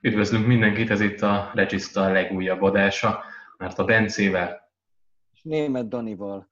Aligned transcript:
Üdvözlünk 0.00 0.46
mindenkit, 0.46 0.90
ez 0.90 1.00
itt 1.00 1.20
a 1.20 1.50
Regiszta 1.54 2.12
legújabb 2.12 2.62
adása, 2.62 3.24
mert 3.56 3.78
a 3.78 3.84
Bencével. 3.84 4.70
És 5.32 5.42
német 5.42 5.88
Danival. 5.88 6.50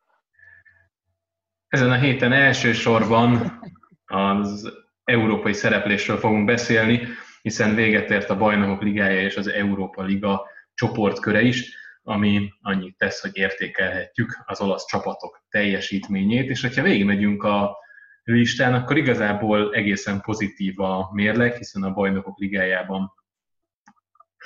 Ezen 1.69 1.91
a 1.91 1.99
héten 1.99 2.33
elsősorban 2.33 3.61
az 4.07 4.73
európai 5.05 5.53
szereplésről 5.53 6.17
fogunk 6.17 6.45
beszélni, 6.45 7.01
hiszen 7.43 7.75
véget 7.75 8.11
ért 8.11 8.31
a 8.31 8.37
Bajnokok 8.37 8.83
Ligája 8.83 9.21
és 9.21 9.37
az 9.37 9.49
Európa 9.49 10.03
Liga 10.03 10.47
csoportköre 10.75 11.43
is, 11.43 11.77
ami 12.03 12.53
annyit 12.61 12.97
tesz, 12.97 13.21
hogy 13.21 13.37
értékelhetjük 13.37 14.43
az 14.47 14.61
olasz 14.61 14.87
csapatok 14.87 15.43
teljesítményét, 15.49 16.51
és 16.51 16.61
hogyha 16.61 16.83
végigmegyünk 16.83 17.43
a 17.43 17.77
listán, 18.23 18.75
akkor 18.75 18.97
igazából 18.97 19.75
egészen 19.75 20.21
pozitív 20.21 20.81
a 20.81 21.11
mérleg, 21.13 21.57
hiszen 21.57 21.83
a 21.83 21.93
Bajnokok 21.93 22.39
Ligájában 22.39 23.17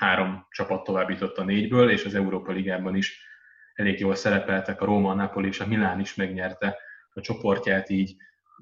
három 0.02 0.46
csapat 0.50 0.84
tovább 0.84 1.10
jutott 1.10 1.38
a 1.38 1.44
négyből, 1.44 1.90
és 1.90 2.04
az 2.04 2.14
Európa 2.14 2.52
Ligában 2.52 2.96
is 2.96 3.24
elég 3.74 4.00
jól 4.00 4.14
szerepeltek, 4.14 4.80
a 4.80 4.84
Róma, 4.84 5.10
a 5.10 5.14
Napoli 5.14 5.48
és 5.48 5.60
a 5.60 5.66
Milán 5.66 6.00
is 6.00 6.14
megnyerte 6.14 6.78
a 7.12 7.20
csoportját, 7.20 7.90
így 7.90 8.16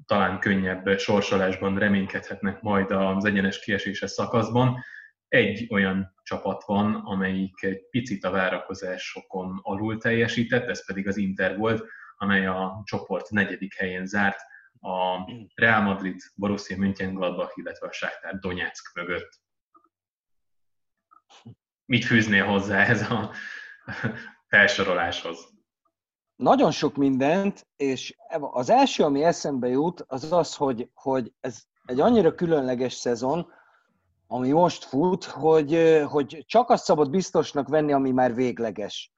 talán 0.05 0.39
könnyebb 0.39 0.97
sorsolásban 0.97 1.77
reménykedhetnek 1.77 2.61
majd 2.61 2.91
az 2.91 3.25
egyenes 3.25 3.59
kieséses 3.59 4.11
szakaszban. 4.11 4.83
Egy 5.27 5.67
olyan 5.69 6.13
csapat 6.23 6.63
van, 6.65 6.95
amelyik 6.95 7.63
egy 7.63 7.89
picit 7.89 8.23
a 8.23 8.31
várakozásokon 8.31 9.59
alul 9.61 9.97
teljesített, 9.97 10.67
ez 10.67 10.85
pedig 10.85 11.07
az 11.07 11.17
Inter 11.17 11.57
volt, 11.57 11.85
amely 12.17 12.45
a 12.45 12.81
csoport 12.85 13.29
negyedik 13.29 13.73
helyén 13.73 14.05
zárt, 14.05 14.39
a 14.81 15.17
Real 15.55 15.81
Madrid, 15.81 16.21
Borussia 16.35 16.77
Mönchengladbach, 16.77 17.57
illetve 17.57 17.87
a 17.87 17.91
Sáktár 17.91 18.39
Donetsk 18.39 18.95
mögött 18.95 19.39
mit 21.91 22.05
fűznél 22.05 22.45
hozzá 22.45 22.85
ez 22.85 23.01
a 23.01 23.31
felsoroláshoz? 24.47 25.49
Nagyon 26.35 26.71
sok 26.71 26.95
mindent, 26.95 27.67
és 27.75 28.15
az 28.39 28.69
első, 28.69 29.03
ami 29.03 29.23
eszembe 29.23 29.67
jut, 29.67 30.03
az 30.07 30.31
az, 30.31 30.55
hogy, 30.55 30.89
hogy 30.93 31.33
ez 31.39 31.61
egy 31.85 31.99
annyira 31.99 32.35
különleges 32.35 32.93
szezon, 32.93 33.47
ami 34.27 34.51
most 34.51 34.83
fut, 34.83 35.23
hogy, 35.23 36.01
hogy 36.07 36.43
csak 36.47 36.69
azt 36.69 36.83
szabad 36.83 37.09
biztosnak 37.09 37.67
venni, 37.67 37.91
ami 37.91 38.11
már 38.11 38.35
végleges. 38.35 39.11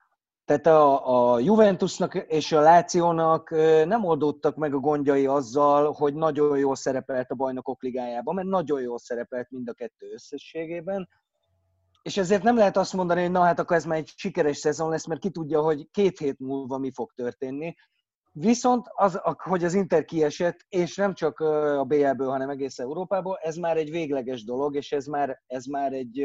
Tehát 0.45 0.66
a, 0.66 1.33
a 1.33 1.39
Juventusnak 1.39 2.16
és 2.16 2.52
a 2.52 2.61
Lációnak 2.61 3.50
nem 3.86 4.03
oldódtak 4.03 4.55
meg 4.55 4.73
a 4.73 4.80
gondjai 4.80 5.26
azzal, 5.26 5.92
hogy 5.92 6.14
nagyon 6.14 6.58
jól 6.58 6.76
szerepelt 6.76 7.31
a 7.31 7.36
bajnokok 7.36 7.83
ligájában, 7.83 8.36
mert 8.36 8.48
nagyon 8.48 8.81
jól 8.81 8.98
szerepelt 8.98 9.52
mind 9.52 9.70
a 9.70 9.73
kettő 9.73 10.11
összességében, 10.14 11.09
és 12.04 12.18
ezért 12.18 12.44
nem 12.44 12.58
lehet 12.58 12.78
azt 12.78 12.94
mondani, 12.94 13.22
hogy 13.22 13.32
na 13.32 13.42
hát 13.42 13.59
akkor 13.59 13.76
ez 13.76 13.86
már 13.86 13.98
egy 13.98 14.12
sikeres 14.16 14.58
szezon 14.58 14.90
lesz, 14.90 15.06
mert 15.06 15.22
ki 15.22 15.30
tudja, 15.30 15.62
hogy 15.62 15.88
két 15.92 16.20
hét 16.20 16.40
múlva 16.40 16.78
mi 16.78 16.92
fog 16.92 17.12
történni. 17.16 17.76
Viszont 18.32 18.86
az, 18.94 19.20
hogy 19.38 19.64
az 19.64 19.73
Inter 19.73 20.06
kiesett, 20.06 20.66
és 20.70 20.95
nem 20.95 21.14
csak 21.14 21.40
a 21.40 21.84
BL-ből, 21.84 22.30
hanem 22.30 22.50
egész 22.50 22.80
Európából, 22.80 23.38
ez 23.42 23.56
már 23.56 23.78
egy 23.78 23.92
végleges 23.92 24.44
dolog, 24.44 24.76
és 24.76 24.92
ez 24.92 25.06
már, 25.06 25.42
ez 25.48 25.66
már 25.66 25.94
egy, 25.94 26.20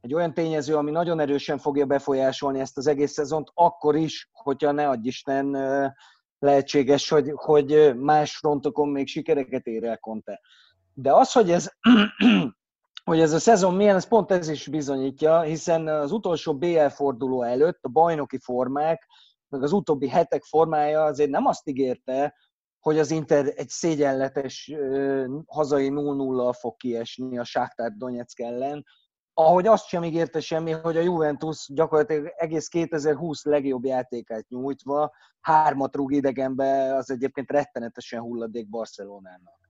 egy 0.00 0.14
olyan 0.14 0.34
tényező, 0.34 0.76
ami 0.76 0.90
nagyon 0.90 1.20
erősen 1.20 1.58
fogja 1.58 1.86
befolyásolni 1.86 2.60
ezt 2.60 2.78
az 2.78 2.86
egész 2.86 3.12
szezont, 3.12 3.50
akkor 3.54 3.96
is, 3.96 4.28
hogyha 4.32 4.72
ne 4.72 4.88
adj 4.88 5.08
Isten 5.08 5.56
lehetséges, 6.38 7.08
hogy, 7.08 7.32
hogy 7.34 7.96
más 7.96 8.36
frontokon 8.36 8.88
még 8.88 9.06
sikereket 9.06 9.66
ér 9.66 9.84
el 9.84 9.98
Conte. 9.98 10.40
De 10.94 11.12
az, 11.12 11.32
hogy 11.32 11.50
ez 11.50 11.68
hogy 13.04 13.20
ez 13.20 13.32
a 13.32 13.38
szezon 13.38 13.74
milyen, 13.74 13.96
ez 13.96 14.08
pont 14.08 14.30
ez 14.30 14.48
is 14.48 14.66
bizonyítja, 14.66 15.40
hiszen 15.40 15.88
az 15.88 16.12
utolsó 16.12 16.58
BL 16.58 16.86
forduló 16.86 17.42
előtt 17.42 17.84
a 17.84 17.88
bajnoki 17.88 18.38
formák, 18.38 19.06
meg 19.48 19.62
az 19.62 19.72
utóbbi 19.72 20.08
hetek 20.08 20.42
formája 20.42 21.04
azért 21.04 21.30
nem 21.30 21.46
azt 21.46 21.68
ígérte, 21.68 22.34
hogy 22.80 22.98
az 22.98 23.10
Inter 23.10 23.52
egy 23.56 23.68
szégyenletes 23.68 24.72
hazai 25.46 25.90
0-0-al 25.92 26.56
fog 26.58 26.76
kiesni 26.76 27.38
a 27.38 27.44
Sáktár 27.44 27.92
Donetsk 27.92 28.40
ellen, 28.40 28.84
ahogy 29.34 29.66
azt 29.66 29.86
sem 29.86 30.04
ígérte 30.04 30.40
semmi, 30.40 30.70
hogy 30.70 30.96
a 30.96 31.00
Juventus 31.00 31.68
gyakorlatilag 31.72 32.32
egész 32.36 32.68
2020 32.68 33.44
legjobb 33.44 33.84
játékát 33.84 34.48
nyújtva 34.48 35.12
hármat 35.40 35.96
rúg 35.96 36.12
idegenbe, 36.12 36.94
az 36.94 37.10
egyébként 37.10 37.50
rettenetesen 37.50 38.20
hulladék 38.20 38.68
Barcelonának. 38.68 39.63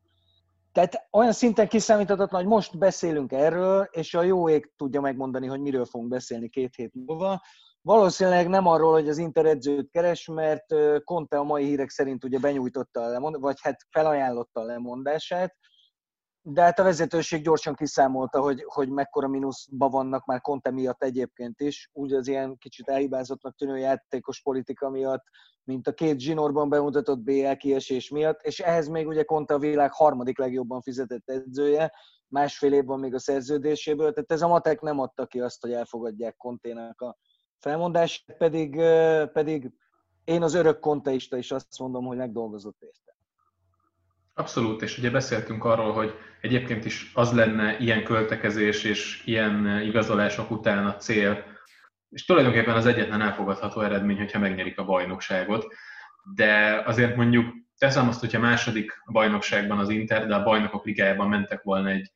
Tehát 0.74 1.08
olyan 1.10 1.32
szinten 1.32 1.68
kiszámíthatatlan, 1.68 2.40
hogy 2.40 2.50
most 2.50 2.78
beszélünk 2.78 3.32
erről, 3.32 3.88
és 3.90 4.14
a 4.14 4.22
jó 4.22 4.48
ég 4.48 4.72
tudja 4.76 5.00
megmondani, 5.00 5.46
hogy 5.46 5.60
miről 5.60 5.84
fogunk 5.84 6.10
beszélni 6.10 6.48
két 6.48 6.74
hét 6.74 6.94
múlva. 6.94 7.42
Valószínűleg 7.80 8.48
nem 8.48 8.66
arról, 8.66 8.92
hogy 8.92 9.08
az 9.08 9.18
Inter 9.18 9.46
edzőt 9.46 9.90
keres, 9.90 10.26
mert 10.26 10.64
Conte 11.04 11.38
a 11.38 11.42
mai 11.42 11.64
hírek 11.64 11.90
szerint 11.90 12.24
ugye 12.24 12.38
benyújtotta 12.38 13.00
a 13.00 13.08
lemond, 13.08 13.40
vagy 13.40 13.56
hát 13.60 13.86
felajánlotta 13.90 14.60
a 14.60 14.64
lemondását, 14.64 15.54
de 16.46 16.62
hát 16.62 16.78
a 16.78 16.82
vezetőség 16.82 17.42
gyorsan 17.42 17.74
kiszámolta, 17.74 18.40
hogy, 18.40 18.64
hogy 18.66 18.88
mekkora 18.88 19.28
mínuszban 19.28 19.90
vannak 19.90 20.24
már 20.24 20.40
Conte 20.40 20.70
miatt 20.70 21.02
egyébként 21.02 21.60
is, 21.60 21.90
úgy 21.92 22.12
az 22.12 22.28
ilyen 22.28 22.58
kicsit 22.58 22.88
elhibázottnak 22.88 23.56
tűnő 23.56 23.78
játékos 23.78 24.42
politika 24.42 24.90
miatt, 24.90 25.24
mint 25.64 25.86
a 25.86 25.92
két 25.92 26.20
zsinórban 26.20 26.68
bemutatott 26.68 27.18
BL 27.18 27.52
kiesés 27.52 28.10
miatt, 28.10 28.42
és 28.42 28.60
ehhez 28.60 28.88
még 28.88 29.06
ugye 29.06 29.22
Conte 29.22 29.54
a 29.54 29.58
világ 29.58 29.92
harmadik 29.92 30.38
legjobban 30.38 30.80
fizetett 30.80 31.30
edzője, 31.30 31.92
másfél 32.28 32.72
év 32.72 32.84
van 32.84 33.00
még 33.00 33.14
a 33.14 33.18
szerződéséből, 33.18 34.12
tehát 34.12 34.32
ez 34.32 34.42
a 34.42 34.48
matek 34.48 34.80
nem 34.80 34.98
adta 34.98 35.26
ki 35.26 35.40
azt, 35.40 35.60
hogy 35.60 35.72
elfogadják 35.72 36.36
Contének 36.36 37.00
a 37.00 37.16
felmondását, 37.58 38.36
pedig, 38.36 38.76
pedig 39.32 39.72
én 40.24 40.42
az 40.42 40.54
örök 40.54 40.80
konteista 40.80 41.36
is 41.36 41.50
azt 41.50 41.78
mondom, 41.78 42.04
hogy 42.04 42.16
megdolgozott 42.16 42.82
érte. 42.82 43.03
Abszolút, 44.36 44.82
és 44.82 44.98
ugye 44.98 45.10
beszéltünk 45.10 45.64
arról, 45.64 45.92
hogy 45.92 46.14
egyébként 46.40 46.84
is 46.84 47.10
az 47.14 47.32
lenne 47.32 47.78
ilyen 47.78 48.04
költekezés 48.04 48.84
és 48.84 49.22
ilyen 49.24 49.80
igazolások 49.80 50.50
után 50.50 50.86
a 50.86 50.96
cél, 50.96 51.44
és 52.10 52.24
tulajdonképpen 52.24 52.74
az 52.74 52.86
egyetlen 52.86 53.20
elfogadható 53.20 53.80
eredmény, 53.80 54.16
hogyha 54.16 54.38
megnyerik 54.38 54.78
a 54.78 54.84
bajnokságot, 54.84 55.66
de 56.34 56.82
azért 56.86 57.16
mondjuk 57.16 57.54
teszem 57.78 58.08
azt, 58.08 58.20
hogyha 58.20 58.40
második 58.40 58.92
bajnokságban 59.12 59.78
az 59.78 59.88
Inter, 59.88 60.26
de 60.26 60.34
a 60.34 60.42
bajnokok 60.42 60.84
ligájában 60.84 61.28
mentek 61.28 61.62
volna 61.62 61.88
egy, 61.88 62.12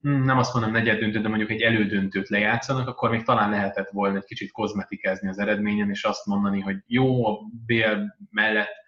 hm, 0.00 0.24
nem 0.24 0.38
azt 0.38 0.54
mondom 0.54 0.72
negyed 0.72 0.98
döntő, 0.98 1.20
de 1.20 1.28
mondjuk 1.28 1.50
egy 1.50 1.62
elődöntőt 1.62 2.28
lejátszanak, 2.28 2.88
akkor 2.88 3.10
még 3.10 3.22
talán 3.22 3.50
lehetett 3.50 3.90
volna 3.90 4.16
egy 4.16 4.24
kicsit 4.24 4.52
kozmetikázni 4.52 5.28
az 5.28 5.38
eredményen, 5.38 5.90
és 5.90 6.04
azt 6.04 6.26
mondani, 6.26 6.60
hogy 6.60 6.76
jó, 6.86 7.26
a 7.26 7.38
BL 7.66 8.00
mellett 8.30 8.82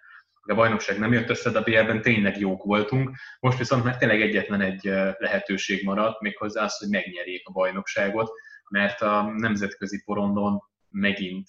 a 0.51 0.55
bajnokság 0.55 0.99
nem 0.99 1.13
jött 1.13 1.29
össze, 1.29 1.51
de 1.51 1.59
a 1.59 1.63
BL-ben 1.63 2.01
tényleg 2.01 2.39
jók 2.39 2.63
voltunk. 2.63 3.11
Most 3.39 3.57
viszont 3.57 3.83
már 3.83 3.97
tényleg 3.97 4.21
egyetlen 4.21 4.61
egy 4.61 4.83
lehetőség 5.17 5.83
maradt, 5.83 6.21
méghozzá 6.21 6.63
az, 6.63 6.77
hogy 6.77 6.89
megnyerjék 6.89 7.47
a 7.47 7.51
bajnokságot, 7.51 8.31
mert 8.69 9.01
a 9.01 9.33
nemzetközi 9.35 10.01
porondon 10.05 10.61
megint 10.89 11.47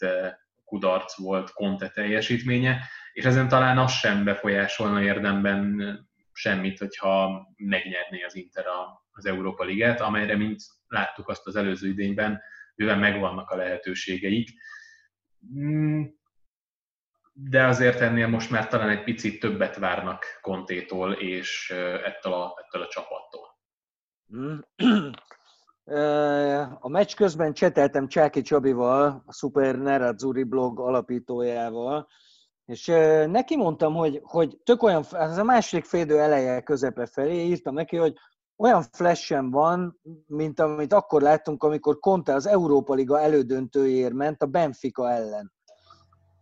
kudarc 0.65 1.17
volt 1.17 1.53
Conte 1.53 1.89
teljesítménye, 1.89 2.81
és 3.13 3.25
ezen 3.25 3.49
talán 3.49 3.79
az 3.79 3.93
sem 3.93 4.25
befolyásolna 4.25 5.03
érdemben 5.03 5.81
semmit, 6.33 6.79
hogyha 6.79 7.47
megnyerné 7.57 8.23
az 8.23 8.37
Inter 8.37 8.65
az 9.11 9.27
Európa 9.27 9.65
Ligát, 9.65 10.01
amelyre, 10.01 10.37
mint 10.37 10.63
láttuk 10.89 11.29
azt 11.29 11.47
az 11.47 11.57
előző 11.57 11.89
idényben, 11.89 12.41
bőven 12.75 12.99
megvannak 12.99 13.51
a 13.51 13.57
lehetőségeik. 13.57 14.49
De 17.41 17.67
azért 17.67 18.01
ennél 18.01 18.29
most 18.29 18.51
már 18.51 18.69
talán 18.69 18.89
egy 18.89 19.05
picit 19.05 19.41
többet 19.41 19.77
várnak 19.77 20.25
Kontétól 20.41 21.13
és 21.13 21.71
ettől 22.05 22.33
a, 22.33 22.55
ettől 22.65 22.83
a 22.83 22.89
csapattól. 22.89 23.57
A 26.81 26.89
meccs 26.89 27.15
közben 27.15 27.53
cseteltem 27.53 28.09
Csáki 28.09 28.43
Csabival, 28.43 29.23
a 29.27 29.33
Super 29.33 29.79
Nerazzurri 29.79 30.43
blog 30.43 30.81
alapítójával, 30.81 32.09
és 32.65 32.87
neki 33.27 33.57
mondtam, 33.57 33.95
hogy, 33.95 34.21
hogy 34.23 34.59
tök 34.65 34.83
olyan, 34.83 35.05
ez 35.11 35.39
a 35.39 35.45
második 35.45 35.85
félidő 35.85 36.19
eleje 36.19 36.61
közepe 36.61 37.07
felé, 37.07 37.45
írtam 37.45 37.75
neki, 37.75 37.97
hogy 37.97 38.15
olyan 38.57 38.83
flashem 38.83 39.51
van, 39.51 40.01
mint 40.27 40.61
amit 40.61 40.93
akkor 40.93 41.23
láttunk, 41.23 41.63
amikor 41.63 41.99
Conte 41.99 42.35
az 42.35 42.47
Európa 42.47 42.95
Liga 42.95 43.21
elődöntőjéért 43.21 44.13
ment 44.13 44.43
a 44.43 44.47
Benfica 44.47 45.11
ellen. 45.11 45.57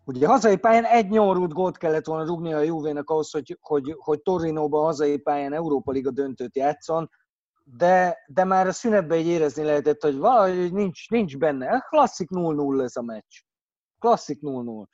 Ugye 0.08 0.26
hazai 0.26 0.56
pályán 0.56 0.84
egy 0.84 1.08
nyomorult 1.08 1.52
gólt 1.52 1.76
kellett 1.76 2.06
volna 2.06 2.24
rúgni 2.24 2.52
a 2.52 2.60
Juvének 2.60 3.10
ahhoz, 3.10 3.30
hogy, 3.30 3.58
hogy, 3.60 3.94
hogy 3.98 4.22
Torinoban 4.22 4.84
hazai 4.84 5.18
pályán 5.18 5.52
Európa 5.52 5.92
Liga 5.92 6.10
döntőt 6.10 6.56
játszon, 6.56 7.10
de, 7.64 8.16
de 8.26 8.44
már 8.44 8.66
a 8.66 8.72
szünetben 8.72 9.18
így 9.18 9.26
érezni 9.26 9.62
lehetett, 9.62 10.02
hogy 10.02 10.16
valahogy 10.16 10.72
nincs, 10.72 11.10
nincs 11.10 11.38
benne. 11.38 11.78
Klasszik 11.88 12.28
0-0 12.30 12.82
ez 12.82 12.96
a 12.96 13.02
meccs. 13.02 13.40
Klasszik 13.98 14.38
0-0. 14.42 14.84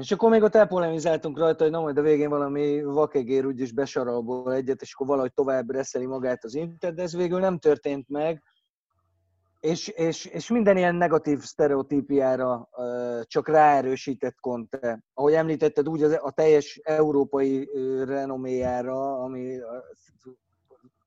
És 0.00 0.12
akkor 0.12 0.30
még 0.30 0.42
ott 0.42 0.54
elpolemizáltunk 0.54 1.38
rajta, 1.38 1.62
hogy 1.62 1.72
na 1.72 1.80
majd 1.80 1.98
a 1.98 2.02
végén 2.02 2.28
valami 2.28 2.82
vakegér 2.82 3.46
úgyis 3.46 3.72
besaralból 3.72 4.54
egyet, 4.54 4.82
és 4.82 4.94
akkor 4.94 5.06
valahogy 5.06 5.32
tovább 5.32 5.70
reszeli 5.70 6.06
magát 6.06 6.44
az 6.44 6.54
Inter, 6.54 6.94
de 6.94 7.02
ez 7.02 7.16
végül 7.16 7.40
nem 7.40 7.58
történt 7.58 8.08
meg. 8.08 8.42
És, 9.60 9.88
és, 9.88 10.24
és 10.24 10.50
minden 10.50 10.76
ilyen 10.76 10.94
negatív 10.94 11.40
sztereotípiára 11.40 12.68
csak 13.22 13.48
ráerősített 13.48 14.40
Conte. 14.40 15.04
Ahogy 15.14 15.32
említetted, 15.32 15.88
úgy 15.88 16.02
az, 16.02 16.18
a 16.20 16.30
teljes 16.30 16.80
európai 16.82 17.70
renoméjára, 18.04 19.22
ami 19.22 19.58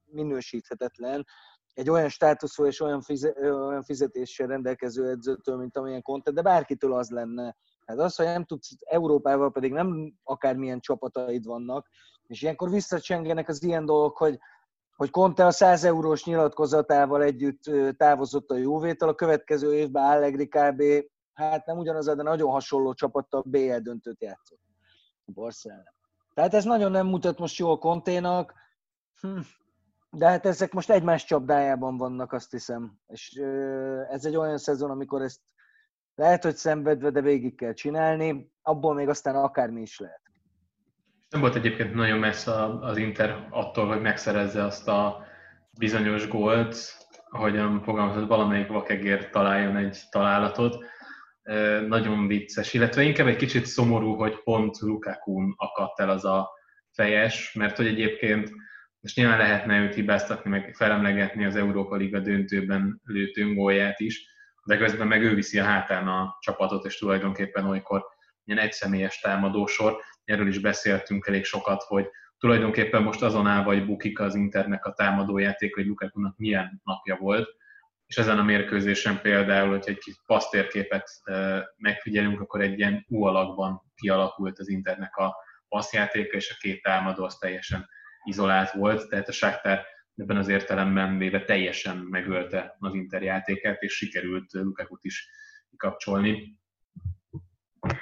minősíthetetlen, 0.06 1.26
egy 1.74 1.90
olyan 1.90 2.10
státuszú 2.10 2.66
és 2.66 2.80
olyan, 2.80 3.02
fizet, 3.02 3.38
olyan 3.38 3.84
fizetéssel 3.84 4.48
rendelkező 4.48 5.10
edzőtől, 5.10 5.58
mint 5.58 5.78
amilyen 5.78 6.02
Conte, 6.02 6.32
de 6.32 6.42
bárkitől 6.42 6.94
az 6.94 7.10
lenne. 7.10 7.56
Hát 7.86 8.00
az, 8.00 8.16
hogy 8.16 8.26
nem 8.26 8.46
tudsz, 8.46 8.76
Európával 8.80 9.52
pedig 9.52 9.72
nem 9.72 10.14
akármilyen 10.24 10.80
csapataid 10.80 11.46
vannak, 11.46 11.88
és 12.28 12.42
ilyenkor 12.42 12.70
visszacsengenek 12.70 13.50
az 13.50 13.64
ilyen 13.64 13.86
dolgok, 13.86 14.18
hogy 14.18 14.40
hogy 14.96 15.10
Conte 15.10 15.46
a 15.46 15.52
100 15.52 15.84
eurós 15.84 16.26
nyilatkozatával 16.26 17.24
együtt 17.24 17.64
távozott 17.98 18.50
a 18.50 18.56
Juvétől, 18.56 19.10
a 19.10 19.16
következő 19.16 19.74
évben 19.74 20.04
Allegri 20.04 20.48
kb. 20.48 20.84
hát 21.34 21.66
nem 21.66 21.78
ugyanaz, 21.78 22.06
de 22.06 22.24
nagyon 22.24 22.52
hasonló 22.52 22.94
csapattal 22.94 23.44
BL 23.46 23.78
döntőt 23.78 24.22
játszott. 24.22 24.60
Barcelona. 25.26 25.94
Tehát 26.34 26.54
ez 26.54 26.64
nagyon 26.64 26.92
nem 26.92 27.08
mutat 27.08 27.40
most 27.40 27.58
jól 27.58 27.78
Conténak, 27.78 28.54
hm. 29.20 29.40
de 30.10 30.28
hát 30.28 30.46
ezek 30.46 30.74
most 30.74 30.90
egymás 30.90 31.26
csapdájában 31.26 31.98
vannak, 31.98 32.34
azt 32.34 32.52
hiszem. 32.52 33.00
És 33.08 33.34
ez 34.10 34.26
egy 34.26 34.36
olyan 34.36 34.58
szezon, 34.58 34.90
amikor 34.90 35.22
ezt 35.22 35.40
lehet, 36.16 36.44
hogy 36.44 36.56
szenvedve, 36.56 37.10
de 37.10 37.22
végig 37.22 37.56
kell 37.56 37.74
csinálni, 37.74 38.52
abból 38.62 38.94
még 38.94 39.10
aztán 39.10 39.36
akármi 39.36 39.82
is 39.82 40.00
lehet. 40.00 40.22
Nem 41.34 41.42
volt 41.42 41.56
egyébként 41.56 41.94
nagyon 41.94 42.20
messze 42.20 42.52
az 42.82 42.98
Inter 42.98 43.48
attól, 43.50 43.88
hogy 43.88 44.02
megszerezze 44.02 44.64
azt 44.64 44.88
a 44.88 45.26
bizonyos 45.78 46.28
gólt, 46.28 46.78
ahogyan 47.30 47.82
fogalmazott, 47.84 48.28
valamelyik 48.28 48.68
vakegér 48.68 49.30
találjon 49.30 49.76
egy 49.76 49.98
találatot. 50.10 50.86
Nagyon 51.88 52.28
vicces, 52.28 52.74
illetve 52.74 53.02
inkább 53.02 53.28
egy 53.28 53.36
kicsit 53.36 53.66
szomorú, 53.66 54.16
hogy 54.16 54.44
pont 54.44 54.80
Lukaku 54.80 55.54
akadt 55.56 56.00
el 56.00 56.10
az 56.10 56.26
a 56.26 56.50
fejes, 56.92 57.54
mert 57.54 57.78
hogy 57.78 57.88
egyébként 57.88 58.52
most 59.00 59.16
nyilván 59.16 59.38
lehetne 59.38 59.80
őt 59.80 59.94
hibáztatni, 59.94 60.50
meg 60.50 60.74
felemlegetni 60.76 61.46
az 61.46 61.56
Európa 61.56 61.96
Liga 61.96 62.20
döntőben 62.20 63.02
lőtt 63.04 63.38
öngólját 63.38 64.00
is, 64.00 64.28
de 64.66 64.78
közben 64.78 65.08
meg 65.08 65.24
ő 65.24 65.34
viszi 65.36 65.60
a 65.60 65.64
hátán 65.64 66.08
a 66.08 66.38
csapatot, 66.40 66.86
és 66.86 66.98
tulajdonképpen 66.98 67.66
olykor 67.66 68.06
ilyen 68.46 68.60
egyszemélyes 68.60 69.20
támadósor 69.20 69.98
erről 70.26 70.48
is 70.48 70.60
beszéltünk 70.60 71.28
elég 71.28 71.44
sokat, 71.44 71.84
hogy 71.84 72.10
tulajdonképpen 72.38 73.04
most 73.04 73.22
azon 73.22 73.48
áll 73.48 73.64
vagy 73.64 73.86
bukik 73.86 74.20
az 74.20 74.36
Internek 74.36 74.86
a 74.86 74.94
támadójáték, 74.94 75.76
hogy 75.76 75.86
Lukaku-nak 75.86 76.38
milyen 76.38 76.82
napja 76.84 77.16
volt, 77.16 77.56
és 78.06 78.18
ezen 78.18 78.40
a 78.40 78.44
mérkőzésen 78.44 79.22
például, 79.22 79.70
hogyha 79.70 79.92
egy 79.92 79.98
kis 79.98 80.16
passztérképet 80.26 81.10
megfigyelünk, 81.78 82.40
akkor 82.40 82.62
egy 82.62 82.78
ilyen 82.78 83.06
U 83.10 83.24
alakban 83.24 83.82
kialakult 83.96 84.60
az 84.60 84.70
Internek 84.70 85.16
a 85.16 85.36
passzjátéka, 85.68 86.38
és 86.38 86.52
a 86.52 86.58
két 86.60 86.82
támadó 86.82 87.24
az 87.24 87.38
teljesen 87.38 87.88
izolált 88.24 88.72
volt, 88.72 89.10
tehát 89.10 89.28
a 89.28 89.32
Sáktár 89.32 89.86
ebben 90.16 90.38
az 90.38 90.48
értelemben 90.48 91.18
véve 91.18 91.44
teljesen 91.44 91.98
megölte 91.98 92.76
az 92.80 92.94
Inter 92.94 93.22
játékát, 93.22 93.82
és 93.82 93.94
sikerült 93.94 94.52
Lukaku-t 94.52 95.04
is 95.04 95.30
kikapcsolni. 95.70 96.58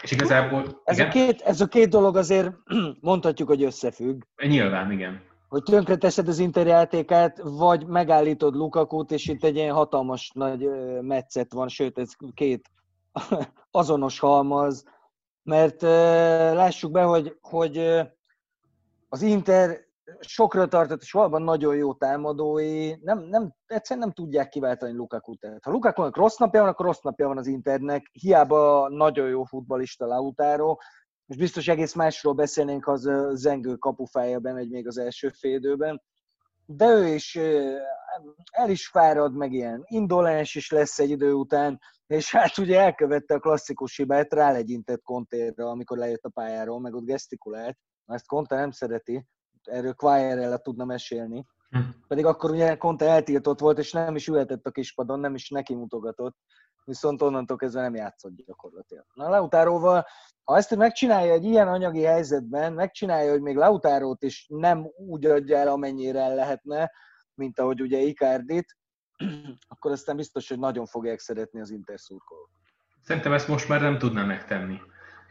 És 0.02 0.12
igazából... 0.12 0.82
Ez, 0.84 0.98
igen? 0.98 1.10
a 1.10 1.12
két, 1.12 1.42
ez 1.42 1.62
a 1.62 1.68
két 1.68 1.90
dolog 1.90 2.18
azért 2.18 2.52
mondhatjuk, 3.02 3.48
hogy 3.48 3.64
összefügg. 3.64 4.22
Nyilván, 4.48 4.92
igen. 4.92 5.22
Hogy 5.48 5.64
tönkreteszed 5.64 6.28
az 6.28 6.40
interjátékát, 6.40 7.42
vagy 7.44 7.86
megállítod 7.86 8.56
Lukakut, 8.56 9.12
és 9.12 9.28
itt 9.28 9.44
egy 9.44 9.56
ilyen 9.56 9.74
hatalmas 9.74 10.32
nagy 10.34 10.70
metszet 11.02 11.54
van, 11.54 11.68
sőt, 11.68 11.98
ez 11.98 12.12
két 12.34 12.72
azonos 13.72 14.20
halmaz, 14.20 14.84
mert 15.44 15.82
lássuk 15.82 16.92
be, 16.92 17.04
hogy, 17.04 17.38
hogy 17.42 18.02
az 19.10 19.22
Inter 19.22 19.90
sokra 20.20 20.68
tartott, 20.68 21.02
és 21.02 21.12
valóban 21.12 21.42
nagyon 21.42 21.76
jó 21.76 21.94
támadói, 21.94 22.96
nem, 23.02 23.20
nem, 23.20 23.54
egyszerűen 23.66 24.06
nem 24.06 24.16
tudják 24.16 24.50
kiváltani 24.50 24.94
Lukaku. 24.94 25.36
Tehát, 25.36 25.64
ha 25.64 25.72
lukaku 25.72 26.10
rossz 26.12 26.38
napja 26.38 26.60
van, 26.60 26.70
akkor 26.70 26.86
rossz 26.86 27.02
napja 27.02 27.28
van 27.28 27.38
az 27.38 27.48
Internek. 27.48 28.10
Hiába 28.12 28.90
nagyon 28.90 29.28
jó 29.30 29.44
futbalista 29.44 30.06
Lautaro, 30.06 30.76
és 31.26 31.38
biztos 31.38 31.68
egész 31.68 31.94
másról 31.94 32.34
beszélnénk, 32.34 32.88
az 32.88 33.10
zengő 33.34 33.76
kapufája 33.76 34.40
bemegy 34.40 34.70
még 34.70 34.88
az 34.88 34.98
első 34.98 35.30
félidőben. 35.30 36.02
De 36.66 36.88
ő 36.88 37.08
is 37.08 37.36
el 38.52 38.70
is 38.70 38.88
fárad, 38.88 39.36
meg 39.36 39.54
ilyen 39.54 39.84
indolens 39.86 40.56
is 40.56 40.72
lesz 40.72 41.00
egy 41.00 41.10
idő 41.10 41.34
után, 41.34 41.80
és 42.08 42.32
hát 42.32 42.58
ugye 42.58 42.80
elkövette 42.80 43.34
a 43.34 43.40
klasszikus 43.40 43.98
hibát, 43.98 44.34
rálegyintett 44.34 45.02
Kontérra, 45.02 45.70
amikor 45.70 45.98
lejött 45.98 46.24
a 46.24 46.30
pályáról, 46.30 46.80
meg 46.80 46.94
ott 46.94 47.06
gesztikulált. 47.06 47.78
Ezt 48.06 48.28
Conte 48.28 48.56
nem 48.56 48.72
szereti, 48.72 49.26
erről 49.64 49.94
Quire-rel 49.94 50.58
tudna 50.58 50.86
mesélni. 50.86 51.46
Hm. 51.70 51.80
Pedig 52.08 52.26
akkor 52.26 52.52
ugye 52.52 52.78
Conte 52.78 53.10
eltiltott 53.10 53.60
volt, 53.60 53.80
és 53.80 53.92
nem 53.92 54.16
is 54.16 54.28
ülhetett 54.28 54.66
a 54.66 54.72
kispadon, 54.72 55.20
nem 55.20 55.36
is 55.36 55.50
neki 55.50 55.76
mutogatott. 55.76 56.38
Viszont 56.86 57.22
onnantól 57.22 57.58
kezdve 57.58 57.82
nem 57.82 57.96
játszott 57.96 58.36
gyakorlatilag. 58.46 59.06
Na 59.14 59.30
Lautáróval, 59.30 60.06
ha 60.44 60.58
ezt 60.58 60.76
megcsinálja 60.76 61.34
egy 61.34 61.44
ilyen 61.44 61.68
anyagi 61.68 62.02
helyzetben, 62.02 62.74
megcsinálja, 62.74 63.32
hogy 63.32 63.42
még 63.42 63.56
Lautárót 63.56 64.24
is 64.24 64.46
nem 64.50 64.92
úgy 64.96 65.26
adja 65.26 65.58
el, 65.58 65.68
amennyire 65.68 66.20
el 66.20 66.36
lehetne, 66.36 66.92
mint 67.34 67.60
ahogy 67.60 67.82
ugye 67.82 67.98
Icardit, 67.98 68.78
akkor 69.68 69.92
aztán 69.92 70.16
biztos, 70.16 70.50
hogy 70.50 70.60
nagyon 70.60 70.86
fogják 70.86 71.20
szeretni 71.20 71.60
az 71.60 71.70
Inter 71.70 72.00
szurkolók. 72.00 72.50
Szerintem 73.02 73.34
ezt 73.34 73.48
most 73.48 73.68
már 73.68 73.82
nem 73.82 73.98
tudná 73.98 74.24
megtenni. 74.24 74.80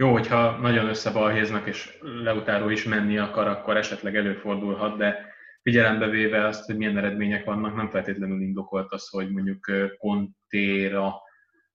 Jó, 0.00 0.12
hogyha 0.12 0.56
nagyon 0.56 0.88
összebalhéznak, 0.88 1.66
és 1.66 1.98
leutáró 2.00 2.68
is 2.68 2.84
menni 2.84 3.18
akar, 3.18 3.46
akkor 3.46 3.76
esetleg 3.76 4.16
előfordulhat, 4.16 4.96
de 4.96 5.34
figyelembe 5.62 6.08
véve 6.08 6.46
azt, 6.46 6.64
hogy 6.64 6.76
milyen 6.76 6.96
eredmények 6.96 7.44
vannak, 7.44 7.76
nem 7.76 7.90
feltétlenül 7.90 8.40
indokolt 8.40 8.92
az, 8.92 9.08
hogy 9.08 9.30
mondjuk 9.30 9.70
Contéra 9.98 11.14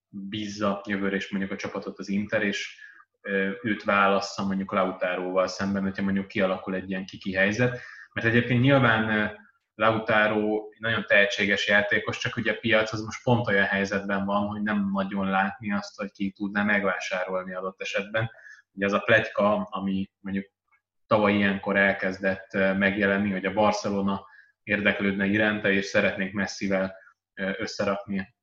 bízza 0.09 0.81
jövőre 0.87 1.15
és 1.15 1.29
mondjuk 1.29 1.51
a 1.53 1.55
csapatot 1.55 1.99
az 1.99 2.09
Inter, 2.09 2.43
és 2.43 2.79
őt 3.61 3.83
válassza 3.83 4.45
mondjuk 4.45 4.71
Lautáróval 4.71 5.47
szemben, 5.47 5.83
hogyha 5.83 6.03
mondjuk 6.03 6.27
kialakul 6.27 6.75
egy 6.75 6.89
ilyen 6.89 7.05
kiki 7.05 7.33
helyzet. 7.33 7.79
Mert 8.13 8.27
egyébként 8.27 8.61
nyilván 8.61 9.31
Lautaro 9.75 10.69
nagyon 10.79 11.05
tehetséges 11.05 11.67
játékos, 11.67 12.17
csak 12.17 12.35
ugye 12.35 12.51
a 12.51 12.57
piac 12.59 12.93
az 12.93 13.01
most 13.01 13.23
pont 13.23 13.47
olyan 13.47 13.65
helyzetben 13.65 14.25
van, 14.25 14.47
hogy 14.47 14.61
nem 14.61 14.89
nagyon 14.93 15.29
látni 15.29 15.73
azt, 15.73 15.97
hogy 15.97 16.11
ki 16.11 16.31
tudná 16.31 16.63
megvásárolni 16.63 17.53
adott 17.53 17.81
esetben. 17.81 18.31
Ugye 18.71 18.85
az 18.85 18.93
a 18.93 18.99
pletyka, 18.99 19.67
ami 19.69 20.09
mondjuk 20.19 20.45
tavaly 21.07 21.33
ilyenkor 21.33 21.77
elkezdett 21.77 22.53
megjelenni, 22.53 23.31
hogy 23.31 23.45
a 23.45 23.53
Barcelona 23.53 24.25
érdeklődne 24.63 25.25
iránta, 25.25 25.71
és 25.71 25.85
szeretnénk 25.85 26.33
messzivel 26.33 26.95
összerakni 27.33 28.35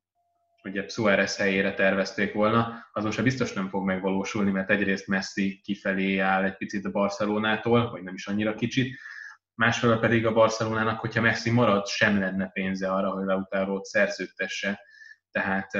ugye 0.63 0.87
Suárez 0.87 1.37
helyére 1.37 1.73
tervezték 1.73 2.33
volna, 2.33 2.89
az 2.91 3.03
most 3.03 3.23
biztos 3.23 3.53
nem 3.53 3.69
fog 3.69 3.85
megvalósulni, 3.85 4.51
mert 4.51 4.69
egyrészt 4.69 5.07
Messi 5.07 5.59
kifelé 5.63 6.17
áll 6.17 6.43
egy 6.43 6.57
picit 6.57 6.85
a 6.85 6.91
Barcelonától, 6.91 7.91
vagy 7.91 8.03
nem 8.03 8.13
is 8.13 8.27
annyira 8.27 8.55
kicsit, 8.55 8.97
másfelől 9.55 9.99
pedig 9.99 10.25
a 10.25 10.33
Barcelonának, 10.33 10.99
hogyha 10.99 11.21
Messi 11.21 11.51
marad, 11.51 11.87
sem 11.87 12.19
lenne 12.19 12.49
pénze 12.49 12.91
arra, 12.91 13.09
hogy 13.09 13.25
Lautaro-t 13.25 13.85
szerződtesse. 13.85 14.79
Tehát 15.31 15.71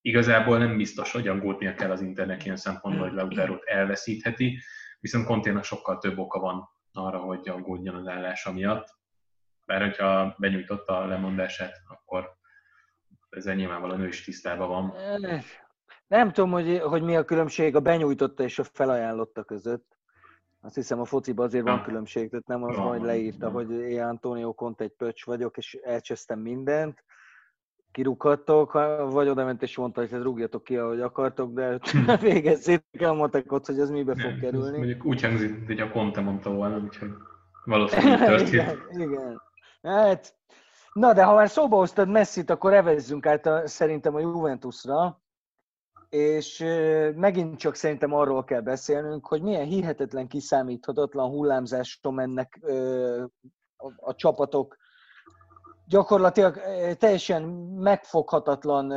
igazából 0.00 0.58
nem 0.58 0.76
biztos, 0.76 1.12
hogy 1.12 1.28
aggódnia 1.28 1.74
kell 1.74 1.90
az 1.90 2.00
Internek 2.00 2.44
ilyen 2.44 2.56
szempontból, 2.56 3.08
hogy 3.08 3.16
Lautaro-t 3.16 3.64
elveszítheti, 3.64 4.62
viszont 5.00 5.26
Conténak 5.26 5.64
sokkal 5.64 5.98
több 5.98 6.18
oka 6.18 6.38
van 6.38 6.68
arra, 6.92 7.18
hogy 7.18 7.48
aggódjon 7.48 7.94
az 7.94 8.06
állása 8.06 8.52
miatt. 8.52 8.98
Bár 9.66 9.80
hogyha 9.80 10.34
benyújtotta 10.38 10.98
a 10.98 11.06
lemondását, 11.06 11.76
akkor 11.88 12.38
ezzel 13.30 13.54
nyilvánvalóan 13.54 14.00
ő 14.00 14.06
is 14.06 14.24
tisztában 14.24 14.68
van. 14.68 14.94
Nem 16.06 16.32
tudom, 16.32 16.50
hogy, 16.50 16.78
hogy 16.78 17.02
mi 17.02 17.16
a 17.16 17.24
különbség 17.24 17.76
a 17.76 17.80
benyújtotta 17.80 18.42
és 18.42 18.58
a 18.58 18.64
felajánlotta 18.64 19.44
között. 19.44 19.99
Azt 20.62 20.74
hiszem 20.74 21.00
a 21.00 21.04
fociban 21.04 21.46
azért 21.46 21.64
van 21.64 21.82
különbség, 21.82 22.30
tehát 22.30 22.46
nem 22.46 22.62
az, 22.62 22.76
hogy 22.76 23.02
leírta, 23.02 23.50
hogy 23.50 23.70
én 23.70 24.02
Antonio 24.02 24.52
Conte 24.52 24.84
egy 24.84 24.94
pöcs 24.96 25.24
vagyok, 25.24 25.56
és 25.56 25.74
elcsesztem 25.74 26.38
mindent, 26.38 27.04
kirúghattok, 27.92 28.72
vagy 29.10 29.28
oda 29.28 29.44
ment 29.44 29.62
és 29.62 29.76
mondta, 29.76 30.00
hogy 30.00 30.10
hát 30.10 30.22
rúgjatok 30.22 30.64
ki, 30.64 30.76
ahogy 30.76 31.00
akartok, 31.00 31.52
de 31.52 31.78
végezzétek 32.20 33.00
el 33.00 33.12
matekot, 33.12 33.66
hogy 33.66 33.80
az 33.80 33.90
mibe 33.90 34.14
fog 34.16 34.38
kerülni. 34.40 34.76
Mondjuk 34.76 35.04
úgy 35.04 35.22
hangzik, 35.22 35.66
hogy 35.66 35.80
a 35.80 35.90
Conte 35.90 36.20
mondta 36.20 36.50
volna, 36.50 36.78
úgyhogy 36.78 37.10
valószínűleg 37.64 38.18
történt. 38.26 38.52
igen, 38.52 38.78
igen. 39.10 39.42
Hát, 39.82 40.34
na, 40.92 41.12
de 41.12 41.24
ha 41.24 41.34
már 41.34 41.48
szóba 41.48 41.76
hoztad 41.76 42.08
Messi-t, 42.08 42.50
akkor 42.50 42.74
evezzünk 42.74 43.26
át 43.26 43.46
a, 43.46 43.66
szerintem 43.66 44.14
a 44.14 44.20
Juventusra 44.20 45.20
és 46.10 46.64
megint 47.14 47.58
csak 47.58 47.74
szerintem 47.74 48.12
arról 48.12 48.44
kell 48.44 48.60
beszélnünk, 48.60 49.26
hogy 49.26 49.42
milyen 49.42 49.66
hihetetlen 49.66 50.28
kiszámíthatatlan 50.28 51.30
hullámzáson 51.30 52.14
mennek 52.14 52.60
a 53.96 54.14
csapatok. 54.14 54.76
Gyakorlatilag 55.86 56.60
teljesen 56.96 57.42
megfoghatatlan 57.74 58.88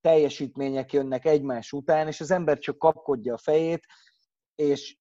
teljesítmények 0.00 0.92
jönnek 0.92 1.24
egymás 1.24 1.72
után, 1.72 2.06
és 2.06 2.20
az 2.20 2.30
ember 2.30 2.58
csak 2.58 2.78
kapkodja 2.78 3.34
a 3.34 3.38
fejét, 3.38 3.86
és 4.54 4.96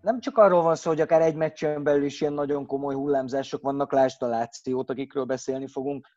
nem 0.00 0.20
csak 0.20 0.38
arról 0.38 0.62
van 0.62 0.76
szó, 0.76 0.90
hogy 0.90 1.00
akár 1.00 1.20
egy 1.22 1.34
meccsen 1.34 1.82
belül 1.82 2.04
is 2.04 2.20
ilyen 2.20 2.32
nagyon 2.32 2.66
komoly 2.66 2.94
hullámzások 2.94 3.62
vannak, 3.62 3.92
lásd 3.92 4.22
a 4.22 4.26
Lációt, 4.26 4.90
akikről 4.90 5.24
beszélni 5.24 5.66
fogunk, 5.66 6.08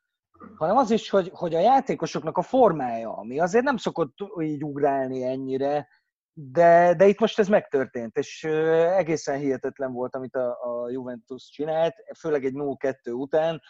hanem 0.56 0.78
az 0.78 0.92
is, 0.92 1.10
hogy, 1.10 1.30
hogy 1.34 1.56
a 1.56 1.60
játékosoknak 1.60 2.38
a 2.38 2.42
formája, 2.42 3.18
ami 3.18 3.40
azért 3.40 3.64
nem 3.64 3.78
szokott 3.78 4.16
így 4.40 4.64
ugrálni 4.64 5.24
ennyire, 5.24 5.88
de, 6.34 6.94
de 6.98 7.08
itt 7.08 7.20
most 7.20 7.40
ez 7.40 7.48
megtörtént, 7.48 8.18
és 8.18 8.44
egészen 8.44 9.38
hihetetlen 9.38 9.92
volt, 9.94 10.16
amit 10.16 10.36
a, 10.36 10.50
a 10.50 10.90
Juventus 10.90 11.50
csinált, 11.50 11.96
főleg 12.20 12.46
egy 12.46 12.54
0-2 12.56 12.94
után. 13.04 13.62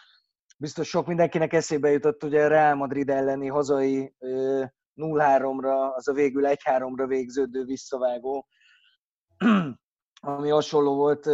Biztos 0.58 0.88
sok 0.88 1.06
mindenkinek 1.06 1.52
eszébe 1.52 1.90
jutott 1.90 2.24
ugye 2.24 2.44
a 2.44 2.48
Real 2.48 2.74
Madrid 2.74 3.10
elleni 3.10 3.48
hazai 3.48 4.14
0-3-ra, 4.96 5.94
az 5.94 6.08
a 6.08 6.12
végül 6.12 6.42
1-3-ra 6.46 7.04
végződő 7.06 7.64
visszavágó, 7.64 8.46
ami 10.20 10.48
hasonló 10.48 10.94
volt 10.94 11.24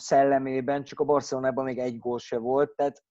szellemében, 0.00 0.84
csak 0.84 1.00
a 1.00 1.04
Barcelonában 1.04 1.64
még 1.64 1.78
egy 1.78 1.98
gól 1.98 2.18
se 2.18 2.38
volt, 2.38 2.70
tehát 2.76 3.02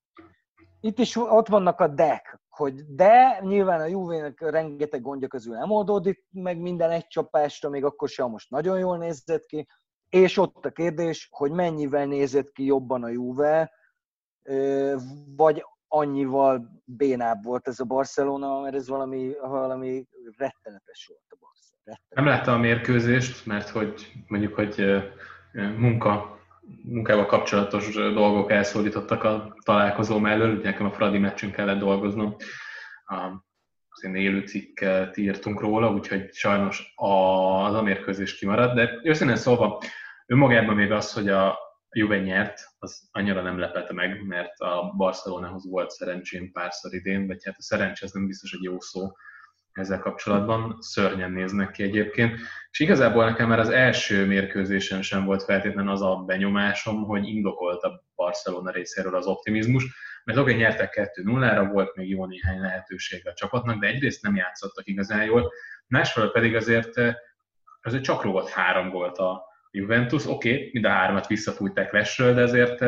itt 0.85 0.99
is 0.99 1.15
ott 1.15 1.47
vannak 1.47 1.79
a 1.79 1.87
deck, 1.87 2.39
hogy 2.49 2.73
de 2.87 3.39
nyilván 3.41 3.81
a 3.81 3.85
Juve-nek 3.85 4.41
rengeteg 4.41 5.01
gondja 5.01 5.27
közül 5.27 5.55
nem 5.55 5.71
oldódik 5.71 6.25
meg 6.31 6.59
minden 6.59 6.91
egy 6.91 7.07
csapásra, 7.07 7.69
még 7.69 7.83
akkor 7.83 8.09
sem 8.09 8.29
most 8.29 8.49
nagyon 8.49 8.79
jól 8.79 8.97
nézett 8.97 9.45
ki, 9.45 9.67
és 10.09 10.37
ott 10.37 10.65
a 10.65 10.71
kérdés, 10.71 11.27
hogy 11.31 11.51
mennyivel 11.51 12.05
nézett 12.05 12.51
ki 12.51 12.65
jobban 12.65 13.03
a 13.03 13.07
Juve, 13.07 13.71
vagy 15.35 15.65
annyival 15.87 16.81
bénább 16.83 17.43
volt 17.43 17.67
ez 17.67 17.79
a 17.79 17.85
Barcelona, 17.85 18.61
mert 18.61 18.75
ez 18.75 18.87
valami, 18.87 19.33
valami 19.41 20.07
rettenetes 20.37 21.05
volt 21.07 21.25
a 21.29 21.35
Barcelona. 21.39 21.81
Rettenetes. 21.83 22.15
Nem 22.15 22.25
láttam 22.25 22.53
a 22.53 22.57
mérkőzést, 22.57 23.45
mert 23.45 23.69
hogy 23.69 24.11
mondjuk, 24.27 24.53
hogy 24.53 24.85
munka 25.77 26.39
munkával 26.83 27.25
kapcsolatos 27.25 27.93
dolgok 27.93 28.51
elszólítottak 28.51 29.23
a 29.23 29.55
találkozó 29.63 30.17
mellől, 30.17 30.55
ugye 30.55 30.69
nekem 30.69 30.85
a 30.85 30.91
Fradi 30.91 31.17
meccsünk 31.17 31.55
kellett 31.55 31.79
dolgoznom, 31.79 32.35
az 33.89 34.03
én 34.03 34.15
élő 34.15 34.39
cikket 34.39 35.17
írtunk 35.17 35.59
róla, 35.59 35.91
úgyhogy 35.91 36.33
sajnos 36.33 36.93
az 36.95 37.73
a 37.73 37.81
mérkőzés 37.81 38.35
kimaradt, 38.37 38.75
de 38.75 38.99
őszintén 39.03 39.35
szólva 39.35 39.81
önmagában 40.25 40.75
még 40.75 40.91
az, 40.91 41.13
hogy 41.13 41.29
a 41.29 41.57
Juve 41.89 42.19
nyert, 42.19 42.59
az 42.79 43.09
annyira 43.11 43.41
nem 43.41 43.59
lepette 43.59 43.93
meg, 43.93 44.25
mert 44.25 44.59
a 44.59 44.93
Barcelonához 44.97 45.69
volt 45.69 45.89
szerencsém 45.89 46.51
párszor 46.51 46.93
idén, 46.93 47.27
vagy 47.27 47.43
hát 47.43 47.55
a 47.57 47.61
szerencsé 47.61 48.05
az 48.05 48.11
nem 48.11 48.27
biztos, 48.27 48.51
hogy 48.51 48.63
jó 48.63 48.79
szó, 48.79 49.11
ezzel 49.75 49.99
kapcsolatban. 49.99 50.77
Szörnyen 50.79 51.31
néznek 51.31 51.71
ki 51.71 51.83
egyébként. 51.83 52.39
És 52.71 52.79
igazából 52.79 53.25
nekem 53.25 53.47
már 53.47 53.59
az 53.59 53.69
első 53.69 54.25
mérkőzésen 54.25 55.01
sem 55.01 55.25
volt 55.25 55.43
feltétlenül 55.43 55.91
az 55.91 56.01
a 56.01 56.15
benyomásom, 56.15 57.03
hogy 57.03 57.27
indokolt 57.27 57.83
a 57.83 58.03
Barcelona 58.15 58.71
részéről 58.71 59.15
az 59.15 59.25
optimizmus, 59.25 59.85
mert 60.23 60.39
oké, 60.39 60.53
nyertek 60.53 61.11
2-0-ra, 61.15 61.69
volt 61.71 61.95
még 61.95 62.09
jó 62.09 62.25
néhány 62.25 62.59
lehetőség 62.59 63.27
a 63.27 63.33
csapatnak, 63.33 63.79
de 63.79 63.87
egyrészt 63.87 64.21
nem 64.21 64.35
játszottak 64.35 64.87
igazán 64.87 65.23
jól, 65.23 65.51
másfelől 65.87 66.31
pedig 66.31 66.55
azért, 66.55 66.93
azért 67.81 68.03
csak 68.03 68.23
rúgott 68.23 68.49
három 68.49 68.89
volt 68.89 69.17
a 69.17 69.43
Juventus, 69.71 70.25
oké, 70.27 70.53
okay, 70.53 70.69
mind 70.73 70.85
a 70.85 70.89
hármat 70.89 71.27
visszafújták 71.27 71.91
lesről, 71.91 72.33
de 72.33 72.41
azért 72.41 72.81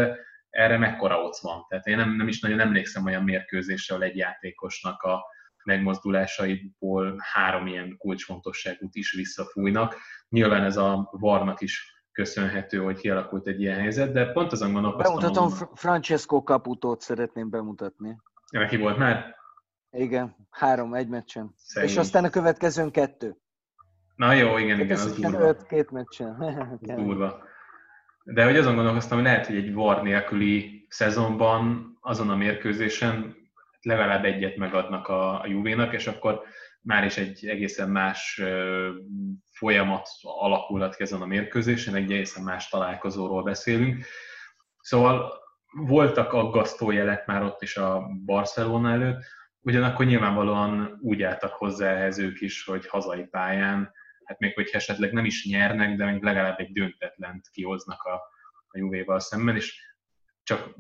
erre 0.50 0.78
mekkora 0.78 1.22
ott 1.22 1.38
van. 1.42 1.66
Tehát 1.70 1.88
én 1.88 1.96
nem, 1.96 2.16
nem 2.16 2.28
is 2.28 2.40
nagyon 2.40 2.60
emlékszem 2.60 3.06
olyan 3.06 3.24
mérkőzésre, 3.24 3.96
ahol 3.96 4.08
egy 4.08 4.18
játékosnak 4.18 5.02
a, 5.02 5.26
megmozdulásaiból 5.68 7.16
három 7.34 7.68
ilyen 7.68 7.96
kulcsfontosságút 7.98 8.96
is 8.96 9.12
visszafújnak. 9.12 9.96
Nyilván 10.30 10.64
ez 10.64 10.78
a 10.78 11.10
varnak 11.12 11.62
is 11.62 11.96
köszönhető, 12.12 12.78
hogy 12.78 12.98
kialakult 12.98 13.48
egy 13.48 13.62
ilyen 13.62 13.80
helyzet, 13.80 14.14
de 14.14 14.32
pont 14.32 14.52
azon 14.52 14.74
gondolkoztam... 14.74 15.20
Bemutatom, 15.20 15.70
Francesco 15.76 16.40
Caputót 16.40 17.02
szeretném 17.02 17.50
bemutatni. 17.50 18.18
Neki 18.52 18.78
volt 18.78 18.98
már? 18.98 19.36
Igen, 19.92 20.36
három 20.50 20.94
egy 20.94 21.08
meccsen. 21.08 21.54
Szegény. 21.56 21.90
És 21.90 21.98
aztán 21.98 22.24
a 22.24 22.30
következőn 22.30 22.92
kettő. 22.92 23.38
Na 24.16 24.34
jó, 24.34 24.58
igen, 24.58 24.80
igen, 24.80 24.98
az 24.98 25.20
durva. 25.20 25.40
Öt, 25.40 25.66
két 25.66 25.92
meccsen. 25.92 26.38
durva. 26.82 27.44
De 28.24 28.44
hogy 28.44 28.58
azon 28.58 28.76
gondolkoztam, 28.76 29.18
hogy 29.18 29.28
lehet, 29.28 29.46
hogy 29.46 29.56
egy 29.56 29.74
var 29.74 30.02
nélküli 30.02 30.86
szezonban, 30.90 31.98
azon 32.02 32.30
a 32.30 32.36
mérkőzésen 32.36 33.36
legalább 33.82 34.26
egyet 34.26 34.56
megadnak 34.56 35.08
a, 35.08 35.42
a 35.42 35.48
Juvénak, 35.48 35.94
és 35.94 36.08
akkor 36.08 36.44
már 36.82 37.06
is 37.06 37.18
egy 37.18 37.48
egészen 37.48 37.90
más 37.90 38.42
folyamat 39.52 40.08
alakulhat 40.22 40.96
ki 40.96 41.04
ezen 41.04 41.22
a 41.22 41.26
mérkőzésen, 41.26 41.96
egy 41.96 42.12
egészen 42.12 42.44
más 42.44 42.70
találkozóról 42.70 43.44
beszélünk. 43.44 44.06
Szóval 44.82 45.34
voltak 45.72 46.34
aggasztó 46.34 46.92
jelek 46.92 47.26
már 47.26 47.44
ott 47.44 47.62
is 47.62 47.78
a 47.78 48.08
Barcelona 48.26 48.92
előtt, 48.92 49.24
ugyanakkor 49.62 50.06
nyilvánvalóan 50.06 51.00
úgy 51.02 51.24
álltak 51.24 51.54
hozzá 51.54 51.92
ehhez 51.92 52.18
ők 52.18 52.42
is, 52.42 52.64
hogy 52.64 52.88
hazai 52.88 53.24
pályán, 53.24 53.92
hát 54.24 54.40
még 54.40 54.54
hogy 54.54 54.70
esetleg 54.72 55.12
nem 55.12 55.26
is 55.26 55.46
nyernek, 55.46 55.96
de 55.96 56.12
még 56.12 56.24
legalább 56.24 56.60
egy 56.60 56.72
döntetlent 56.72 57.50
kihoznak 57.52 58.04
a, 58.04 58.14
a 58.68 58.78
Juvéval 58.78 59.20
szemben, 59.20 59.56
és 59.56 59.82
csak 60.44 60.76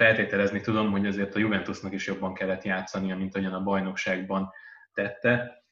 feltételezni 0.00 0.60
tudom, 0.60 0.90
hogy 0.90 1.06
azért 1.06 1.34
a 1.34 1.38
Juventusnak 1.38 1.92
is 1.92 2.06
jobban 2.06 2.34
kellett 2.34 2.62
játszania, 2.62 3.16
mint 3.16 3.34
ahogyan 3.34 3.54
a 3.54 3.62
bajnokságban 3.62 4.50
tette. 4.92 5.62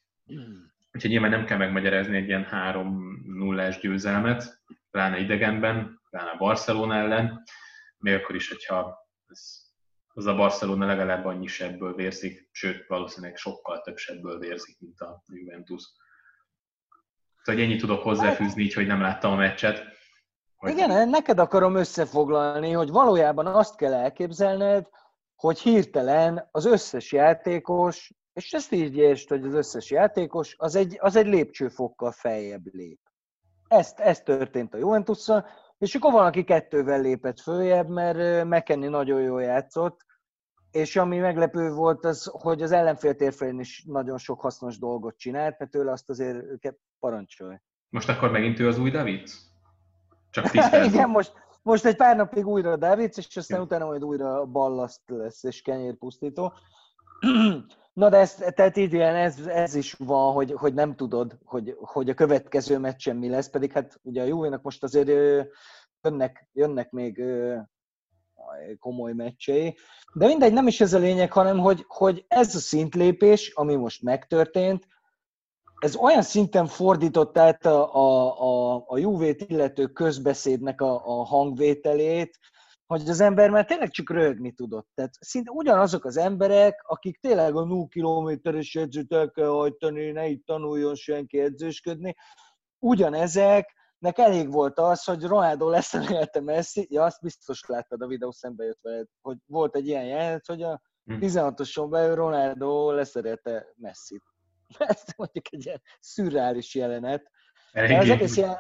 Úgyhogy 0.92 1.10
nyilván 1.10 1.30
nem 1.30 1.44
kell 1.44 1.58
megmagyarázni 1.58 2.16
egy 2.16 2.28
ilyen 2.28 2.48
3-0-ás 2.50 3.80
győzelmet, 3.80 4.62
pláne 4.90 5.18
idegenben, 5.18 6.00
pláne 6.10 6.36
Barcelona 6.38 6.94
ellen, 6.94 7.42
még 7.98 8.14
akkor 8.14 8.34
is, 8.34 8.48
hogyha 8.48 9.08
ez, 9.28 9.66
az 10.14 10.26
a 10.26 10.34
Barcelona 10.34 10.86
legalább 10.86 11.24
annyi 11.24 11.46
sebből 11.46 11.94
vérzik, 11.94 12.48
sőt, 12.52 12.86
valószínűleg 12.86 13.36
sokkal 13.36 13.80
több 13.80 13.96
sebből 13.96 14.38
vérzik, 14.38 14.80
mint 14.80 15.00
a 15.00 15.22
Juventus. 15.26 15.82
Tehát 17.42 17.60
ennyit 17.60 17.80
tudok 17.80 18.02
hozzáfűzni, 18.02 18.62
így, 18.62 18.74
hogy 18.74 18.86
nem 18.86 19.00
láttam 19.00 19.32
a 19.32 19.36
meccset. 19.36 19.97
Hogy... 20.58 20.70
Igen, 20.70 21.08
neked 21.08 21.38
akarom 21.38 21.74
összefoglalni, 21.74 22.72
hogy 22.72 22.90
valójában 22.90 23.46
azt 23.46 23.76
kell 23.76 23.94
elképzelned, 23.94 24.88
hogy 25.36 25.58
hirtelen 25.58 26.48
az 26.50 26.64
összes 26.64 27.12
játékos, 27.12 28.12
és 28.32 28.52
ezt 28.52 28.72
így 28.72 28.96
értsd, 28.96 29.28
hogy 29.28 29.44
az 29.44 29.54
összes 29.54 29.90
játékos, 29.90 30.54
az 30.58 30.74
egy, 30.74 30.96
az 31.00 31.16
egy 31.16 31.26
lépcsőfokkal 31.26 32.12
feljebb 32.12 32.74
lép. 32.74 33.00
Ezt, 33.68 34.00
ez 34.00 34.20
történt 34.20 34.74
a 34.74 34.78
juventus 34.78 35.28
és 35.78 35.94
akkor 35.94 36.12
van, 36.12 36.26
aki 36.26 36.44
kettővel 36.44 37.00
lépett 37.00 37.40
följebb, 37.40 37.88
mert 37.88 38.44
McKenny 38.44 38.88
nagyon 38.88 39.20
jól 39.20 39.42
játszott, 39.42 40.06
és 40.70 40.96
ami 40.96 41.18
meglepő 41.18 41.70
volt, 41.70 42.04
az, 42.04 42.30
hogy 42.32 42.62
az 42.62 42.72
ellenfél 42.72 43.14
térfelén 43.14 43.60
is 43.60 43.84
nagyon 43.86 44.18
sok 44.18 44.40
hasznos 44.40 44.78
dolgot 44.78 45.16
csinált, 45.16 45.58
mert 45.58 45.70
tőle 45.70 45.90
azt 45.90 46.08
azért 46.08 46.44
őket 46.44 46.78
parancsolj. 46.98 47.56
Most 47.88 48.08
akkor 48.08 48.30
megint 48.30 48.58
ő 48.58 48.66
az 48.68 48.78
új 48.78 48.90
David? 48.90 49.28
Csak 50.30 50.50
Igen, 50.92 51.08
most, 51.08 51.32
most 51.62 51.84
egy 51.84 51.96
pár 51.96 52.16
napig 52.16 52.46
újra 52.46 52.76
Davids, 52.76 53.16
és 53.16 53.36
aztán 53.36 53.60
utána 53.60 53.86
majd 53.86 54.04
újra 54.04 54.44
ballaszt 54.44 55.02
lesz, 55.06 55.44
és 55.44 55.62
kenyérpusztító. 55.62 56.52
Na 57.92 58.08
de 58.08 58.16
ez, 58.16 58.34
tehát 58.34 58.76
idén 58.76 59.14
ez, 59.14 59.38
ez 59.46 59.74
is 59.74 59.92
van, 59.92 60.32
hogy, 60.32 60.52
hogy 60.52 60.74
nem 60.74 60.96
tudod, 60.96 61.38
hogy, 61.44 61.76
hogy 61.80 62.10
a 62.10 62.14
következő 62.14 62.78
meccsen 62.78 63.16
mi 63.16 63.28
lesz, 63.28 63.50
pedig 63.50 63.72
hát 63.72 64.00
ugye 64.02 64.22
a 64.22 64.26
Juve-nak 64.26 64.62
most 64.62 64.82
azért 64.82 65.08
jönnek, 66.02 66.48
jönnek 66.52 66.90
még 66.90 67.22
komoly 68.78 69.12
meccsei. 69.12 69.76
De 70.14 70.26
mindegy, 70.26 70.52
nem 70.52 70.66
is 70.66 70.80
ez 70.80 70.92
a 70.92 70.98
lényeg, 70.98 71.32
hanem 71.32 71.58
hogy, 71.58 71.84
hogy 71.86 72.24
ez 72.28 72.54
a 72.54 72.58
szintlépés, 72.58 73.52
ami 73.54 73.74
most 73.74 74.02
megtörtént, 74.02 74.86
ez 75.78 75.96
olyan 75.96 76.22
szinten 76.22 76.66
fordított 76.66 77.38
át 77.38 77.66
a, 77.66 77.94
a, 77.94 78.40
a, 78.40 78.84
a 78.86 78.98
Juvét 78.98 79.42
illető 79.42 79.86
közbeszédnek 79.86 80.80
a, 80.80 81.06
a 81.06 81.24
hangvételét, 81.24 82.38
hogy 82.86 83.08
az 83.08 83.20
ember 83.20 83.50
már 83.50 83.64
tényleg 83.64 83.90
csak 83.90 84.10
rögni 84.10 84.52
tudott. 84.52 84.88
Tehát 84.94 85.14
szinte 85.20 85.50
ugyanazok 85.50 86.04
az 86.04 86.16
emberek, 86.16 86.82
akik 86.86 87.20
tényleg 87.20 87.56
a 87.56 87.64
0 87.64 87.86
kilométeres 87.88 88.74
edzőt 88.74 89.12
el 89.12 89.30
kell 89.30 89.48
hajtani, 89.48 90.10
ne 90.10 90.26
itt 90.26 90.46
tanuljon 90.46 90.94
senki 90.94 91.40
edzősködni, 91.40 92.14
ugyanezeknek 92.78 94.18
elég 94.18 94.52
volt 94.52 94.78
az, 94.78 95.04
hogy 95.04 95.22
Ronaldo 95.22 95.68
leszerelte 95.68 96.40
Messi, 96.40 96.86
ja, 96.90 97.04
azt 97.04 97.20
biztos 97.20 97.66
láttad 97.66 98.02
a 98.02 98.06
videó 98.06 98.30
szembe 98.30 98.64
jött 98.64 98.80
veled, 98.82 99.06
hogy 99.20 99.36
volt 99.46 99.76
egy 99.76 99.86
ilyen 99.86 100.04
jelenet, 100.04 100.46
hogy 100.46 100.62
a 100.62 100.80
16-oson 101.06 101.84
hm. 101.84 101.90
belül 101.90 102.14
Ronaldo 102.14 102.90
leszerelte 102.90 103.66
Messi-t. 103.76 104.22
Ez 104.78 105.02
mondjuk 105.16 105.44
egy 105.50 105.66
ilyen 105.66 105.82
szürreális 106.00 106.74
jelenet. 106.74 107.30
Az 107.72 108.10
egész, 108.10 108.36
ilyen, 108.36 108.56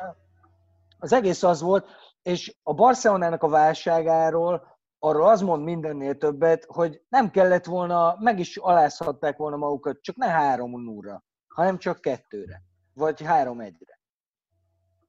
az 0.98 1.12
egész 1.12 1.42
az 1.42 1.60
volt, 1.60 1.88
és 2.22 2.56
a 2.62 2.74
Barcelonának 2.74 3.42
a 3.42 3.48
válságáról 3.48 4.78
arról 4.98 5.28
az 5.28 5.40
mond 5.40 5.64
mindennél 5.64 6.16
többet, 6.16 6.64
hogy 6.64 7.02
nem 7.08 7.30
kellett 7.30 7.64
volna, 7.64 8.16
meg 8.20 8.38
is 8.38 8.56
alázhatták 8.56 9.36
volna 9.36 9.56
magukat, 9.56 10.00
csak 10.00 10.16
ne 10.16 10.26
három 10.26 10.82
núra, 10.82 11.24
hanem 11.48 11.78
csak 11.78 12.00
kettőre, 12.00 12.62
vagy 12.94 13.22
három 13.22 13.60
egyre. 13.60 14.00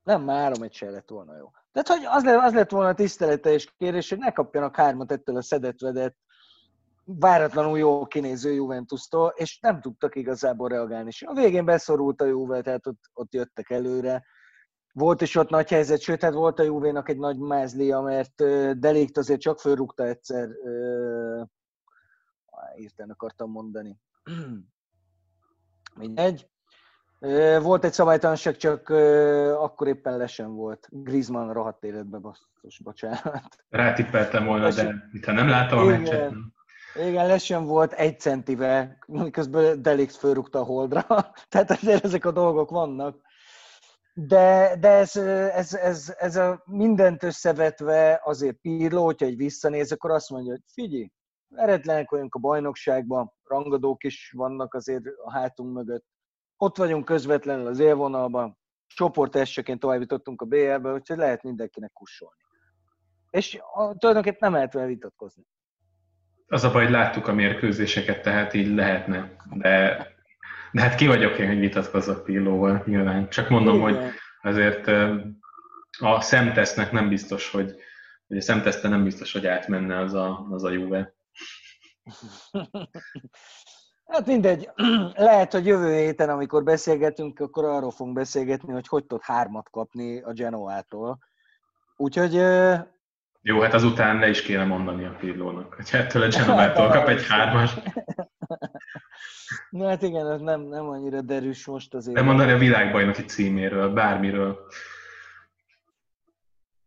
Nem, 0.03 0.21
már 0.21 0.37
három 0.37 0.63
egy 0.63 0.73
se 0.73 0.89
lett 0.89 1.09
volna 1.09 1.37
jó. 1.37 1.49
Tehát, 1.71 1.87
hogy 1.87 2.05
az, 2.05 2.23
lett, 2.23 2.43
az 2.43 2.53
lett 2.53 2.71
volna 2.71 2.89
a 2.89 2.93
tisztelete 2.93 3.49
és 3.49 3.73
kérés, 3.77 4.09
hogy 4.09 4.17
ne 4.17 4.31
kapjanak 4.31 4.75
hármat 4.75 5.11
ettől 5.11 5.35
a 5.37 5.41
szedetvedett, 5.41 6.17
váratlanul 7.17 7.77
jó 7.77 8.05
kinéző 8.05 8.53
Juventus-tól, 8.53 9.33
és 9.35 9.59
nem 9.59 9.81
tudtak 9.81 10.15
igazából 10.15 10.69
reagálni. 10.69 11.07
És 11.07 11.21
a 11.21 11.33
végén 11.33 11.65
beszorult 11.65 12.21
a 12.21 12.25
Juve, 12.25 12.61
tehát 12.61 12.87
ott, 12.87 12.99
ott 13.13 13.33
jöttek 13.33 13.69
előre. 13.69 14.25
Volt 14.93 15.21
is 15.21 15.35
ott 15.35 15.49
nagy 15.49 15.69
helyzet, 15.69 16.01
sőt, 16.01 16.21
hát 16.21 16.33
volt 16.33 16.59
a 16.59 16.63
Juvénak 16.63 17.09
egy 17.09 17.17
nagy 17.17 17.37
mázlia, 17.37 18.01
mert 18.01 18.35
Delikt 18.79 19.17
azért 19.17 19.39
csak 19.39 19.59
fölrúgta 19.59 20.03
egyszer, 20.03 20.49
írtán 22.75 23.09
akartam 23.09 23.51
mondani. 23.51 23.99
Mindegy. 25.95 26.49
Volt 27.61 27.83
egy 27.83 27.93
szabálytalanság, 27.93 28.55
csak 28.55 28.89
akkor 29.59 29.87
éppen 29.87 30.17
lesen 30.17 30.53
volt. 30.53 30.87
Griezmann 30.91 31.51
rohadt 31.51 31.83
életbe, 31.83 32.17
basszus, 32.17 32.79
bocsánat. 32.83 33.65
Rátippeltem 33.69 34.45
volna, 34.45 34.69
de 34.69 35.09
itt 35.11 35.25
nem 35.25 35.49
láttam 35.49 35.79
a 35.79 35.83
meccset. 35.83 36.33
Igen, 36.95 37.27
lesen 37.27 37.65
volt 37.65 37.93
egy 37.93 38.19
centivel, 38.19 38.97
miközben 39.07 39.81
Delix 39.81 40.17
fölrúgta 40.17 40.59
a 40.59 40.63
holdra. 40.63 41.05
Tehát 41.49 41.71
azért 41.71 42.03
ezek 42.03 42.25
a 42.25 42.31
dolgok 42.31 42.69
vannak. 42.69 43.21
De, 44.13 44.75
de 44.79 44.89
ez, 44.89 45.15
ez, 45.15 45.73
ez, 45.73 46.15
ez 46.17 46.35
a 46.35 46.63
mindent 46.65 47.23
összevetve 47.23 48.21
azért 48.23 48.57
Pirlo, 48.57 49.03
hogyha 49.03 49.25
egy 49.25 49.37
visszanéz, 49.37 49.91
akkor 49.91 50.11
azt 50.11 50.29
mondja, 50.29 50.51
hogy 50.51 50.61
figyelj, 50.73 51.09
eretlenek 51.55 52.09
vagyunk 52.09 52.35
a 52.35 52.39
bajnokságban, 52.39 53.33
rangadók 53.43 54.03
is 54.03 54.33
vannak 54.35 54.73
azért 54.73 55.03
a 55.23 55.31
hátunk 55.31 55.73
mögött. 55.73 56.05
Ott 56.57 56.77
vagyunk 56.77 57.05
közvetlenül 57.05 57.67
az 57.67 57.79
élvonalban, 57.79 58.57
csoport 58.87 59.35
esseként 59.35 59.79
továbbítottunk 59.79 60.41
a 60.41 60.45
BL-be, 60.45 60.93
úgyhogy 60.93 61.17
lehet 61.17 61.43
mindenkinek 61.43 61.91
kussolni. 61.93 62.41
És 63.29 63.59
a, 63.73 63.97
tulajdonképpen 63.97 64.39
nem 64.39 64.53
lehet 64.53 64.73
vele 64.73 64.85
vitatkozni. 64.85 65.43
Az 66.51 66.63
a 66.63 66.71
baj, 66.71 66.83
hogy 66.83 66.91
láttuk 66.91 67.27
a 67.27 67.33
mérkőzéseket, 67.33 68.21
tehát 68.21 68.53
így 68.53 68.75
lehetne, 68.75 69.31
de, 69.53 70.07
de 70.71 70.81
hát 70.81 70.95
ki 70.95 71.07
vagyok 71.07 71.37
én, 71.37 71.47
hogy 71.47 71.59
vitatkozzak 71.59 72.23
Pillóval 72.23 72.83
nyilván. 72.85 73.29
Csak 73.29 73.49
mondom, 73.49 73.75
Igen. 73.75 74.01
hogy 74.01 74.11
azért 74.41 74.87
a 75.99 76.21
szemtesznek 76.21 76.91
nem 76.91 77.09
biztos, 77.09 77.51
hogy, 77.51 77.75
hogy 78.27 78.37
a 78.37 78.41
szemteszte 78.41 78.87
nem 78.87 79.03
biztos, 79.03 79.31
hogy 79.31 79.47
átmenne 79.47 79.97
az 79.97 80.13
a, 80.13 80.47
az 80.51 80.63
a 80.63 80.69
Juve. 80.69 81.13
Hát 84.09 84.25
mindegy, 84.25 84.69
lehet, 85.15 85.51
hogy 85.51 85.65
jövő 85.65 85.95
héten, 85.95 86.29
amikor 86.29 86.63
beszélgetünk, 86.63 87.39
akkor 87.39 87.65
arról 87.65 87.91
fogunk 87.91 88.15
beszélgetni, 88.15 88.73
hogy 88.73 88.87
hogy 88.87 89.05
tud 89.05 89.21
hármat 89.21 89.69
kapni 89.69 90.21
a 90.21 90.33
Genoától. 90.33 91.19
Úgyhogy... 91.97 92.41
Jó, 93.41 93.59
hát 93.61 93.73
azután 93.73 94.19
le 94.19 94.29
is 94.29 94.41
kéne 94.41 94.63
mondani 94.63 95.05
a 95.05 95.15
Pirlónak, 95.19 95.73
hogy 95.73 95.89
ettől 95.91 96.21
a 96.21 96.27
Genovától 96.27 96.89
kap 96.89 97.07
egy 97.07 97.27
hármas. 97.27 97.73
Na 99.69 99.87
hát 99.87 100.01
igen, 100.01 100.31
ez 100.31 100.39
nem, 100.39 100.61
nem 100.61 100.89
annyira 100.89 101.21
derűs 101.21 101.65
most 101.65 101.93
azért. 101.93 102.15
Nem 102.15 102.25
mondani 102.25 102.51
a 102.51 102.57
világbajnoki 102.57 103.21
címéről, 103.21 103.89
bármiről. 103.89 104.67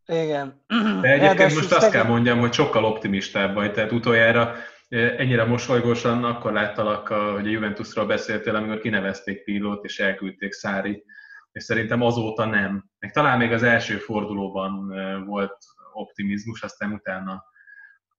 Igen. 0.07 0.65
De 1.01 1.09
egyébként 1.09 1.55
most 1.55 1.73
azt 1.73 1.91
kell 1.91 2.05
mondjam, 2.05 2.39
hogy 2.39 2.53
sokkal 2.53 2.85
optimistább 2.85 3.55
vagy, 3.55 3.73
tehát 3.73 3.93
utoljára 3.93 4.55
ennyire 4.89 5.45
mosolygósan 5.45 6.25
akkor 6.25 6.53
láttalak, 6.53 7.09
hogy 7.09 7.47
a 7.47 7.51
Juventusról 7.51 8.07
beszéltél, 8.07 8.55
amikor 8.55 8.81
kinevezték 8.81 9.45
Pilót 9.45 9.85
és 9.85 9.99
elküldték 9.99 10.53
Szári, 10.53 11.05
és 11.53 11.65
szerintem 11.65 12.03
azóta 12.03 12.45
nem. 12.45 12.85
Meg 12.99 13.13
talán 13.13 13.39
még 13.39 13.53
az 13.53 13.63
első 13.63 13.97
fordulóban 13.97 14.89
volt 15.27 15.57
optimizmus, 15.93 16.63
aztán 16.63 16.93
utána, 16.93 17.45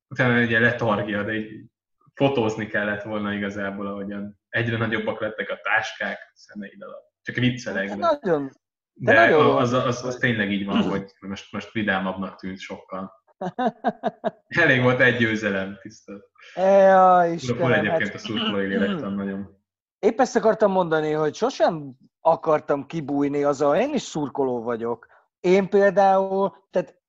utána 0.08 0.36
egy 0.36 0.52
letargia, 0.52 1.24
de 1.24 1.34
így 1.34 1.66
fotózni 2.14 2.68
kellett 2.68 3.04
volna 3.04 3.34
igazából, 3.34 3.88
ahogyan 3.88 4.40
egyre 4.50 4.78
nagyobbak 4.78 5.20
lettek 5.20 5.50
a 5.50 5.60
táskák 5.64 6.32
szemeid 6.34 6.82
alatt. 6.82 7.12
Csak 7.22 7.36
viccelek. 7.36 7.88
De, 7.88 7.96
nagyon, 7.96 8.52
de, 8.94 9.14
de 9.14 9.20
nagyon 9.20 9.56
az, 9.56 9.74
az, 9.74 9.86
az, 9.86 10.06
az, 10.06 10.16
tényleg 10.16 10.52
így 10.52 10.66
van, 10.66 10.82
hogy 10.82 11.12
most, 11.20 11.52
most 11.52 11.72
vidámabbnak 11.72 12.40
tűnt 12.40 12.60
sokkal. 12.60 13.12
Elég 14.48 14.82
volt 14.82 15.00
egy 15.00 15.18
győzelem, 15.18 15.78
tisztelt. 15.82 16.24
Ja, 16.56 17.26
Istenem, 17.34 17.62
Hol 17.62 17.74
egyébként 17.74 18.04
hát... 18.04 18.14
a 18.14 18.18
szurkolói 18.18 18.66
lélektan 18.66 19.14
nagyon. 19.14 19.62
Épp 20.00 20.20
ezt 20.20 20.36
akartam 20.36 20.72
mondani, 20.72 21.12
hogy 21.12 21.36
sosem 21.36 21.96
akartam 22.20 22.86
kibújni 22.86 23.44
azzal, 23.44 23.76
én 23.76 23.94
is 23.94 24.02
szurkoló 24.02 24.64
vagyok. 24.64 25.08
Én 25.40 25.70
például, 25.70 26.68
tehát 26.70 27.02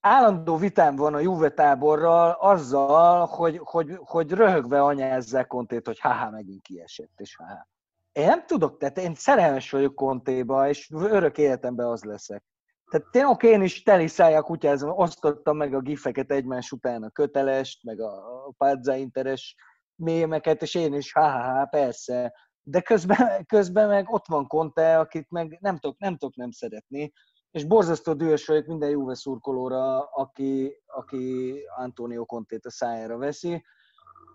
állandó 0.00 0.56
vitám 0.56 0.96
van 0.96 1.14
a 1.14 1.18
Juve 1.18 1.48
táborral 1.48 2.30
azzal, 2.30 3.26
hogy, 3.26 3.60
hogy, 3.62 3.98
hogy 4.04 4.32
röhögve 4.32 4.82
anyázzák 4.82 5.46
Kontét, 5.46 5.86
hogy 5.86 5.98
haha, 5.98 6.30
megint 6.30 6.62
kiesett, 6.62 7.20
és 7.20 7.36
haha. 7.36 7.68
Én 8.12 8.26
nem 8.26 8.46
tudok, 8.46 8.78
tehát 8.78 8.98
én 8.98 9.14
szerelmes 9.14 9.70
vagyok 9.70 9.94
Kontéba, 9.94 10.68
és 10.68 10.90
örök 10.90 11.38
életemben 11.38 11.86
az 11.86 12.04
leszek. 12.04 12.44
Tehát 12.90 13.06
tényleg 13.10 13.30
oké, 13.30 13.48
én 13.48 13.62
is 13.62 13.82
teli 13.82 14.06
szájjal 14.06 14.42
kutyázom, 14.42 14.90
osztottam 14.90 15.56
meg 15.56 15.74
a 15.74 15.80
gifeket 15.80 16.30
egymás 16.30 16.72
után, 16.72 17.02
a 17.02 17.10
kötelest, 17.10 17.84
meg 17.84 18.00
a 18.00 18.22
Pazza 18.56 18.94
Interes 18.94 19.56
mémeket, 19.94 20.62
és 20.62 20.74
én 20.74 20.94
is, 20.94 21.12
ha 21.12 21.66
persze. 21.70 22.34
De 22.62 22.80
közben, 22.80 23.46
közben 23.46 23.88
meg 23.88 24.12
ott 24.12 24.26
van 24.26 24.46
Conte, 24.46 24.98
akit 24.98 25.30
meg 25.30 25.58
nem 25.60 25.78
tudok 25.78 25.98
nem, 25.98 26.16
tudok 26.16 26.36
nem 26.36 26.50
szeretni, 26.50 27.12
és 27.50 27.64
borzasztó 27.64 28.12
dühös 28.12 28.46
vagyok 28.46 28.66
minden 28.66 28.90
Juve 28.90 29.14
szurkolóra, 29.14 30.04
aki, 30.04 30.82
aki 30.86 31.54
Antonio 31.76 32.24
Contét 32.24 32.66
a 32.66 32.70
szájára 32.70 33.18
veszi, 33.18 33.64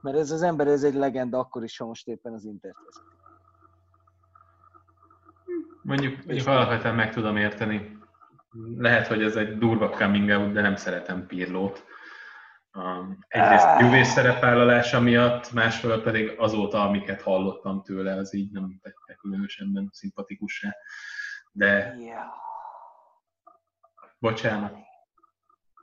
mert 0.01 0.17
ez 0.17 0.31
az 0.31 0.41
ember, 0.41 0.67
ez 0.67 0.83
egy 0.83 0.93
legenda 0.93 1.39
akkor 1.39 1.63
is, 1.63 1.77
ha 1.77 1.85
most 1.85 2.07
éppen 2.07 2.33
az 2.33 2.45
Intert 2.45 2.75
vezeti. 2.85 3.11
Mondjuk, 5.81 6.25
mondjuk 6.25 6.47
alapvetően 6.47 6.95
meg 6.95 7.13
tudom 7.13 7.37
érteni 7.37 7.97
lehet, 8.77 9.07
hogy 9.07 9.23
ez 9.23 9.35
egy 9.35 9.57
durva 9.57 9.89
coming 9.89 10.29
out, 10.29 10.51
de 10.51 10.61
nem 10.61 10.75
szeretem 10.75 11.25
Pirlót. 11.27 11.85
Egyrészt 13.27 13.79
Juve 13.79 14.03
szerepvállalása 14.03 14.99
miatt, 14.99 15.51
másfelől 15.51 16.03
pedig 16.03 16.35
azóta, 16.37 16.81
amiket 16.81 17.21
hallottam 17.21 17.81
tőle, 17.81 18.15
az 18.15 18.33
így 18.33 18.51
nem 18.51 18.79
tette 18.81 19.13
különösen 19.13 19.89
szimpatikussá. 19.91 20.75
De... 21.51 21.95
Bocsánat. 24.23 24.73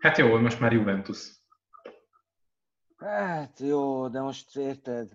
Hát 0.00 0.16
jó, 0.16 0.38
most 0.38 0.60
már 0.60 0.72
Juventus. 0.72 1.30
Hát 2.96 3.58
jó, 3.58 4.08
de 4.08 4.20
most 4.20 4.56
érted. 4.56 5.08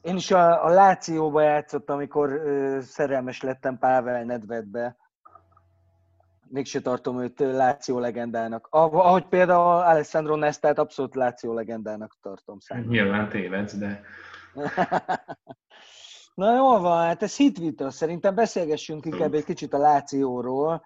Én 0.00 0.16
is 0.16 0.30
a, 0.30 0.64
a 0.64 0.68
Lációba 0.68 1.40
játszottam, 1.40 1.96
amikor 1.96 2.30
ö, 2.30 2.78
szerelmes 2.80 3.40
lettem 3.40 3.78
Pável 3.78 4.24
Nedvedbe 4.24 4.96
mégse 6.48 6.80
tartom 6.80 7.20
őt 7.20 7.40
Láció 7.40 7.98
legendának. 7.98 8.66
Ahogy 8.70 9.26
például 9.26 9.82
Alessandro 9.82 10.36
Nestát 10.36 10.78
abszolút 10.78 11.14
Láció 11.14 11.52
legendának 11.52 12.16
tartom 12.20 12.58
számomra. 12.58 12.90
Nyilván 12.90 13.28
tévedsz, 13.28 13.74
de... 13.74 14.00
Na 16.34 16.54
jól 16.56 16.80
van, 16.80 17.02
hát 17.04 17.22
ez 17.22 17.36
hitvita. 17.36 17.90
Szerintem 17.90 18.34
beszélgessünk 18.34 19.04
inkább 19.04 19.34
egy 19.34 19.44
kicsit 19.44 19.74
a 19.74 19.78
Lációról, 19.78 20.82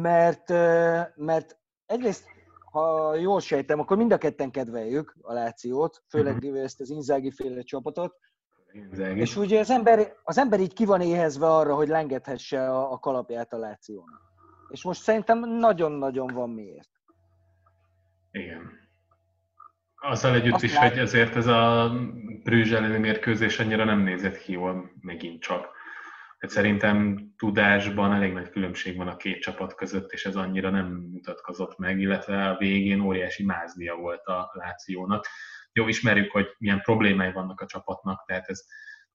mert, 0.00 0.48
mert 1.16 1.58
egyrészt, 1.86 2.24
ha 2.70 3.14
jól 3.14 3.40
sejtem, 3.40 3.80
akkor 3.80 3.96
mind 3.96 4.12
a 4.12 4.18
ketten 4.18 4.50
kedveljük 4.50 5.16
a 5.20 5.32
Lációt, 5.32 6.02
főleg 6.08 6.36
uh-huh. 6.36 6.62
ezt 6.62 6.80
az 6.80 6.90
Inzági 6.90 7.30
féle 7.30 7.62
csapatot. 7.62 8.16
Inzági. 8.72 9.20
És 9.20 9.36
ugye 9.36 9.58
az 9.58 9.70
ember, 9.70 10.12
az 10.22 10.38
ember 10.38 10.60
így 10.60 10.72
ki 10.72 10.84
van 10.84 11.00
éhezve 11.00 11.46
arra, 11.46 11.74
hogy 11.74 11.88
lengethesse 11.88 12.70
a, 12.70 12.92
a 12.92 12.98
kalapját 12.98 13.52
a 13.52 13.58
Lációnak. 13.58 14.20
És 14.68 14.84
most 14.84 15.02
szerintem 15.02 15.38
nagyon-nagyon 15.38 16.26
van 16.26 16.50
miért. 16.50 16.90
Igen. 18.30 18.80
Azzal 19.94 20.34
együtt 20.34 20.54
Azt 20.54 20.62
is, 20.62 20.74
lát... 20.74 20.88
hogy 20.88 20.98
ezért 20.98 21.36
ez 21.36 21.46
a 21.46 21.92
Brüzs 22.42 22.72
elleni 22.72 22.98
mérkőzés 22.98 23.58
annyira 23.58 23.84
nem 23.84 24.00
nézett 24.00 24.38
ki 24.38 24.52
jól 24.52 24.90
megint 25.00 25.40
csak. 25.40 25.68
Tehát 26.42 26.56
szerintem 26.56 27.28
tudásban 27.36 28.12
elég 28.12 28.32
nagy 28.32 28.50
különbség 28.50 28.96
van 28.96 29.08
a 29.08 29.16
két 29.16 29.40
csapat 29.40 29.74
között, 29.74 30.12
és 30.12 30.24
ez 30.24 30.36
annyira 30.36 30.70
nem 30.70 30.86
mutatkozott 30.86 31.78
meg, 31.78 32.00
illetve 32.00 32.48
a 32.48 32.56
végén 32.56 33.00
óriási 33.00 33.44
mázlia 33.44 33.96
volt 33.96 34.26
a 34.26 34.50
Lációnak. 34.52 35.26
Jó, 35.72 35.88
ismerjük, 35.88 36.30
hogy 36.30 36.54
milyen 36.58 36.80
problémái 36.80 37.32
vannak 37.32 37.60
a 37.60 37.66
csapatnak, 37.66 38.24
tehát 38.26 38.48
ez 38.48 38.64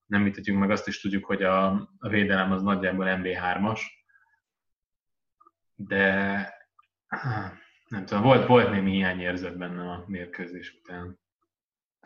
nem 0.06 0.24
vitatjuk 0.24 0.58
meg, 0.58 0.72
azt 0.72 0.88
is 0.88 1.02
tudjuk, 1.02 1.26
hogy 1.26 1.44
a, 1.44 1.90
védelem 2.00 2.52
az 2.52 2.62
nagyjából 2.62 3.06
MB3-as, 3.10 3.82
de 5.76 6.36
Nem 7.88 8.06
tudom, 8.06 8.24
volt, 8.24 8.48
volt 8.48 8.72
némi 8.72 8.92
hiányérzet 8.92 9.58
benne 9.58 9.92
a 9.92 10.04
mérkőzés 10.08 10.80
után. 10.80 11.20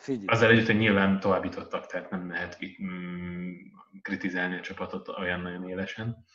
Figyelj. 0.01 0.25
Azzal 0.27 0.49
együtt, 0.49 0.65
hogy 0.65 0.77
nyilván 0.77 1.19
továbbítottak, 1.19 1.85
tehát 1.85 2.09
nem 2.09 2.29
lehet 2.29 2.57
mm, 2.83 3.51
kritizálni 4.01 4.57
a 4.57 4.61
csapatot 4.61 5.07
olyan 5.07 5.39
nagyon 5.39 5.69
élesen. 5.69 6.25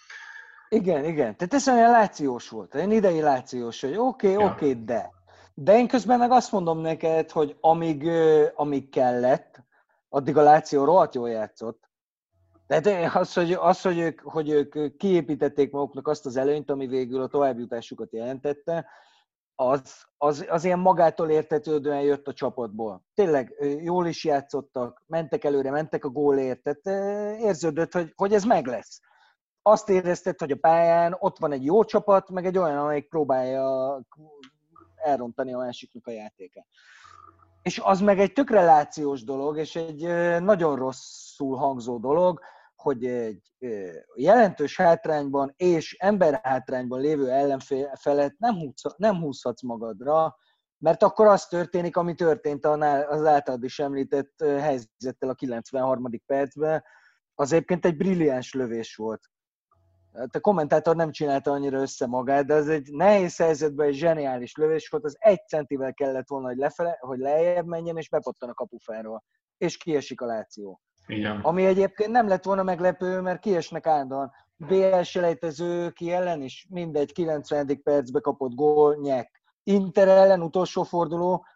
Igen, 0.68 1.05
igen. 1.05 1.37
Tehát 1.37 1.55
ez 1.55 1.68
olyan 1.68 1.90
lációs 1.90 2.48
volt. 2.48 2.74
Én 2.74 2.90
idei 2.90 3.20
lációs, 3.20 3.81
hogy 3.81 3.96
oké, 3.96 4.33
okay, 4.33 4.44
ja. 4.44 4.52
oké, 4.52 4.70
okay, 4.70 4.85
de. 4.85 5.11
De 5.55 5.79
én 5.79 5.88
közben 5.88 6.18
meg 6.18 6.31
azt 6.31 6.52
mondom 6.52 6.81
neked, 6.81 7.31
hogy 7.31 7.57
amíg, 7.61 8.09
amíg 8.55 8.88
kellett, 8.88 9.62
addig 10.09 10.37
a 10.37 10.42
Láció 10.42 10.85
rohadt 10.85 11.14
jól 11.14 11.31
játszott. 11.31 11.90
Tehát 12.66 13.14
az, 13.14 13.33
hogy, 13.33 13.52
az 13.52 13.83
hogy, 13.83 13.98
ők, 13.98 14.20
hogy 14.20 14.48
ők 14.50 14.96
kiépítették 14.96 15.70
maguknak 15.70 16.09
azt 16.09 16.26
az 16.26 16.37
előnyt, 16.37 16.70
ami 16.70 16.87
végül 16.87 17.22
a 17.22 17.26
továbbjutásukat 17.29 18.12
jelentette, 18.12 18.87
az, 19.57 20.07
az, 20.16 20.47
az 20.49 20.64
ilyen 20.64 20.79
magától 20.79 21.31
értetődően 21.31 22.01
jött 22.01 22.27
a 22.27 22.33
csapatból. 22.33 23.05
Tényleg 23.14 23.55
jól 23.83 24.07
is 24.07 24.25
játszottak, 24.25 25.03
mentek 25.07 25.45
előre, 25.45 25.71
mentek 25.71 26.05
a 26.05 26.09
gólért, 26.09 26.62
tehát 26.62 27.40
érződött, 27.40 27.92
hogy, 27.92 28.12
hogy 28.16 28.33
ez 28.33 28.45
meg 28.45 28.66
lesz. 28.66 29.01
Azt 29.62 29.88
érezted, 29.88 30.38
hogy 30.38 30.51
a 30.51 30.57
pályán 30.61 31.16
ott 31.19 31.38
van 31.38 31.53
egy 31.53 31.64
jó 31.64 31.85
csapat, 31.85 32.31
meg 32.31 32.47
egy 32.47 32.59
olyan, 32.59 32.79
amelyik 32.79 33.09
próbálja 33.09 34.01
elrontani 34.95 35.53
a 35.53 35.59
másiknak 35.59 36.07
a 36.07 36.11
játékát. 36.11 36.66
És 37.62 37.79
az 37.85 38.01
meg 38.01 38.21
egy 38.21 38.33
tök 38.33 38.51
relációs 38.51 39.25
dolog, 39.25 39.59
és 39.59 39.77
egy 39.77 40.03
nagyon 40.42 40.77
rosszul 40.77 41.57
hangzó 41.57 41.99
dolog, 41.99 42.40
hogy 42.87 43.05
egy 43.05 43.55
jelentős 44.14 44.77
hátrányban 44.77 45.53
és 45.57 45.96
emberhátrányban 45.99 47.01
lévő 47.01 47.31
ellenfelet 47.31 48.35
nem, 48.38 48.55
húzhatsz, 48.55 48.96
nem 48.96 49.20
húzhatsz 49.20 49.62
magadra, 49.62 50.37
mert 50.79 51.03
akkor 51.03 51.27
az 51.27 51.46
történik, 51.46 51.96
ami 51.96 52.14
történt 52.14 52.66
az 52.66 53.25
általad 53.25 53.64
is 53.64 53.79
említett 53.79 54.42
helyzettel 54.42 55.29
a 55.29 55.35
93. 55.35 56.11
percben. 56.27 56.85
Az 57.35 57.53
egyébként 57.53 57.85
egy 57.85 57.96
brilliáns 57.96 58.55
lövés 58.55 58.96
volt. 58.96 59.20
Hát 60.12 60.35
a 60.35 60.40
kommentátor 60.40 60.96
nem 60.96 61.11
csinálta 61.11 61.51
annyira 61.51 61.81
össze 61.81 62.07
magát, 62.07 62.46
de 62.46 62.55
az 62.55 62.68
egy 62.68 62.92
nehéz 62.92 63.37
helyzetben 63.37 63.87
egy 63.87 63.94
zseniális 63.94 64.57
lövés 64.57 64.88
volt, 64.88 65.05
az 65.05 65.16
egy 65.18 65.46
centivel 65.46 65.94
kellett 65.94 66.29
volna, 66.29 66.46
hogy, 66.46 66.57
lefele, 66.57 66.96
hogy 67.01 67.18
lejjebb 67.18 67.66
menjen, 67.66 67.96
és 67.96 68.09
bepottan 68.09 68.49
a 68.49 68.55
kapufáról. 68.55 69.25
És 69.59 69.77
kiesik 69.77 70.20
a 70.20 70.27
láció. 70.27 70.81
Igen. 71.07 71.40
Ami 71.40 71.64
egyébként 71.64 72.11
nem 72.11 72.29
lett 72.29 72.45
volna 72.45 72.62
meglepő, 72.62 73.21
mert 73.21 73.40
kiesnek 73.40 73.87
állandóan. 73.87 74.33
BL 74.57 75.01
selejtező 75.01 75.90
ki 75.90 76.12
ellen 76.12 76.42
is 76.42 76.66
mindegy, 76.71 77.12
90. 77.12 77.83
percbe 77.83 78.21
kapott 78.21 78.55
gól, 78.55 78.97
nyek. 78.97 79.42
Inter 79.62 80.09
ellen 80.09 80.42
utolsó 80.42 80.83
forduló, 80.83 81.47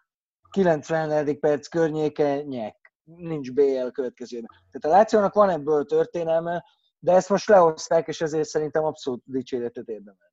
90. 0.51 1.39
perc 1.39 1.67
környéke, 1.67 2.41
nyek. 2.41 2.93
Nincs 3.03 3.53
BL 3.53 3.87
következőben. 3.91 4.49
Tehát 4.71 4.97
a 4.97 4.99
Lációnak 4.99 5.33
van 5.33 5.49
ebből 5.49 5.85
történelme, 5.85 6.63
de 6.99 7.11
ezt 7.11 7.29
most 7.29 7.47
lehozták, 7.47 8.07
és 8.07 8.21
ezért 8.21 8.47
szerintem 8.47 8.83
abszolút 8.83 9.21
dicséretet 9.25 9.87
érdemelnek. 9.87 10.31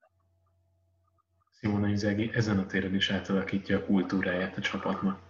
Simona 1.61 1.89
Inzaghi 1.89 2.31
ezen 2.35 2.59
a 2.59 2.67
téren 2.67 2.95
is 2.95 3.11
átalakítja 3.11 3.79
a 3.79 3.85
kultúráját 3.85 4.57
a 4.57 4.61
csapatnak. 4.61 5.21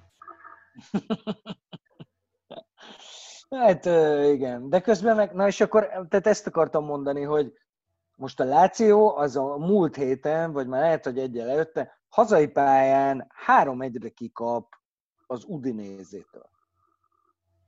Hát 3.51 3.85
igen, 4.25 4.69
de 4.69 4.81
közben 4.81 5.17
meg, 5.17 5.35
na 5.35 5.47
és 5.47 5.61
akkor, 5.61 5.87
tehát 5.87 6.27
ezt 6.27 6.47
akartam 6.47 6.85
mondani, 6.85 7.23
hogy 7.23 7.53
most 8.15 8.41
a 8.41 8.45
Láció 8.45 9.17
az 9.17 9.37
a 9.37 9.57
múlt 9.57 9.97
héten, 9.97 10.53
vagy 10.53 10.67
már 10.67 10.81
lehet, 10.81 11.05
hogy 11.05 11.19
egyel 11.19 11.49
előtte, 11.49 12.01
hazai 12.09 12.47
pályán 12.49 13.27
három 13.29 13.83
egyre 13.83 14.09
kikap 14.09 14.75
az 15.27 15.45
Udinézétől. 15.47 16.51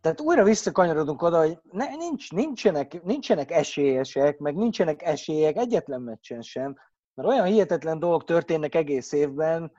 Tehát 0.01 0.21
újra 0.21 0.45
visszakanyarodunk 0.45 1.23
oda, 1.23 1.39
hogy 1.39 1.59
ne, 1.71 1.97
nincs, 1.97 2.33
nincsenek, 2.33 3.03
nincsenek 3.03 3.51
esélyesek, 3.51 4.39
meg 4.39 4.55
nincsenek 4.55 5.03
esélyek 5.03 5.57
egyetlen 5.57 6.01
meccsen 6.01 6.43
sem, 6.43 6.77
mert 7.15 7.29
olyan 7.29 7.47
hihetetlen 7.47 7.99
dolgok 7.99 8.25
történnek 8.25 8.75
egész 8.75 9.13
évben, 9.13 9.73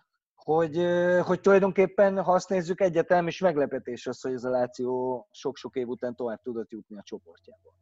hogy, 0.43 0.85
hogy 1.25 1.41
tulajdonképpen, 1.41 2.23
ha 2.23 2.33
azt 2.33 2.49
nézzük, 2.49 2.81
egyetem 2.81 3.27
és 3.27 3.39
meglepetés 3.39 4.07
az, 4.07 4.21
hogy 4.21 4.33
ez 4.33 4.43
a 4.43 4.49
Láció 4.49 5.27
sok-sok 5.31 5.75
év 5.75 5.87
után 5.87 6.15
tovább 6.15 6.41
tudott 6.41 6.71
jutni 6.71 6.97
a 6.97 7.03
csoportjából. 7.03 7.73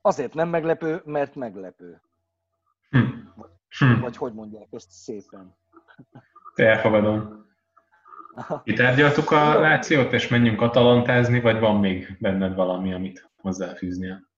Azért 0.00 0.34
nem 0.34 0.48
meglepő, 0.48 1.02
mert 1.04 1.34
meglepő. 1.34 2.00
Hm. 2.90 2.98
Hm. 3.78 4.00
Vagy 4.00 4.16
hogy 4.16 4.32
mondják 4.32 4.68
ezt 4.70 4.90
szépen. 4.90 5.56
Te 6.54 6.66
elfogadom. 6.66 7.46
Kitárgyaltuk 8.64 9.30
a 9.30 9.60
Lációt, 9.60 10.12
és 10.12 10.28
menjünk 10.28 10.60
atalantázni, 10.60 11.40
vagy 11.40 11.58
van 11.58 11.80
még 11.80 12.16
benned 12.20 12.54
valami, 12.54 12.92
amit 12.92 13.30
hozzáfűznél? 13.36 14.28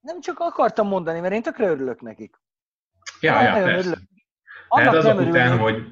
Nem 0.00 0.20
csak 0.20 0.38
akartam 0.38 0.86
mondani, 0.86 1.20
mert 1.20 1.34
én 1.34 1.42
tökre 1.42 1.68
örülök 1.68 2.00
nekik. 2.00 2.36
Ja, 3.20 3.42
ja, 3.42 3.64
persze. 3.64 3.98
Tehát 4.68 4.94
azok 4.94 5.20
után, 5.20 5.58
hogy 5.58 5.82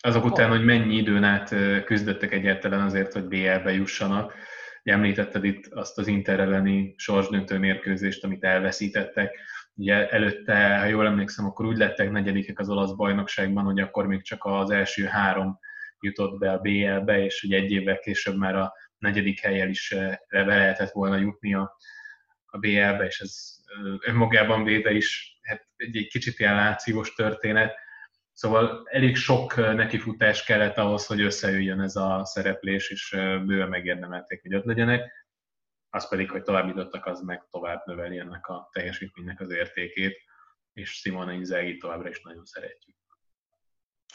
azok 0.00 0.24
után, 0.24 0.48
hogy 0.48 0.64
mennyi 0.64 0.94
időn 0.94 1.24
át 1.24 1.54
küzdöttek 1.84 2.32
egyáltalán 2.32 2.80
azért, 2.80 3.12
hogy 3.12 3.24
BL-be 3.24 3.72
jussanak. 3.72 4.34
Említetted 4.82 5.44
itt 5.44 5.66
azt 5.66 5.98
az 5.98 6.06
Inter 6.06 6.40
elleni 6.40 6.94
sorsdöntő 6.96 7.58
mérkőzést, 7.58 8.24
amit 8.24 8.44
elveszítettek. 8.44 9.38
Ugye 9.74 10.08
előtte, 10.08 10.78
ha 10.78 10.84
jól 10.84 11.06
emlékszem, 11.06 11.44
akkor 11.44 11.66
úgy 11.66 11.76
lettek 11.76 12.10
negyedikek 12.10 12.58
az 12.58 12.68
olasz 12.68 12.92
bajnokságban, 12.92 13.64
hogy 13.64 13.80
akkor 13.80 14.06
még 14.06 14.22
csak 14.22 14.44
az 14.44 14.70
első 14.70 15.04
három 15.04 15.58
jutott 16.00 16.38
be 16.38 16.52
a 16.52 16.58
BL-be, 16.58 17.24
és 17.24 17.42
ugye 17.42 17.56
egy 17.56 17.70
évvel 17.70 17.98
később 17.98 18.36
már 18.36 18.54
a 18.56 18.72
negyedik 18.98 19.40
helyel 19.40 19.68
is 19.68 19.94
be 20.28 20.44
lehetett 20.44 20.90
volna 20.90 21.16
jutni 21.16 21.54
a, 21.54 21.76
a 22.46 22.58
BL-be, 22.58 23.04
és 23.06 23.20
ez 23.20 23.56
önmagában 24.00 24.64
véve 24.64 24.90
is 24.92 25.38
hát 25.42 25.68
egy, 25.76 25.96
egy 25.96 26.06
kicsit 26.06 26.38
ilyen 26.38 26.54
lációs 26.54 27.14
történet. 27.14 27.74
Szóval 28.32 28.88
elég 28.90 29.16
sok 29.16 29.56
nekifutás 29.56 30.44
kellett 30.44 30.76
ahhoz, 30.76 31.06
hogy 31.06 31.20
összejöjjön 31.20 31.80
ez 31.80 31.96
a 31.96 32.24
szereplés, 32.24 32.90
és 32.90 33.10
bőven 33.44 33.68
megérdemelték, 33.68 34.42
hogy 34.42 34.54
ott 34.54 34.64
legyenek. 34.64 35.12
Az 35.90 36.08
pedig, 36.08 36.30
hogy 36.30 36.42
továbbítottak, 36.42 37.06
az 37.06 37.20
meg 37.20 37.46
tovább 37.50 37.82
növeli 37.84 38.18
ennek 38.18 38.46
a 38.46 38.68
teljesítménynek 38.72 39.40
az 39.40 39.50
értékét, 39.50 40.16
és 40.72 40.90
Simone 40.90 41.32
Inzaghi 41.32 41.76
továbbra 41.76 42.08
is 42.08 42.22
nagyon 42.22 42.44
szeretjük. 42.44 42.96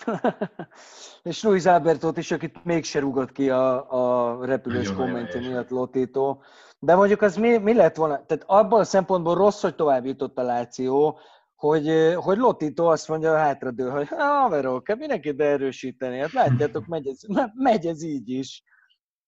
és 1.24 1.44
Luis 1.44 1.66
Albertot 1.66 2.18
is, 2.18 2.32
akit 2.32 2.64
mégse 2.64 3.00
rúgott 3.00 3.32
ki 3.32 3.50
a, 3.50 3.92
a 3.92 4.46
repülős 4.46 4.94
kommentje 4.94 5.40
miatt 5.40 5.70
Lotito. 5.70 6.38
De 6.80 6.96
mondjuk 6.96 7.22
az 7.22 7.36
mi, 7.36 7.58
mi 7.58 7.74
lett 7.74 7.96
volna? 7.96 8.26
Tehát 8.26 8.44
abban 8.48 8.80
a 8.80 8.84
szempontból 8.84 9.36
rossz, 9.36 9.62
hogy 9.62 9.76
tovább 9.76 10.06
jutott 10.06 10.38
a 10.38 10.42
Láció, 10.42 11.20
hogy, 11.56 12.14
hogy 12.16 12.38
Lotito 12.38 12.86
azt 12.86 13.08
mondja 13.08 13.34
a 13.34 13.38
hátradő, 13.38 13.90
hogy 13.90 14.08
haverok, 14.08 14.88
hát 14.88 14.98
mindenkit 14.98 15.42
erősíteni. 15.42 16.20
Hát 16.20 16.32
látjátok, 16.32 16.86
megy 16.86 17.08
ez, 17.08 17.20
megy 17.54 17.86
ez 17.86 18.04
így 18.04 18.30
is. 18.30 18.64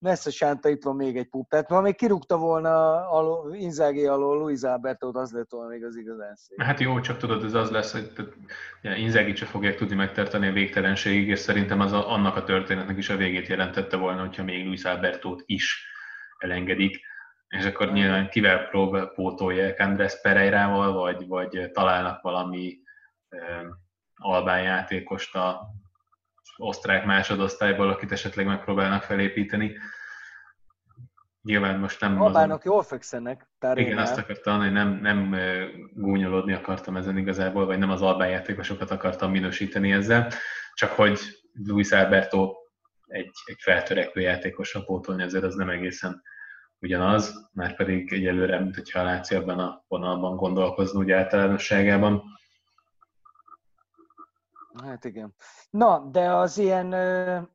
Messze 0.01 0.29
Sánta 0.29 0.69
itt 0.69 0.83
van 0.83 0.95
még 0.95 1.17
egy 1.17 1.29
pup. 1.29 1.49
Tehát 1.49 1.69
ha 1.69 1.81
még 1.81 1.95
kirúgta 1.95 2.37
volna 2.37 2.95
a 3.09 3.45
Inzági 3.55 4.05
alól 4.05 4.37
Luis 4.37 4.61
Albertot, 4.61 5.15
az 5.15 5.31
lett 5.31 5.51
volna 5.51 5.69
még 5.69 5.83
az 5.83 5.95
igazán 5.95 6.35
szép. 6.35 6.61
Hát 6.61 6.79
jó, 6.79 6.99
csak 6.99 7.17
tudod, 7.17 7.43
ez 7.43 7.53
az 7.53 7.69
lesz, 7.69 7.91
hogy 7.91 8.11
ja, 8.81 8.95
Inzági 8.95 9.35
se 9.35 9.45
fogják 9.45 9.75
tudni 9.75 9.95
megtartani 9.95 10.47
a 10.47 10.51
végtelenségig, 10.51 11.27
és 11.27 11.39
szerintem 11.39 11.79
az 11.79 11.91
a, 11.91 12.11
annak 12.11 12.35
a 12.35 12.43
történetnek 12.43 12.97
is 12.97 13.09
a 13.09 13.15
végét 13.15 13.47
jelentette 13.47 13.97
volna, 13.97 14.21
hogyha 14.21 14.43
még 14.43 14.65
Luis 14.65 14.83
Albertot 14.83 15.43
is 15.45 15.85
elengedik 16.37 17.09
és 17.51 17.65
akkor 17.65 17.91
nyilván 17.91 18.29
kivel 18.29 18.67
próbál, 18.67 19.07
pótolják 19.07 19.79
Andrés 19.79 20.21
Pereirával, 20.21 20.93
vagy, 20.93 21.27
vagy 21.27 21.69
találnak 21.71 22.21
valami 22.21 22.79
um, 23.29 23.77
albán 24.15 24.61
játékost 24.61 25.35
a 25.35 25.73
osztrák 26.57 27.05
másodosztályból, 27.05 27.89
akit 27.89 28.11
esetleg 28.11 28.45
megpróbálnak 28.45 29.03
felépíteni. 29.03 29.77
Nyilván 31.41 31.79
most 31.79 32.01
nem... 32.01 32.21
Albánok 32.21 32.59
azon... 32.59 32.73
jól 32.73 32.83
fekszenek. 32.83 33.49
Igen, 33.73 33.97
azt 33.97 34.17
akartam, 34.17 34.59
hogy 34.59 34.71
nem, 34.71 34.99
nem 35.01 35.35
gúnyolódni 35.93 36.53
akartam 36.53 36.97
ezen 36.97 37.17
igazából, 37.17 37.65
vagy 37.65 37.77
nem 37.77 37.89
az 37.89 38.01
albán 38.01 38.29
játékosokat 38.29 38.91
akartam 38.91 39.31
minősíteni 39.31 39.91
ezzel, 39.91 40.31
csak 40.73 40.91
hogy 40.91 41.19
Luis 41.53 41.91
Alberto 41.91 42.53
egy, 43.05 43.31
egy 43.45 43.59
feltörekvő 43.59 44.21
játékosra 44.21 44.83
pótolni, 44.83 45.23
ezért 45.23 45.43
az 45.43 45.55
nem 45.55 45.69
egészen 45.69 46.21
ugyanaz, 46.79 47.49
már 47.53 47.75
pedig 47.75 48.13
egyelőre, 48.13 48.59
mint 48.59 48.75
hogyha 48.75 48.99
a 48.99 49.03
Láci 49.03 49.35
ebben 49.35 49.59
a 49.59 49.83
vonalban 49.87 50.35
gondolkozni 50.35 50.99
úgy 50.99 51.11
általánosságában. 51.11 52.23
Hát 54.83 55.05
igen. 55.05 55.33
Na, 55.69 55.99
de 55.99 56.31
az 56.31 56.57
ilyen 56.57 56.95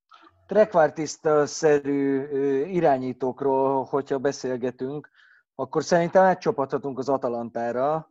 trekvártiszta-szerű 0.46 2.22
irányítókról, 2.64 3.84
hogyha 3.84 4.18
beszélgetünk, 4.18 5.10
akkor 5.54 5.84
szerintem 5.84 6.24
átcsapathatunk 6.24 6.98
az 6.98 7.08
Atalantára, 7.08 8.08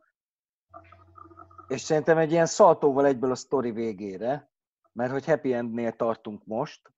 És 1.68 1.82
szerintem 1.82 2.18
egy 2.18 2.32
ilyen 2.32 2.46
szaltóval 2.46 3.06
egyből 3.06 3.32
a 3.32 3.36
sztori 3.36 3.72
végére, 3.72 4.52
mert 4.94 5.12
hogy 5.12 5.26
happy 5.26 5.54
endnél 5.54 5.92
tartunk 5.92 6.46
most. 6.46 6.92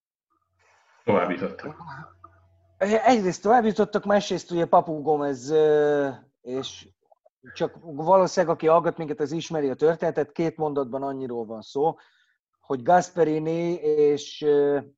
Továbbítottak. 1.04 1.76
Egyrészt 2.78 3.42
továbbítottak, 3.42 4.06
másrészt 4.06 4.52
ugye 4.52 4.66
Papu 4.66 5.02
Gomez, 5.02 5.54
és 6.42 6.90
csak 7.54 7.78
valószínűleg 7.82 8.56
aki 8.56 8.68
hallgat 8.68 8.98
minket, 8.98 9.20
az 9.20 9.32
ismeri 9.32 9.70
a 9.70 9.76
történetet, 9.76 10.32
két 10.32 10.58
mondatban 10.58 11.04
annyiról 11.04 11.46
van 11.46 11.62
szó, 11.62 11.96
hogy 12.60 12.84
Gasperini 12.84 13.74
és 13.82 14.46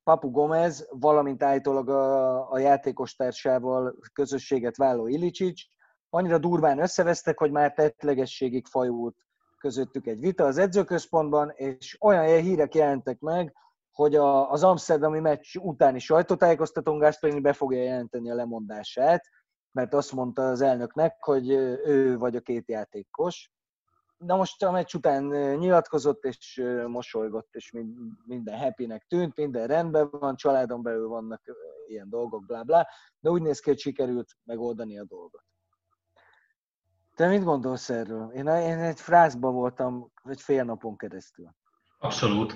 Papu 0.04 0.30
Gomez, 0.30 0.88
valamint 0.90 1.42
állítólag 1.42 1.88
a, 1.88 2.50
a 2.50 2.58
játékostársával 2.58 3.96
közösséget 4.12 4.76
válló 4.76 5.06
Ilicsics, 5.06 5.62
annyira 6.10 6.38
durván 6.38 6.78
összevesztek, 6.78 7.38
hogy 7.38 7.50
már 7.50 7.72
tettlegességig 7.72 8.66
fajult 8.66 9.16
közöttük 9.58 10.06
egy 10.06 10.20
vita 10.20 10.44
az 10.44 10.58
edzőközpontban, 10.58 11.50
és 11.54 11.96
olyan 12.00 12.24
hírek 12.24 12.74
jelentek 12.74 13.20
meg, 13.20 13.54
hogy 13.92 14.14
a, 14.14 14.50
az 14.50 14.62
Amsterdami 14.62 15.20
meccs 15.20 15.56
utáni 15.56 15.98
sajtótájékoztatón 15.98 16.98
Gasperini 16.98 17.40
be 17.40 17.52
fogja 17.52 17.82
jelenteni 17.82 18.30
a 18.30 18.34
lemondását, 18.34 19.24
mert 19.72 19.94
azt 19.94 20.12
mondta 20.12 20.48
az 20.48 20.60
elnöknek, 20.60 21.24
hogy 21.24 21.50
ő 21.84 22.18
vagy 22.18 22.36
a 22.36 22.40
két 22.40 22.68
játékos. 22.68 23.50
Na 24.16 24.36
most 24.36 24.62
a 24.62 24.70
meccs 24.70 24.94
után 24.94 25.24
nyilatkozott, 25.56 26.24
és 26.24 26.62
mosolygott, 26.86 27.48
és 27.54 27.72
minden 28.24 28.58
happynek 28.58 29.04
tűnt, 29.08 29.36
minden 29.36 29.66
rendben 29.66 30.08
van, 30.10 30.36
családon 30.36 30.82
belül 30.82 31.08
vannak 31.08 31.42
ilyen 31.86 32.08
dolgok, 32.08 32.46
bla 32.46 32.62
bla, 32.62 32.86
de 33.18 33.30
úgy 33.30 33.42
néz 33.42 33.60
ki, 33.60 33.70
hogy 33.70 33.78
sikerült 33.78 34.36
megoldani 34.44 34.98
a 34.98 35.04
dolgot. 35.04 35.44
Te 37.14 37.28
mit 37.28 37.44
gondolsz 37.44 37.90
erről? 37.90 38.30
Én, 38.30 38.46
én 38.46 38.78
egy 38.78 39.00
frázban 39.00 39.54
voltam 39.54 40.12
egy 40.24 40.40
fél 40.40 40.64
napon 40.64 40.96
keresztül. 40.96 41.54
Abszolút. 41.98 42.54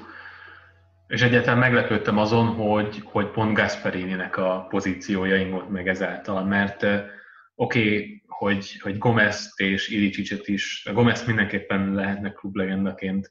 És 1.07 1.23
egyáltalán 1.23 1.59
meglepődtem 1.59 2.19
azon, 2.19 2.47
hogy, 2.47 3.03
hogy 3.05 3.31
pont 3.31 3.55
Gasperini-nek 3.55 4.37
a 4.37 4.67
pozíciója 4.69 5.37
ingott 5.37 5.69
meg 5.69 5.89
ezáltal, 5.89 6.45
mert 6.45 6.83
oké, 6.83 7.81
okay, 7.87 8.23
hogy, 8.27 8.81
hogy 8.81 8.99
gomez 8.99 9.53
és 9.57 9.89
Ilicic-et 9.89 10.49
is, 10.49 10.89
Gomez 10.93 11.27
mindenképpen 11.27 11.95
lehetne 11.95 12.33
klublegendaként 12.33 13.31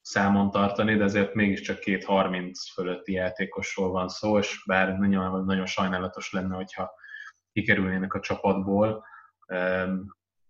számon 0.00 0.50
tartani, 0.50 0.96
de 0.96 1.04
azért 1.04 1.34
mégiscsak 1.34 1.78
két 1.78 2.04
30 2.04 2.72
fölötti 2.72 3.12
játékosról 3.12 3.90
van 3.90 4.08
szó, 4.08 4.38
és 4.38 4.62
bár 4.66 4.98
nagyon, 4.98 5.44
nagyon 5.44 5.66
sajnálatos 5.66 6.32
lenne, 6.32 6.54
hogyha 6.54 6.90
kikerülnének 7.52 8.14
a 8.14 8.20
csapatból, 8.20 9.04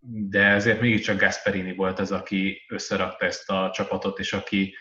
de 0.06 0.44
ezért 0.44 0.80
mégiscsak 0.80 1.20
Gasperini 1.20 1.74
volt 1.74 1.98
az, 1.98 2.12
aki 2.12 2.64
összerakta 2.68 3.24
ezt 3.24 3.50
a 3.50 3.70
csapatot, 3.72 4.18
és 4.18 4.32
aki, 4.32 4.74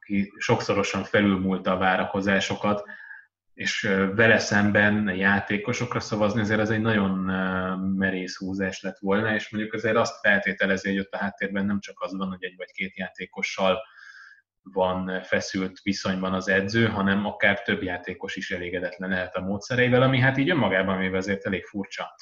aki 0.00 0.32
sokszorosan 0.36 1.04
felülmúlta 1.04 1.72
a 1.72 1.78
várakozásokat, 1.78 2.84
és 3.54 3.80
vele 4.14 4.38
szemben 4.38 5.14
játékosokra 5.16 6.00
szavazni, 6.00 6.40
azért 6.40 6.60
ez 6.60 6.70
egy 6.70 6.80
nagyon 6.80 7.10
merész 7.96 8.36
húzás 8.36 8.82
lett 8.82 8.98
volna, 8.98 9.34
és 9.34 9.50
mondjuk 9.50 9.74
azért 9.74 9.96
azt 9.96 10.20
feltételezi, 10.20 10.88
hogy 10.88 10.98
ott 10.98 11.12
a 11.12 11.18
háttérben 11.18 11.66
nem 11.66 11.80
csak 11.80 12.00
az 12.00 12.16
van, 12.16 12.28
hogy 12.28 12.44
egy 12.44 12.56
vagy 12.56 12.70
két 12.72 12.96
játékossal 12.96 13.78
van 14.62 15.22
feszült 15.22 15.80
viszonyban 15.82 16.32
az 16.32 16.48
edző, 16.48 16.86
hanem 16.86 17.26
akár 17.26 17.62
több 17.62 17.82
játékos 17.82 18.36
is 18.36 18.50
elégedetlen 18.50 19.10
lehet 19.10 19.34
a 19.34 19.40
módszereivel, 19.40 20.02
ami 20.02 20.18
hát 20.18 20.36
így 20.36 20.50
önmagában 20.50 20.98
még 20.98 21.14
azért 21.14 21.46
elég 21.46 21.64
furcsa. 21.64 22.14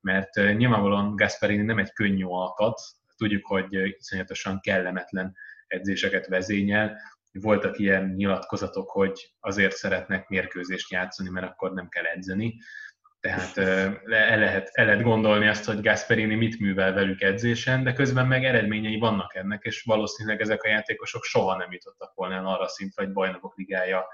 Mert 0.00 0.34
nyilvánvalóan 0.34 1.16
Gasperini 1.16 1.62
nem 1.62 1.78
egy 1.78 1.92
könnyű 1.92 2.24
alkat, 2.24 2.80
tudjuk, 3.16 3.46
hogy 3.46 3.74
iszonyatosan 3.98 4.60
kellemetlen 4.60 5.36
edzéseket 5.66 6.26
vezényel, 6.26 6.96
voltak 7.32 7.78
ilyen 7.78 8.14
nyilatkozatok, 8.16 8.90
hogy 8.90 9.34
azért 9.40 9.76
szeretnek 9.76 10.28
mérkőzést 10.28 10.90
játszani, 10.90 11.28
mert 11.28 11.46
akkor 11.46 11.72
nem 11.72 11.88
kell 11.88 12.04
edzeni. 12.04 12.58
Tehát 13.20 13.56
el 13.58 14.38
lehet, 14.38 14.70
el 14.72 14.84
lehet 14.84 15.02
gondolni 15.02 15.48
azt, 15.48 15.64
hogy 15.64 15.80
Gasperini 15.80 16.34
mit 16.34 16.58
művel 16.58 16.92
velük 16.92 17.20
edzésen, 17.20 17.82
de 17.82 17.92
közben 17.92 18.26
meg 18.26 18.44
eredményei 18.44 18.98
vannak 18.98 19.34
ennek, 19.34 19.62
és 19.64 19.82
valószínűleg 19.82 20.40
ezek 20.40 20.62
a 20.62 20.68
játékosok 20.68 21.24
soha 21.24 21.56
nem 21.56 21.72
jutottak 21.72 22.14
volna 22.14 22.56
arra 22.56 22.68
szintre, 22.68 23.04
hogy 23.04 23.12
bajnokok 23.12 23.56
ligája 23.56 24.06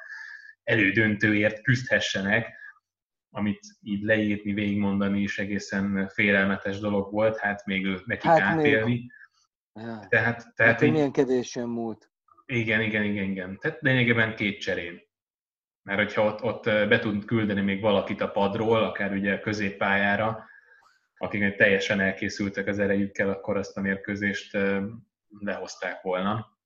elődöntőért 0.65 1.63
küzdhessenek, 1.63 2.55
amit 3.31 3.61
így 3.83 4.03
leírni, 4.03 4.53
végigmondani 4.53 5.21
is 5.21 5.39
egészen 5.39 6.09
félelmetes 6.09 6.79
dolog 6.79 7.13
volt, 7.13 7.39
hát 7.39 7.65
még 7.67 7.87
nekik 8.05 8.31
hát 8.31 8.41
átélni. 8.41 8.91
Még... 8.91 9.13
Ja. 9.73 10.07
Tehát, 10.09 10.55
tehát 10.55 10.73
hát, 10.73 10.83
így... 10.83 10.93
milyen 10.93 11.13
kevésen 11.13 11.69
múlt. 11.69 12.11
Igen, 12.47 12.81
igen, 12.81 13.03
igen, 13.03 13.25
igen. 13.25 13.59
Tehát 13.59 13.81
lényegében 13.81 14.35
két 14.35 14.61
cserén. 14.61 15.01
Mert 15.83 15.99
hogyha 15.99 16.25
ott, 16.25 16.43
ott 16.43 16.65
be 16.65 16.99
tud 16.99 17.25
küldeni 17.25 17.61
még 17.61 17.81
valakit 17.81 18.21
a 18.21 18.31
padról, 18.31 18.85
akár 18.85 19.13
ugye 19.13 19.41
középpályára, 19.41 20.45
akik 21.19 21.57
teljesen 21.57 22.01
elkészültek 22.01 22.67
az 22.67 22.79
erejükkel, 22.79 23.29
akkor 23.29 23.57
azt 23.57 23.77
a 23.77 23.81
mérkőzést 23.81 24.59
lehozták 25.39 26.03
volna. 26.03 26.59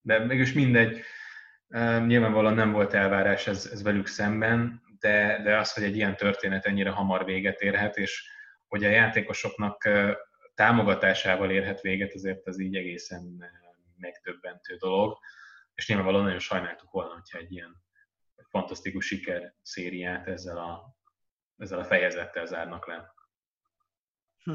De 0.00 0.18
mégis 0.18 0.52
mindegy, 0.52 1.00
nyilvánvalóan 2.06 2.54
nem 2.54 2.72
volt 2.72 2.94
elvárás 2.94 3.46
ez, 3.46 3.68
ez 3.72 3.82
velük 3.82 4.06
szemben, 4.06 4.82
de, 4.98 5.40
de 5.42 5.58
az, 5.58 5.72
hogy 5.72 5.82
egy 5.82 5.96
ilyen 5.96 6.16
történet 6.16 6.66
ennyire 6.66 6.90
hamar 6.90 7.24
véget 7.24 7.60
érhet, 7.60 7.96
és 7.96 8.28
hogy 8.66 8.84
a 8.84 8.88
játékosoknak 8.88 9.88
támogatásával 10.54 11.50
érhet 11.50 11.80
véget, 11.80 12.14
azért 12.14 12.46
az 12.46 12.60
így 12.60 12.76
egészen 12.76 13.44
megtöbbentő 14.04 14.76
dolog, 14.76 15.18
és 15.74 15.88
nyilvánvalóan 15.88 16.24
nagyon 16.24 16.38
sajnáltuk 16.38 16.90
volna, 16.90 17.12
hogyha 17.12 17.38
egy 17.38 17.52
ilyen 17.52 17.82
fantasztikus 18.48 19.06
siker 19.06 19.54
szériát 19.62 20.26
ezzel 20.26 20.58
a, 20.58 20.96
ezzel 21.56 21.78
a 21.78 21.84
fejezettel 21.84 22.46
zárnak 22.46 22.86
le. 22.86 23.14
Hm. 24.44 24.54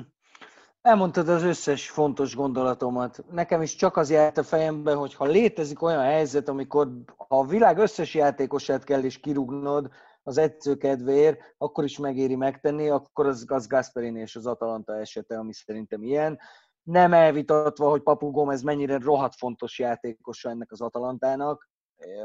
Elmondtad 0.81 1.29
az 1.29 1.43
összes 1.43 1.89
fontos 1.89 2.35
gondolatomat. 2.35 3.23
Nekem 3.31 3.61
is 3.61 3.75
csak 3.75 3.97
az 3.97 4.09
járt 4.09 4.37
a 4.37 4.43
fejembe, 4.43 4.93
hogy 4.93 5.13
ha 5.13 5.25
létezik 5.25 5.81
olyan 5.81 6.03
helyzet, 6.03 6.47
amikor 6.47 6.89
a 7.17 7.45
világ 7.45 7.77
összes 7.77 8.13
játékosát 8.13 8.83
kell 8.83 9.03
is 9.03 9.19
kirúgnod 9.19 9.89
az 10.23 10.37
edző 10.37 10.77
kedvéért, 10.77 11.55
akkor 11.57 11.83
is 11.83 11.97
megéri 11.97 12.35
megtenni, 12.35 12.89
akkor 12.89 13.25
az, 13.25 13.45
az 13.47 13.67
Gasperini 13.67 14.19
és 14.19 14.35
az 14.35 14.45
Atalanta 14.45 14.97
esete, 14.99 15.37
ami 15.37 15.53
szerintem 15.53 16.03
ilyen 16.03 16.39
nem 16.83 17.13
elvitatva, 17.13 17.89
hogy 17.89 18.01
Papu 18.01 18.31
Gomez 18.31 18.61
mennyire 18.61 18.97
rohadt 18.97 19.35
fontos 19.35 19.79
játékosa 19.79 20.49
ennek 20.49 20.71
az 20.71 20.81
Atalantának, 20.81 21.69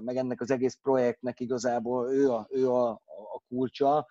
meg 0.01 0.17
ennek 0.17 0.41
az 0.41 0.51
egész 0.51 0.79
projektnek 0.83 1.41
igazából 1.41 2.13
ő 2.13 2.31
a, 2.31 2.47
ő 2.51 2.71
a, 2.71 2.91
a 2.91 3.43
kulcsa. 3.49 4.07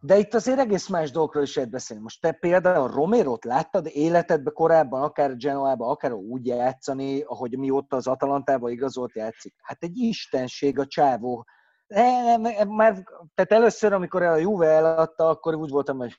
De 0.00 0.18
itt 0.18 0.34
azért 0.34 0.58
egész 0.58 0.88
más 0.88 1.10
dolgokról 1.10 1.42
is 1.42 1.54
lehet 1.54 1.70
beszélni. 1.70 2.02
Most 2.02 2.20
te 2.20 2.32
például 2.32 2.88
Romero-t 2.88 3.44
láttad 3.44 3.86
életedben 3.86 4.52
korábban, 4.52 5.02
akár 5.02 5.36
Genoába, 5.36 5.86
akár 5.86 6.12
úgy 6.12 6.46
játszani, 6.46 7.20
ahogy 7.20 7.58
mióta 7.58 7.96
az 7.96 8.06
Atalantába 8.06 8.70
igazolt 8.70 9.14
játszik? 9.14 9.54
Hát 9.62 9.82
egy 9.82 9.96
istenség 9.96 10.78
a 10.78 10.86
csávó. 10.86 11.44
Nem, 11.86 12.40
nem, 12.40 12.68
már, 12.68 12.92
tehát 13.34 13.52
először, 13.52 13.92
amikor 13.92 14.22
a 14.22 14.36
Juve 14.36 14.66
eladta, 14.66 15.28
akkor 15.28 15.54
úgy 15.54 15.70
voltam, 15.70 15.96
hogy 15.96 16.16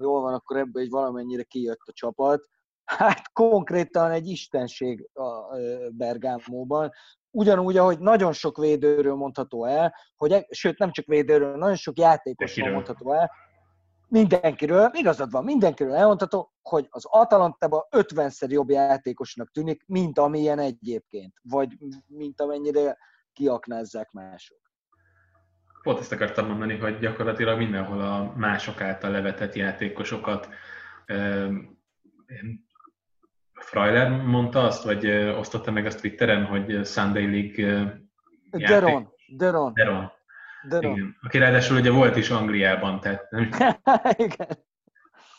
jól 0.00 0.20
van, 0.20 0.34
akkor 0.34 0.56
ebből 0.56 0.82
egy 0.82 0.90
valamennyire 0.90 1.42
kijött 1.42 1.80
a 1.86 1.92
csapat 1.92 2.48
hát 2.96 3.32
konkrétan 3.32 4.10
egy 4.10 4.28
istenség 4.28 5.08
a 5.12 5.56
Bergámóban. 5.90 6.90
Ugyanúgy, 7.30 7.76
ahogy 7.76 7.98
nagyon 7.98 8.32
sok 8.32 8.56
védőről 8.56 9.14
mondható 9.14 9.64
el, 9.64 9.94
hogy, 10.16 10.32
e, 10.32 10.46
sőt 10.50 10.78
nem 10.78 10.92
csak 10.92 11.06
védőről, 11.06 11.56
nagyon 11.56 11.76
sok 11.76 11.98
játékosról 11.98 12.70
mondható 12.70 13.12
el, 13.12 13.30
mindenkiről, 14.08 14.90
igazad 14.92 15.30
van, 15.30 15.44
mindenkiről 15.44 15.94
elmondható, 15.94 16.52
hogy 16.62 16.86
az 16.90 17.04
Atalantában 17.04 17.82
50-szer 17.90 18.48
jobb 18.48 18.70
játékosnak 18.70 19.50
tűnik, 19.50 19.82
mint 19.86 20.18
amilyen 20.18 20.58
egyébként, 20.58 21.34
vagy 21.42 21.76
mint 22.06 22.40
amennyire 22.40 22.98
kiaknázzák 23.32 24.10
mások. 24.10 24.69
Pont 25.82 25.98
ezt 25.98 26.12
akartam 26.12 26.46
mondani, 26.46 26.76
hogy 26.76 26.98
gyakorlatilag 26.98 27.58
mindenhol 27.58 28.00
a 28.00 28.32
mások 28.36 28.80
által 28.80 29.10
levetett 29.10 29.54
játékosokat 29.54 30.48
Freuler 33.52 34.10
mondta 34.10 34.64
azt, 34.64 34.84
vagy 34.84 35.10
osztotta 35.10 35.70
meg 35.70 35.86
azt 35.86 36.00
Twitteren, 36.00 36.44
hogy 36.44 36.86
Sunday 36.86 37.30
League 37.30 38.00
Deron, 38.50 39.08
Deron. 39.36 39.72
Deron. 39.72 40.12
Deron. 40.68 40.92
Igen. 40.92 41.16
Aki 41.22 41.38
ráadásul 41.38 41.76
ugye 41.76 41.90
volt 41.90 42.16
is 42.16 42.30
Angliában, 42.30 43.00
tehát 43.00 43.30
nem... 43.30 43.50
Igen. 44.16 44.48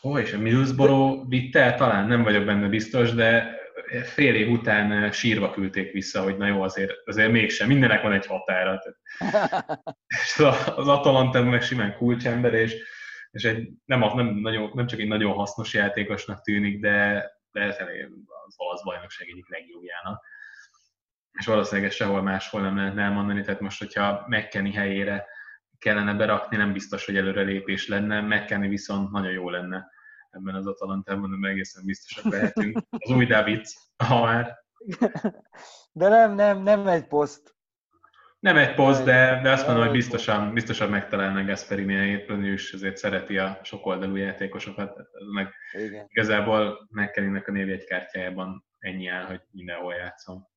Ó, 0.04 0.18
és 0.18 0.34
a 0.34 0.38
Middlesbrough 0.38 1.28
vitte 1.30 1.74
talán, 1.74 2.08
nem 2.08 2.24
vagyok 2.24 2.46
benne 2.46 2.68
biztos, 2.68 3.14
de 3.14 3.60
fél 4.04 4.36
év 4.36 4.50
után 4.50 5.12
sírva 5.12 5.52
küldték 5.52 5.92
vissza, 5.92 6.24
hogy 6.24 6.38
na 6.38 6.48
jó, 6.48 6.62
azért, 6.62 6.94
azért 7.06 7.32
mégsem, 7.32 7.68
mindenek 7.68 8.02
van 8.02 8.12
egy 8.12 8.26
határa. 8.26 8.82
És 10.24 10.40
az 10.76 10.88
Atalanta 10.88 11.44
meg 11.44 11.62
simán 11.62 11.96
kulcsember, 11.96 12.54
és, 12.54 12.76
és 13.32 13.44
egy, 13.44 13.70
nem, 13.86 14.00
nem, 14.00 14.28
nagyon, 14.28 14.72
nem 14.74 14.88
csak 14.88 15.00
egy 15.00 15.08
nagyon 15.08 15.34
hasznos 15.34 15.74
játékosnak 15.74 16.42
tűnik, 16.42 16.80
de 16.80 17.26
lehet 17.52 17.82
az 18.48 18.54
olasz 18.58 18.84
bajnokság 18.84 19.28
egyik 19.28 19.50
legjobbjának. 19.50 20.24
És 21.32 21.46
valószínűleg 21.46 21.90
ezt 21.90 21.98
sehol 21.98 22.22
máshol 22.22 22.62
nem 22.62 22.78
lehetne 22.78 23.04
elmondani, 23.04 23.42
tehát 23.42 23.60
most, 23.60 23.80
hogyha 23.80 24.26
McKenny 24.28 24.72
helyére 24.72 25.26
kellene 25.78 26.14
berakni, 26.14 26.58
nem 26.58 26.74
biztos, 26.74 27.06
hogy 27.06 27.18
előrelépés 27.18 27.88
lenne, 27.88 28.22
McKenny 28.22 28.70
viszont 28.70 29.12
nagyon 29.12 29.32
jó 29.32 29.50
lenne 29.50 29.90
ebben 30.32 30.56
az 30.56 30.68
Atalantában, 30.68 31.42
de 31.42 31.48
egészen 31.48 31.86
biztosak 31.86 32.32
lehetünk. 32.32 32.78
Az 32.90 33.10
új 33.10 33.26
David, 33.26 33.66
ha 33.98 34.22
már. 34.22 34.60
De 35.92 36.08
nem, 36.08 36.36
nem, 36.36 36.62
nem 36.62 36.88
egy 36.88 37.08
poszt. 37.08 37.56
Nem 38.40 38.58
egy 38.58 38.74
poszt, 38.74 39.04
de, 39.04 39.40
de 39.44 39.52
azt 39.52 39.66
mondom, 39.66 39.84
hogy 39.84 39.94
biztosan, 39.94 40.54
biztosan 40.54 40.90
megtalálnak 40.90 41.46
Gasperini 41.46 41.94
helyét, 41.94 42.30
ő 42.30 42.54
is 42.54 42.74
azért 42.74 42.98
szereti 42.98 43.38
a 43.38 43.60
sokoldalú 43.64 44.16
játékosokat. 44.16 44.98
Meg 45.34 45.54
Igen. 45.72 46.06
igazából 46.08 46.88
McKenny-nek 46.90 47.48
a 47.48 47.52
névjegykártyájában 47.52 48.66
ennyi 48.80 49.08
áll, 49.08 49.26
hogy 49.26 49.42
mindenhol 49.52 49.94
játszom. 49.94 50.48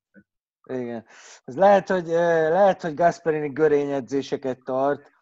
Igen. 0.64 1.06
Ez 1.44 1.56
lehet, 1.56 1.88
hogy, 1.88 2.10
eh, 2.10 2.50
lehet, 2.50 2.82
hogy 2.82 2.94
Gasperini 2.94 3.48
görényedzéseket 3.48 4.58
tart, 4.64 5.13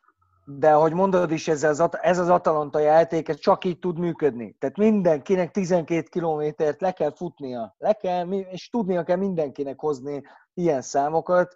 de 0.44 0.72
ahogy 0.72 0.92
mondod 0.92 1.31
is, 1.31 1.48
ez 1.48 1.62
az, 1.62 1.88
ez 2.00 2.18
az 2.18 2.28
Atalanta 2.28 2.78
játék, 2.78 3.28
ez 3.28 3.38
csak 3.38 3.64
így 3.64 3.78
tud 3.78 3.98
működni. 3.98 4.57
Tehát 4.59 4.76
mindenkinek 4.76 5.50
12 5.50 6.02
kilométert 6.02 6.81
le 6.81 6.92
kell 6.92 7.12
futnia, 7.16 7.74
le 7.78 7.92
kell, 7.92 8.31
és 8.31 8.68
tudnia 8.68 9.02
kell 9.02 9.16
mindenkinek 9.16 9.81
hozni 9.81 10.22
ilyen 10.55 10.83
számokat, 10.83 11.55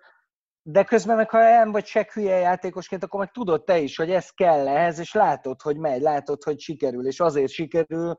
de 0.62 0.84
közben 0.84 1.16
meg, 1.16 1.30
ha 1.30 1.38
nem 1.38 1.72
vagy 1.72 1.86
se 1.86 2.08
hülye 2.12 2.36
játékosként, 2.36 3.04
akkor 3.04 3.20
meg 3.20 3.30
tudod 3.30 3.64
te 3.64 3.78
is, 3.78 3.96
hogy 3.96 4.10
ez 4.10 4.30
kell 4.30 4.68
ehhez, 4.68 4.98
és 4.98 5.12
látod, 5.12 5.62
hogy 5.62 5.76
megy, 5.76 6.00
látod, 6.00 6.42
hogy 6.42 6.60
sikerül, 6.60 7.06
és 7.06 7.20
azért 7.20 7.52
sikerül, 7.52 8.16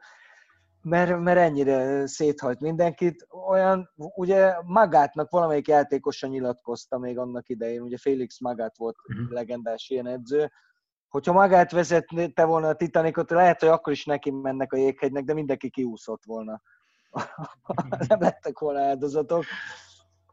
mert, 0.87 1.19
mert 1.19 1.37
ennyire 1.37 2.07
széthajt 2.07 2.59
mindenkit. 2.59 3.27
Olyan, 3.47 3.89
ugye 3.95 4.55
Magátnak 4.63 5.29
valamelyik 5.29 5.67
játékosan 5.67 6.29
nyilatkozta 6.29 6.97
még 6.97 7.17
annak 7.17 7.49
idején, 7.49 7.81
ugye 7.81 7.97
Félix 7.97 8.39
Magát 8.39 8.77
volt 8.77 8.95
uh-huh. 9.07 9.31
legendás 9.31 9.89
ilyen 9.89 10.07
edző, 10.07 10.51
hogyha 11.07 11.33
magát 11.33 11.71
vezette 11.71 12.45
volna 12.45 12.67
a 12.67 12.75
Titanicot, 12.75 13.29
lehet, 13.29 13.59
hogy 13.59 13.69
akkor 13.69 13.93
is 13.93 14.05
neki 14.05 14.31
mennek 14.31 14.73
a 14.73 14.77
jéghegynek, 14.77 15.23
de 15.23 15.33
mindenki 15.33 15.69
kiúszott 15.69 16.23
volna. 16.25 16.61
Nem 18.07 18.19
lettek 18.19 18.59
volna 18.59 18.79
áldozatok. 18.79 19.43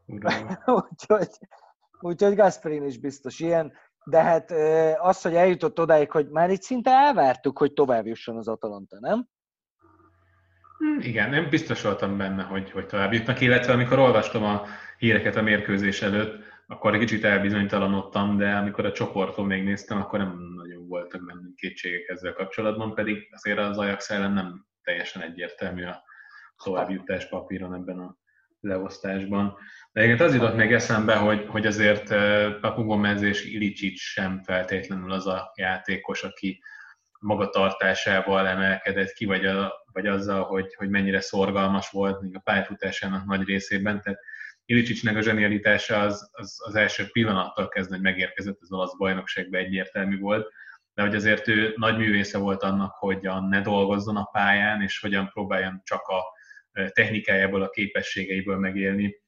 úgyhogy, 0.89 1.29
úgyhogy 1.99 2.35
Gasperin 2.35 2.83
is 2.83 2.99
biztos 2.99 3.39
ilyen. 3.39 3.73
De 4.05 4.21
hát 4.21 4.51
az, 4.99 5.21
hogy 5.21 5.35
eljutott 5.35 5.79
odáig, 5.79 6.11
hogy 6.11 6.29
már 6.29 6.49
itt 6.49 6.61
szinte 6.61 6.91
elvártuk, 6.91 7.57
hogy 7.57 7.73
tovább 7.73 8.05
jusson 8.05 8.37
az 8.37 8.47
Atalanta, 8.47 8.99
nem? 8.99 9.27
Igen, 10.99 11.29
nem 11.29 11.49
biztos 11.49 11.81
voltam 11.81 12.17
benne, 12.17 12.43
hogy, 12.43 12.71
hogy 12.71 12.85
tovább 12.85 13.13
jutnak, 13.13 13.41
illetve 13.41 13.73
amikor 13.73 13.99
olvastam 13.99 14.43
a 14.43 14.65
híreket 14.97 15.35
a 15.35 15.41
mérkőzés 15.41 16.01
előtt, 16.01 16.43
akkor 16.67 16.93
egy 16.93 16.99
kicsit 16.99 17.23
elbizonytalanodtam, 17.23 18.37
de 18.37 18.55
amikor 18.55 18.85
a 18.85 18.91
csoporton 18.91 19.45
még 19.45 19.63
néztem, 19.63 19.97
akkor 19.97 20.19
nem 20.19 20.37
nagyon 20.55 20.87
voltak 20.87 21.25
benne 21.25 21.47
kétségek 21.55 22.07
ezzel 22.07 22.33
kapcsolatban, 22.33 22.93
pedig 22.93 23.27
azért 23.31 23.57
az 23.57 23.77
Ajax 23.77 24.09
ellen 24.09 24.31
nem 24.31 24.65
teljesen 24.83 25.21
egyértelmű 25.21 25.83
a 25.83 26.03
továbbjutás 26.63 27.27
papíron 27.27 27.73
ebben 27.73 27.99
a 27.99 28.17
leosztásban. 28.59 29.57
De 29.91 30.01
egyébként 30.01 30.29
az 30.29 30.35
jutott 30.35 30.55
még 30.55 30.73
eszembe, 30.73 31.15
hogy, 31.15 31.45
hogy 31.47 31.65
azért 31.65 32.11
eh, 32.11 32.53
Papu 32.61 32.83
Gomez 32.83 33.21
és 33.21 33.45
Ilicsics 33.45 33.99
sem 33.99 34.43
feltétlenül 34.43 35.11
az 35.11 35.27
a 35.27 35.51
játékos, 35.55 36.23
aki 36.23 36.61
magatartásával 37.19 38.47
emelkedett 38.47 39.11
ki, 39.11 39.25
vagy, 39.25 39.45
a, 39.45 39.73
vagy 39.91 40.07
azzal, 40.07 40.43
hogy, 40.43 40.73
hogy 40.75 40.89
mennyire 40.89 41.19
szorgalmas 41.19 41.89
volt 41.89 42.21
még 42.21 42.35
a 42.35 42.39
pályafutásának 42.39 43.25
nagy 43.25 43.43
részében. 43.43 44.01
Tehát 44.01 44.19
Ilicsicsnek 44.67 45.15
a 45.15 45.21
zsenialitása 45.21 45.99
az, 45.99 46.29
az, 46.31 46.57
az 46.65 46.75
első 46.75 47.07
pillanattól 47.11 47.67
kezdve, 47.67 47.95
hogy 47.95 48.03
megérkezett 48.03 48.57
az 48.59 48.71
olasz 48.71 48.97
bajnokságba 48.97 49.57
egyértelmű 49.57 50.19
volt, 50.19 50.51
de 50.93 51.01
hogy 51.01 51.15
azért 51.15 51.47
ő 51.47 51.73
nagy 51.75 51.97
művésze 51.97 52.37
volt 52.37 52.63
annak, 52.63 52.93
hogyan 52.93 53.43
ne 53.43 53.61
dolgozzon 53.61 54.17
a 54.17 54.29
pályán, 54.31 54.81
és 54.81 54.99
hogyan 54.99 55.29
próbáljon 55.29 55.81
csak 55.83 56.07
a 56.07 56.23
technikájából, 56.89 57.61
a 57.61 57.69
képességeiből 57.69 58.57
megélni. 58.57 59.21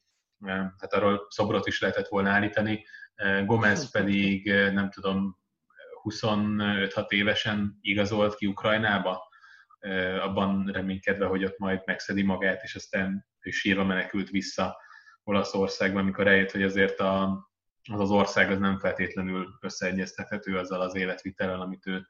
Hát 0.78 0.94
arról 0.94 1.26
szobrot 1.30 1.68
is 1.68 1.82
lehetett 1.82 2.08
volna 2.08 2.30
állítani. 2.30 2.86
Gomez 3.46 3.92
pedig, 3.92 4.52
nem 4.52 4.90
tudom, 4.90 5.40
25-6 6.10 7.10
évesen 7.10 7.78
igazolt 7.82 8.36
ki 8.36 8.46
Ukrajnába, 8.46 9.28
abban 10.20 10.70
reménykedve, 10.74 11.26
hogy 11.26 11.44
ott 11.44 11.58
majd 11.58 11.82
megszedi 11.86 12.24
magát, 12.24 12.64
és 12.64 12.76
aztán 12.76 13.26
ő 13.40 13.50
sírva 13.50 13.84
menekült 13.84 14.30
vissza 14.30 14.78
Olaszországban, 15.24 16.02
amikor 16.02 16.26
rájött, 16.26 16.52
hogy 16.52 16.64
azért 16.64 17.00
a, 17.00 17.48
az 17.92 18.00
az 18.00 18.10
ország 18.10 18.52
az 18.52 18.60
nem 18.60 18.80
feltétlenül 18.80 19.58
összeegyeztethető 19.62 20.58
azzal 20.58 20.82
az 20.82 20.96
életvitellel, 20.96 21.62
amit 21.62 21.86
ő 21.88 22.08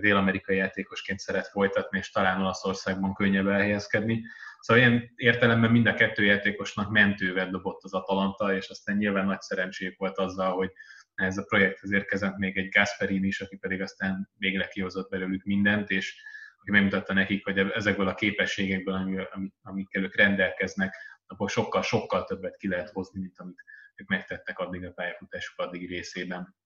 dél-amerikai 0.00 0.56
játékosként 0.56 1.18
szeret 1.18 1.46
folytatni, 1.46 1.98
és 1.98 2.10
talán 2.10 2.40
Olaszországban 2.40 3.14
könnyebb 3.14 3.46
elhelyezkedni. 3.46 4.22
Szóval 4.60 4.82
ilyen 4.82 5.12
értelemben 5.16 5.70
mind 5.70 5.86
a 5.86 5.94
kettő 5.94 6.24
játékosnak 6.24 6.90
mentővet 6.90 7.50
dobott 7.50 7.82
az 7.82 7.94
Atalanta, 7.94 8.54
és 8.54 8.68
aztán 8.68 8.96
nyilván 8.96 9.26
nagy 9.26 9.40
szerencséjük 9.40 9.98
volt 9.98 10.18
azzal, 10.18 10.52
hogy 10.52 10.72
ez 11.14 11.38
a 11.38 11.44
projekthez 11.44 11.92
érkezett 11.92 12.36
még 12.36 12.56
egy 12.56 12.68
Gasperini 12.68 13.26
is, 13.26 13.40
aki 13.40 13.56
pedig 13.56 13.80
aztán 13.80 14.30
végre 14.36 14.68
kihozott 14.68 15.10
belőlük 15.10 15.44
mindent, 15.44 15.90
és 15.90 16.22
aki 16.60 16.70
megmutatta 16.70 17.12
nekik, 17.12 17.44
hogy 17.44 17.58
ezekből 17.58 18.08
a 18.08 18.14
képességekből, 18.14 19.28
amikkel 19.62 20.02
ők 20.02 20.16
rendelkeznek, 20.16 20.96
abból 21.26 21.48
sokkal-sokkal 21.48 22.24
többet 22.24 22.56
ki 22.56 22.68
lehet 22.68 22.90
hozni, 22.90 23.20
mint 23.20 23.38
amit 23.38 23.62
ők 23.94 24.08
megtettek 24.08 24.58
addig 24.58 24.84
a 24.84 24.92
pályafutásuk 24.92 25.58
addig 25.58 25.88
részében. 25.88 26.56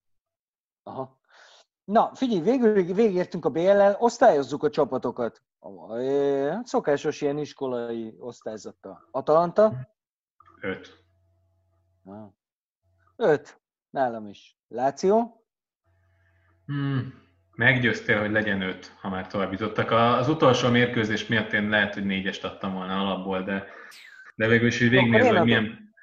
Aha. 0.82 1.20
Na, 1.84 2.14
figyelj, 2.14 2.40
végül 2.40 2.94
végértünk 2.94 3.44
a 3.44 3.50
BL-el, 3.50 3.96
osztályozzuk 3.98 4.62
a 4.62 4.70
csapatokat. 4.70 5.42
Szokásos 6.62 7.20
ilyen 7.20 7.38
iskolai 7.38 8.14
osztályzattal. 8.18 9.08
Atalanta? 9.10 9.88
Öt. 10.60 11.04
Na. 12.02 12.34
Öt. 13.16 13.60
Nálam 13.90 14.26
is. 14.26 14.58
Láció? 14.68 15.44
Hmm. 16.66 17.24
Meggyőztél, 17.54 18.20
hogy 18.20 18.30
legyen 18.30 18.60
öt, 18.60 18.96
ha 19.00 19.08
már 19.08 19.26
tovább 19.26 19.52
jutottak. 19.52 19.90
Az 19.90 20.28
utolsó 20.28 20.68
mérkőzés 20.68 21.26
miatt 21.26 21.52
én 21.52 21.68
lehet, 21.68 21.94
hogy 21.94 22.04
négyest 22.04 22.44
adtam 22.44 22.72
volna 22.72 23.00
alapból, 23.00 23.42
de 23.42 23.66
de 24.36 24.46
végül 24.46 24.66
is 24.66 24.78
végignézve, 24.78 25.36
hogy 25.36 25.46
milyen, 25.46 25.94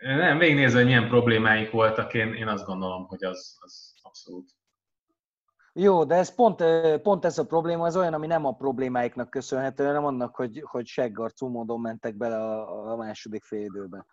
nem, 0.00 0.38
végignézve, 0.38 0.76
hogy 0.78 0.86
milyen 0.86 1.08
problémáik 1.08 1.70
voltak, 1.70 2.14
én, 2.14 2.34
én 2.34 2.48
azt 2.48 2.64
gondolom, 2.64 3.06
hogy 3.06 3.24
az, 3.24 3.56
az 3.60 3.94
abszolút. 4.02 4.50
Jó, 5.72 6.04
de 6.04 6.14
ez 6.14 6.34
pont, 6.34 6.62
pont 7.02 7.24
ez 7.24 7.38
a 7.38 7.46
probléma, 7.46 7.86
ez 7.86 7.96
olyan, 7.96 8.14
ami 8.14 8.26
nem 8.26 8.44
a 8.44 8.52
problémáiknak 8.52 9.30
köszönhető, 9.30 9.84
hanem 9.84 10.04
annak, 10.04 10.36
hogy, 10.36 10.62
hogy 10.66 10.86
seggarcú 10.86 11.48
módon 11.48 11.80
mentek 11.80 12.16
bele 12.16 12.36
a, 12.36 12.90
a 12.92 12.96
második 12.96 13.44
fél 13.44 13.64
időben. 13.64 14.06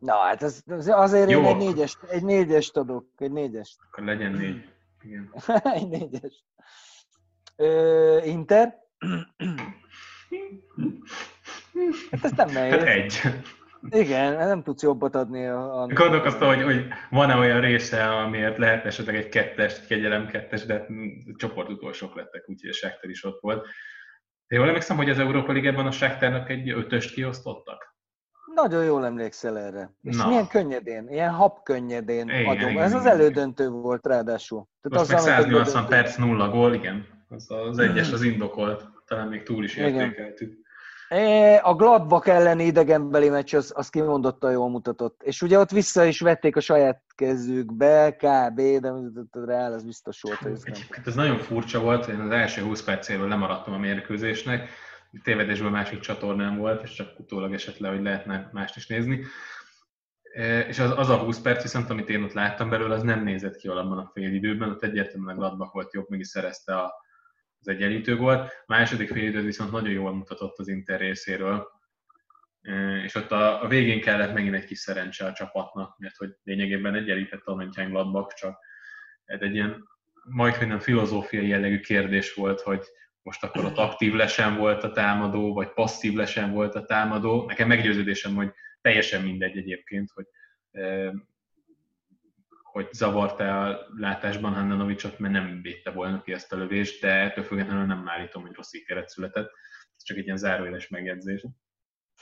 Na, 0.00 0.16
hát 0.16 0.42
ez, 0.42 0.62
ez 0.66 0.88
azért 0.88 1.30
Jó. 1.30 1.40
én 1.40 1.46
egy 1.46 1.56
négyest, 1.56 2.02
egy 2.02 2.24
négyest 2.24 2.76
adok, 2.76 3.06
egy 3.16 3.32
négyest. 3.32 3.76
Akkor 3.90 4.04
legyen 4.04 4.32
négy. 4.32 4.68
Igen. 5.02 5.34
egy 5.78 5.88
négyest. 5.88 6.44
Ö, 7.56 8.20
Inter? 8.24 8.74
Hát 12.10 12.24
ez 12.24 12.32
nem 12.32 12.50
nehéz. 12.50 12.72
Hát 12.72 12.82
egy. 12.82 13.20
Igen, 13.90 14.36
nem 14.36 14.62
tudsz 14.62 14.82
jobbat 14.82 15.14
adni. 15.14 15.46
A... 15.46 15.86
Gondolkoztam, 15.86 16.48
hogy, 16.48 16.62
hogy 16.62 16.86
van-e 17.10 17.36
olyan 17.36 17.60
része, 17.60 18.04
amiért 18.04 18.58
lehet 18.58 18.84
esetleg 18.84 19.16
egy 19.16 19.28
kettes, 19.28 19.78
egy 19.78 19.86
kegyelem 19.86 20.26
kettes, 20.26 20.64
de 20.64 20.86
csoport 21.36 21.68
utolsók 21.68 22.14
lettek, 22.14 22.48
úgyhogy 22.48 22.70
a 22.70 22.72
Shakhtar 22.72 23.10
is 23.10 23.24
ott 23.24 23.40
volt. 23.40 23.66
De 24.46 24.56
jól 24.56 24.66
emlékszem, 24.66 24.96
hogy 24.96 25.10
az 25.10 25.18
Európa 25.18 25.52
Ligában 25.52 25.86
a 25.86 25.90
Shakhtarnak 25.90 26.50
egy 26.50 26.70
ötöst 26.70 27.14
kiosztottak? 27.14 27.96
Nagyon 28.62 28.84
jól 28.84 29.04
emlékszel 29.04 29.58
erre. 29.58 29.94
És 30.02 30.16
Na. 30.16 30.28
milyen 30.28 30.48
könnyedén, 30.48 31.08
ilyen 31.08 31.30
hap 31.30 31.62
könnyedén 31.62 32.28
igen, 32.28 32.46
adom. 32.46 32.70
Igen, 32.70 32.82
Ez 32.82 32.90
igen, 32.90 33.00
az 33.00 33.06
elődöntő 33.06 33.68
volt 33.68 34.06
ráadásul. 34.06 34.68
Tehát 34.82 35.08
Most 35.08 35.18
az, 35.20 35.26
meg 35.26 35.40
180 35.40 35.86
perc 35.86 36.16
nulla 36.16 36.48
gól, 36.48 36.74
igen. 36.74 37.06
Az, 37.28 37.50
az 37.68 37.78
egyes 37.78 38.12
az 38.12 38.22
indokolt. 38.22 38.84
Talán 39.06 39.28
még 39.28 39.42
túl 39.42 39.64
is 39.64 39.76
értékeltük. 39.76 40.66
A 41.62 41.74
Gladbach 41.74 42.28
elleni 42.28 42.64
idegenbeli 42.64 43.28
meccs 43.28 43.54
az, 43.54 43.72
az 43.74 43.88
kimondottan 43.88 44.52
jól 44.52 44.70
mutatott. 44.70 45.22
És 45.22 45.42
ugye 45.42 45.58
ott 45.58 45.70
vissza 45.70 46.04
is 46.04 46.20
vették 46.20 46.56
a 46.56 46.60
saját 46.60 47.02
kezükbe, 47.14 48.16
kb., 48.16 48.60
de 48.80 48.92
Real 49.30 49.72
az 49.72 49.84
biztos 49.84 50.22
volt. 50.22 50.46
Ez, 50.46 50.62
nem. 50.62 50.74
ez 51.04 51.14
nagyon 51.14 51.38
furcsa 51.38 51.80
volt, 51.80 52.06
én 52.06 52.20
az 52.20 52.30
első 52.30 52.62
20 52.62 52.82
percéről 52.82 53.28
lemaradtam 53.28 53.74
a 53.74 53.78
mérkőzésnek, 53.78 54.68
tévedésből 55.22 55.70
másik 55.70 56.00
csatornám 56.00 56.56
volt, 56.56 56.82
és 56.82 56.92
csak 56.92 57.18
utólag 57.18 57.52
esett 57.52 57.76
hogy 57.76 58.02
lehetne 58.02 58.50
mást 58.52 58.76
is 58.76 58.86
nézni. 58.86 59.24
És 60.68 60.78
az, 60.78 60.90
az 60.96 61.08
a 61.08 61.16
20 61.16 61.40
perc 61.40 61.62
viszont, 61.62 61.90
amit 61.90 62.08
én 62.08 62.22
ott 62.22 62.32
láttam 62.32 62.70
belőle, 62.70 62.94
az 62.94 63.02
nem 63.02 63.22
nézett 63.22 63.56
ki 63.56 63.68
abban 63.68 63.98
a 63.98 64.10
fél 64.14 64.34
időben, 64.34 64.70
ott 64.70 64.82
egyértelműen 64.82 65.36
Gladbach 65.36 65.72
volt 65.72 65.92
jobb, 65.92 66.08
meg 66.08 66.20
is 66.20 66.26
szerezte 66.26 66.76
a, 66.76 66.94
az 67.60 67.68
egyenlítő. 67.68 68.16
A 68.16 68.50
második 68.66 69.08
fél 69.08 69.24
időt 69.24 69.44
viszont 69.44 69.70
nagyon 69.70 69.92
jól 69.92 70.14
mutatott 70.14 70.58
az 70.58 70.68
Inter 70.68 71.00
részéről, 71.00 71.68
és 73.04 73.14
ott 73.14 73.30
a, 73.32 73.62
a 73.62 73.68
végén 73.68 74.00
kellett 74.00 74.34
megint 74.34 74.54
egy 74.54 74.64
kis 74.64 74.78
szerencse 74.78 75.26
a 75.26 75.32
csapatnak, 75.32 75.98
mert 75.98 76.16
hogy 76.16 76.36
lényegében 76.42 76.94
egyenlített 76.94 77.44
a 77.44 77.54
Mönchengladbach, 77.54 78.34
csak 78.34 78.58
ez 79.24 79.40
egy 79.40 79.54
ilyen 79.54 79.88
majd, 80.24 80.66
nem 80.66 80.78
filozófiai 80.78 81.48
jellegű 81.48 81.80
kérdés 81.80 82.34
volt, 82.34 82.60
hogy 82.60 82.84
most 83.22 83.44
akkor 83.44 83.64
ott 83.64 83.76
aktív 83.76 84.14
lesen 84.14 84.56
volt 84.56 84.84
a 84.84 84.92
támadó, 84.92 85.54
vagy 85.54 85.72
passzív 85.72 86.14
lesen 86.14 86.52
volt 86.52 86.74
a 86.74 86.84
támadó. 86.84 87.44
Nekem 87.46 87.68
meggyőződésem, 87.68 88.34
hogy 88.34 88.52
teljesen 88.80 89.22
mindegy 89.22 89.56
egyébként, 89.56 90.10
hogy 90.10 90.26
hogy 92.62 92.92
zavarta 92.92 93.64
a 93.64 93.86
látásban 93.96 94.54
Handanovicsot, 94.54 95.18
mert 95.18 95.32
nem 95.32 95.62
védte 95.62 95.90
volna 95.90 96.22
ki 96.22 96.32
ezt 96.32 96.52
a 96.52 96.56
lövést, 96.56 97.00
de 97.00 97.08
ettől 97.08 97.44
függetlenül 97.44 97.84
nem 97.84 98.08
állítom, 98.08 98.42
hogy 98.42 98.54
rossz 98.54 98.72
íkeret 98.72 99.08
született. 99.08 99.50
Ez 99.96 100.02
csak 100.02 100.16
egy 100.16 100.24
ilyen 100.24 100.36
zárójeles 100.36 100.88
megjegyzés. 100.88 101.46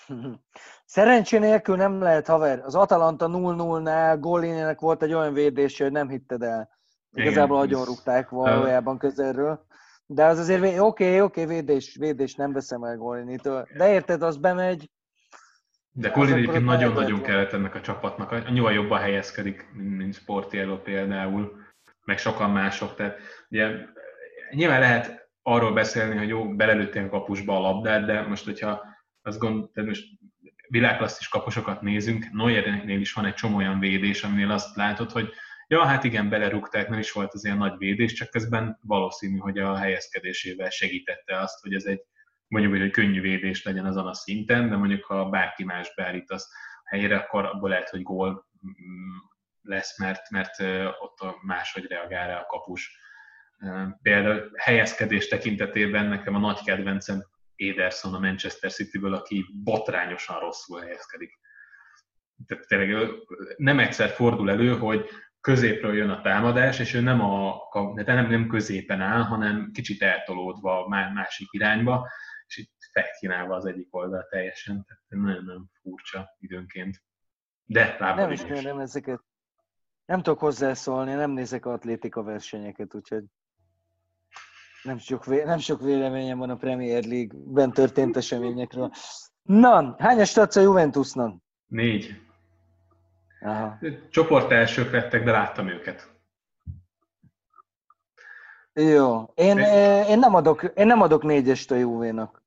Szerencsé 0.85 1.39
nélkül 1.39 1.77
nem 1.77 2.01
lehet, 2.01 2.27
haver. 2.27 2.59
Az 2.59 2.75
Atalanta 2.75 3.27
0-0-nál 3.31 4.17
Gollinének 4.21 4.81
volt 4.81 5.03
egy 5.03 5.13
olyan 5.13 5.33
védése, 5.33 5.85
hogy 5.85 5.93
nem 5.93 6.09
hitted 6.09 6.43
el. 6.43 6.69
Igazából 7.13 7.59
nagyon 7.59 7.85
rúgták 7.85 8.29
valójában 8.29 8.99
közelről. 8.99 9.66
De 10.07 10.25
az 10.25 10.39
azért, 10.39 10.61
oké, 10.61 10.79
okay, 10.79 11.21
oké, 11.21 11.43
okay, 11.43 11.55
védés, 11.55 11.97
védés, 11.99 12.35
nem 12.35 12.53
veszem 12.53 12.83
el 12.83 12.97
Golinitől. 12.97 13.69
De 13.77 13.93
érted, 13.93 14.23
az 14.23 14.37
bemegy, 14.37 14.91
de 15.99 16.11
Colin 16.11 16.35
egyébként 16.35 16.65
nagyon-nagyon 16.65 17.23
kellett 17.23 17.53
ennek 17.53 17.75
a 17.75 17.81
csapatnak. 17.81 18.33
Annyival 18.33 18.73
jobban 18.73 19.01
helyezkedik, 19.01 19.69
mint, 19.73 20.15
Sportiello 20.15 20.79
például, 20.79 21.61
meg 22.05 22.19
sokan 22.19 22.51
mások. 22.51 22.95
Tehát 22.95 23.19
ugye, 23.49 23.71
nyilván 24.51 24.81
lehet 24.81 25.29
arról 25.43 25.73
beszélni, 25.73 26.17
hogy 26.17 26.29
jó, 26.29 26.55
belelőttél 26.55 27.05
a 27.05 27.09
kapusba 27.09 27.57
a 27.57 27.61
labdát, 27.61 28.05
de 28.07 28.23
most, 28.23 28.45
hogyha 28.45 28.83
azt 29.23 29.39
gond, 29.39 29.71
tehát 29.71 29.89
most 29.89 30.05
világklasszis 30.69 31.29
kapusokat 31.29 31.83
nézünk, 31.83 32.27
Neuernél 32.33 33.01
is 33.01 33.13
van 33.13 33.25
egy 33.25 33.35
csomó 33.35 33.57
olyan 33.57 33.79
védés, 33.79 34.23
aminél 34.23 34.51
azt 34.51 34.77
látod, 34.77 35.11
hogy 35.11 35.33
ja, 35.67 35.85
hát 35.85 36.05
igen, 36.05 36.29
belerúgták, 36.29 36.89
nem 36.89 36.99
is 36.99 37.13
volt 37.13 37.33
az 37.33 37.45
ilyen 37.45 37.57
nagy 37.57 37.79
védés, 37.79 38.13
csak 38.13 38.31
közben 38.31 38.79
valószínű, 38.83 39.39
hogy 39.39 39.59
a 39.59 39.77
helyezkedésével 39.77 40.71
segítette 40.71 41.41
azt, 41.41 41.61
hogy 41.61 41.75
ez 41.75 41.85
egy 41.85 42.05
mondjuk, 42.49 42.77
hogy 42.77 42.91
könnyű 42.91 43.21
védés 43.21 43.63
legyen 43.63 43.85
azon 43.85 44.07
a 44.07 44.15
szinten, 44.15 44.69
de 44.69 44.77
mondjuk 44.77 45.05
ha 45.05 45.29
bárki 45.29 45.65
más 45.65 45.95
beállítasz 45.95 46.49
a 46.85 46.89
helyére, 46.89 47.17
akkor 47.17 47.45
abból 47.45 47.69
lehet, 47.69 47.89
hogy 47.89 48.03
gól 48.03 48.47
mm, 48.67 49.17
lesz, 49.63 49.99
mert, 49.99 50.31
mert 50.31 50.61
ott 51.01 51.43
máshogy 51.43 51.87
reagál 51.87 52.29
rá 52.29 52.41
a 52.41 52.47
kapus. 52.47 52.99
Például 54.03 54.51
helyezkedés 54.57 55.29
tekintetében 55.29 56.07
nekem 56.07 56.35
a 56.35 56.39
nagy 56.39 56.63
kedvencem 56.65 57.25
Ederson 57.57 58.15
a 58.15 58.19
Manchester 58.19 58.73
City-ből, 58.73 59.15
aki 59.15 59.45
botrányosan 59.65 60.39
rosszul 60.39 60.81
helyezkedik. 60.81 61.39
Tehát 62.47 62.67
tényleg 62.67 63.09
nem 63.57 63.79
egyszer 63.79 64.09
fordul 64.09 64.51
elő, 64.51 64.79
hogy 64.79 65.09
középről 65.47 65.97
jön 65.97 66.11
a 66.11 66.21
támadás, 66.21 66.79
és 66.79 66.95
ő 66.95 67.01
nem, 67.01 67.21
a, 67.21 67.55
nem, 67.95 68.27
nem 68.29 68.47
középen 68.49 69.01
áll, 69.01 69.23
hanem 69.23 69.71
kicsit 69.73 70.03
eltolódva 70.03 70.85
a 70.85 70.89
másik 70.89 71.49
irányba, 71.51 72.09
és 72.47 72.57
itt 72.57 72.73
felkínálva 72.93 73.55
az 73.55 73.65
egyik 73.67 73.95
oldal 73.95 74.27
teljesen, 74.31 74.85
tehát 74.85 75.03
nagyon-nagyon 75.09 75.71
furcsa 75.83 76.37
időnként. 76.39 77.03
De 77.65 77.97
Nem 77.99 78.31
ismerem 78.31 78.79
ezeket. 78.79 79.21
Nem 80.07 80.23
tudok 80.23 80.39
hozzászólni, 80.39 81.13
nem 81.13 81.31
nézek 81.31 81.67
atlétika 81.67 82.23
versenyeket, 82.23 82.95
úgyhogy 82.95 83.25
nem 84.83 84.99
sok, 84.99 85.25
vé- 85.25 85.45
nem 85.45 85.59
sok 85.59 85.81
véleményem 85.81 86.39
van 86.39 86.51
a 86.51 86.57
Premier 86.57 87.05
League-ben 87.05 87.73
történt 87.73 88.17
eseményekről. 88.17 88.91
Na, 89.43 89.97
hányas 89.99 90.37
adsz 90.37 90.57
a 90.57 90.61
Juventusnak? 90.61 91.43
Négy. 91.67 92.26
Aha. 93.47 93.79
Csoport 94.11 94.51
elsők 94.51 94.93
lettek, 94.93 95.25
de 95.25 95.31
láttam 95.31 95.69
őket. 95.69 96.09
Jó. 98.73 99.33
Én, 99.35 99.59
eh, 99.59 100.11
én, 100.11 100.19
nem, 100.19 100.35
adok, 100.35 100.73
én 100.75 100.87
nem 100.87 101.01
adok 101.03 101.23
négyest 101.23 101.71
a 101.71 101.75
Juvénak. 101.75 102.43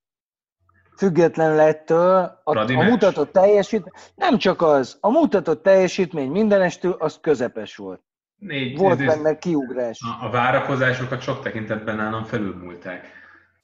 Függetlenül 0.98 1.60
ettől 1.60 2.42
a, 2.44 2.58
a 2.58 2.84
mutatott 2.84 3.32
teljesítmény, 3.32 3.94
nem 4.16 4.38
csak 4.38 4.62
az, 4.62 4.98
a 5.02 5.10
mutatott 5.10 5.64
teljesítmény 5.64 6.32
mindenestől 6.32 6.96
az 7.00 7.18
közepes 7.22 7.76
volt. 7.76 8.02
Négy, 8.36 8.78
volt 8.78 8.98
nézd, 8.98 9.22
benne 9.22 9.38
kiugrás. 9.38 10.00
A, 10.02 10.26
a 10.26 10.30
várakozásokat 10.30 11.22
sok 11.22 11.42
tekintetben 11.42 11.96
nálam 11.96 12.24
felülmúlták. 12.24 13.19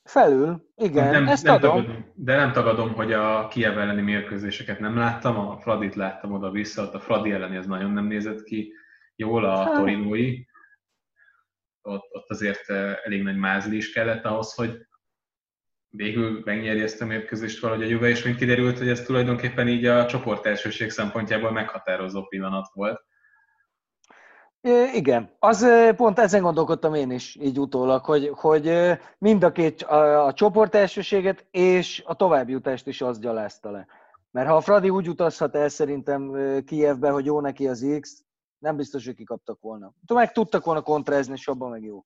Felül, 0.05 0.71
igen, 0.75 1.11
nem, 1.11 1.27
ezt 1.27 1.43
nem 1.43 1.53
adom. 1.55 1.75
Tagadom, 1.75 2.11
de 2.15 2.35
nem 2.35 2.51
tagadom, 2.51 2.93
hogy 2.93 3.13
a 3.13 3.47
Kiev 3.47 3.77
elleni 3.77 4.01
mérkőzéseket 4.01 4.79
nem 4.79 4.97
láttam, 4.97 5.37
a 5.37 5.57
Fradit 5.57 5.95
láttam 5.95 6.31
oda-vissza, 6.31 6.91
a 6.91 6.99
Fradi 6.99 7.31
elleni 7.31 7.55
ez 7.55 7.65
nagyon 7.65 7.91
nem 7.91 8.05
nézett 8.05 8.43
ki 8.43 8.73
jól, 9.15 9.45
a 9.45 9.57
hát. 9.57 9.73
torinói 9.73 10.45
ott, 11.81 12.03
ott 12.11 12.29
azért 12.29 12.69
eh, 12.69 12.95
elég 13.03 13.23
nagy 13.23 13.37
mázli 13.37 13.75
is 13.75 13.91
kellett 13.91 14.25
ahhoz, 14.25 14.53
hogy 14.53 14.87
végül 15.89 16.41
megnyerje 16.43 16.83
ezt 16.83 17.01
a 17.01 17.05
mérkőzést 17.05 17.59
valahogy 17.59 17.83
a 17.83 17.87
Juve, 17.87 18.07
és 18.07 18.23
még 18.23 18.35
kiderült, 18.35 18.77
hogy 18.77 18.89
ez 18.89 19.01
tulajdonképpen 19.01 19.67
így 19.67 19.85
a 19.85 20.05
csoport 20.05 20.45
elsőség 20.45 20.89
szempontjából 20.89 21.51
meghatározó 21.51 22.23
pillanat 22.27 22.67
volt. 22.73 23.05
Igen, 24.93 25.29
az 25.39 25.67
pont 25.95 26.19
ezen 26.19 26.41
gondolkodtam 26.41 26.93
én 26.93 27.11
is 27.11 27.37
így 27.41 27.59
utólag, 27.59 28.05
hogy, 28.05 28.31
hogy 28.35 28.97
mind 29.17 29.43
a 29.43 29.51
két 29.51 29.81
a, 29.81 30.25
a 30.25 30.33
csoport 30.33 30.75
elsőséget 30.75 31.45
és 31.51 32.03
a 32.05 32.15
továbbjutást 32.15 32.87
is 32.87 33.01
az 33.01 33.19
gyalázta 33.19 33.71
le. 33.71 33.87
Mert 34.31 34.47
ha 34.47 34.55
a 34.55 34.61
Fradi 34.61 34.89
úgy 34.89 35.09
utazhat 35.09 35.55
el 35.55 35.69
szerintem 35.69 36.31
Kievbe, 36.65 37.09
hogy 37.09 37.25
jó 37.25 37.39
neki 37.39 37.67
az 37.67 37.85
X, 37.99 38.23
nem 38.57 38.75
biztos, 38.75 39.05
hogy 39.05 39.15
kikaptak 39.15 39.61
volna. 39.61 39.93
Meg 40.13 40.31
tudtak 40.31 40.65
volna 40.65 40.81
kontrázni, 40.81 41.33
és 41.33 41.47
abban 41.47 41.69
meg 41.69 41.83
jó. 41.83 42.05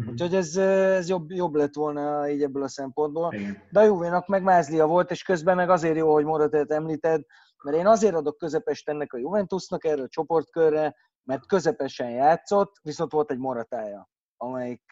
Mm-hmm. 0.00 0.10
Úgyhogy 0.10 0.34
ez, 0.34 0.56
ez 0.56 1.08
jobb, 1.08 1.30
jobb 1.30 1.54
lett 1.54 1.74
volna 1.74 2.28
így 2.28 2.42
ebből 2.42 2.62
a 2.62 2.68
szempontból. 2.68 3.34
Igen. 3.34 3.62
De 3.70 3.80
a 3.80 3.84
Juvénak 3.84 4.26
meg 4.26 4.42
Mázlia 4.42 4.86
volt, 4.86 5.10
és 5.10 5.22
közben 5.22 5.56
meg 5.56 5.70
azért 5.70 5.96
jó, 5.96 6.12
hogy 6.12 6.24
Moratát 6.24 6.70
említed, 6.70 7.22
mert 7.62 7.76
én 7.76 7.86
azért 7.86 8.14
adok 8.14 8.38
közepest 8.38 8.88
ennek 8.88 9.12
a 9.12 9.18
Juventusnak 9.18 9.84
erre 9.84 10.02
a 10.02 10.08
csoportkörre, 10.08 10.94
mert 11.24 11.46
közepesen 11.46 12.10
játszott, 12.10 12.76
viszont 12.82 13.12
volt 13.12 13.30
egy 13.30 13.38
moratája, 13.38 14.10
amelyik 14.36 14.82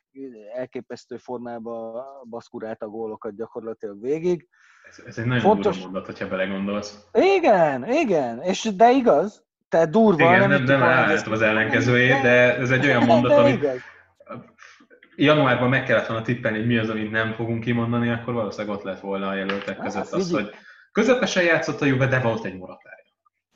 elképesztő 0.54 1.16
formában 1.16 2.04
baszkurálta 2.28 2.86
a 2.86 2.88
gólokat 2.88 3.36
gyakorlatilag 3.36 4.00
végig. 4.00 4.48
Ez, 4.88 5.02
ez 5.06 5.18
egy 5.18 5.26
nagyon 5.26 5.42
Fontos... 5.42 5.78
mondat, 5.78 6.06
hogyha 6.06 6.28
belegondolsz. 6.28 7.06
Igen, 7.12 7.90
igen, 7.90 8.42
és 8.42 8.70
de 8.76 8.90
igaz, 8.90 9.44
tehát 9.68 9.90
durva. 9.90 10.34
Igen, 10.34 10.48
nem, 10.48 10.62
nem, 10.62 10.78
nem 10.78 11.32
az 11.32 11.42
ellenkezőjét, 11.42 12.22
de 12.22 12.56
ez 12.56 12.70
egy 12.70 12.84
olyan 12.86 13.04
mondat, 13.04 13.32
ami 13.32 13.58
januárban 15.16 15.68
meg 15.68 15.84
kellett 15.84 16.06
volna 16.06 16.22
tippelni, 16.22 16.58
hogy 16.58 16.66
mi 16.66 16.78
az, 16.78 16.88
amit 16.88 17.10
nem 17.10 17.32
fogunk 17.32 17.64
kimondani, 17.64 18.10
akkor 18.10 18.34
valószínűleg 18.34 18.76
ott 18.76 18.82
lett 18.82 19.00
volna 19.00 19.28
a 19.28 19.34
jelöltek 19.34 19.76
hát, 19.76 19.84
között 19.84 20.12
az, 20.12 20.30
hogy 20.30 20.50
közepesen 20.92 21.42
játszott 21.42 21.80
a 21.80 21.84
Juve, 21.84 22.06
de 22.06 22.20
volt 22.20 22.44
egy 22.44 22.58
moratája. 22.58 22.99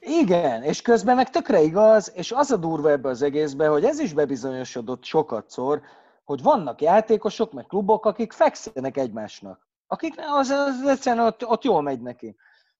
Igen, 0.06 0.62
és 0.62 0.82
közben 0.82 1.16
meg 1.16 1.30
tökre 1.30 1.60
igaz, 1.60 2.12
és 2.14 2.32
az 2.32 2.50
a 2.50 2.56
durva 2.56 2.90
ebbe 2.90 3.08
az 3.08 3.22
egészbe, 3.22 3.68
hogy 3.68 3.84
ez 3.84 3.98
is 3.98 4.12
bebizonyosodott 4.12 5.04
sokatszor, 5.04 5.82
hogy 6.24 6.42
vannak 6.42 6.80
játékosok, 6.80 7.52
meg 7.52 7.66
klubok, 7.66 8.06
akik 8.06 8.32
fekszenek 8.32 8.96
egymásnak. 8.96 9.68
Akik 9.86 10.14
az, 10.16 10.48
az 10.48 10.88
egyszerűen 10.88 11.26
ott, 11.26 11.46
ott 11.46 11.64
jól 11.64 11.82
megy 11.82 12.00
neki. 12.00 12.36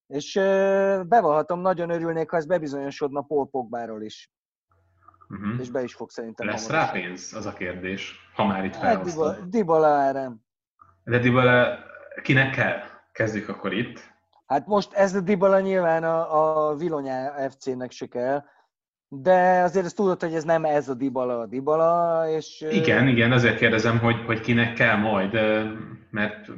És 0.06 0.34
bevallhatom, 1.06 1.60
nagyon 1.60 1.90
örülnék, 1.90 2.30
ha 2.30 2.36
ez 2.36 2.46
bebizonyosodna 2.46 3.22
Paul 3.22 3.48
Pogbáról 3.50 4.02
is. 4.02 4.32
Uh-huh. 5.28 5.60
És 5.60 5.70
be 5.70 5.82
is 5.82 5.94
fog 5.94 6.10
szerintem. 6.10 6.46
Lesz 6.46 6.68
rá 6.68 6.90
pénz, 6.90 7.34
az 7.34 7.46
a 7.46 7.52
kérdés, 7.52 8.14
ha 8.34 8.44
már 8.44 8.64
itt 8.64 8.74
hát, 8.74 8.82
felhoztad. 8.82 9.34
Hát, 9.34 9.48
Dybala 9.48 9.86
árem. 9.86 10.40
De 11.04 11.18
Dybala 11.18 11.78
kinek 12.22 12.54
kell? 12.54 12.80
Kezdjük 13.12 13.48
akkor 13.48 13.72
itt. 13.72 14.13
Hát 14.54 14.66
most 14.66 14.92
ez 14.92 15.14
a 15.14 15.20
Dybala 15.20 15.60
nyilván 15.60 16.04
a, 16.04 16.68
a 16.68 16.76
Vilonya 16.76 17.50
FC-nek 17.50 17.90
se 17.90 18.06
kell, 18.06 18.44
de 19.08 19.62
azért 19.62 19.84
ezt 19.84 19.96
tudod, 19.96 20.20
hogy 20.20 20.34
ez 20.34 20.44
nem 20.44 20.64
ez 20.64 20.88
a 20.88 20.94
Dybala 20.94 21.40
a 21.40 21.46
Dybala, 21.46 22.24
és... 22.28 22.64
Igen, 22.70 23.08
igen, 23.08 23.32
azért 23.32 23.58
kérdezem, 23.58 23.98
hogy, 23.98 24.24
hogy 24.26 24.40
kinek 24.40 24.74
kell 24.74 24.96
majd, 24.96 25.32
mert 26.10 26.48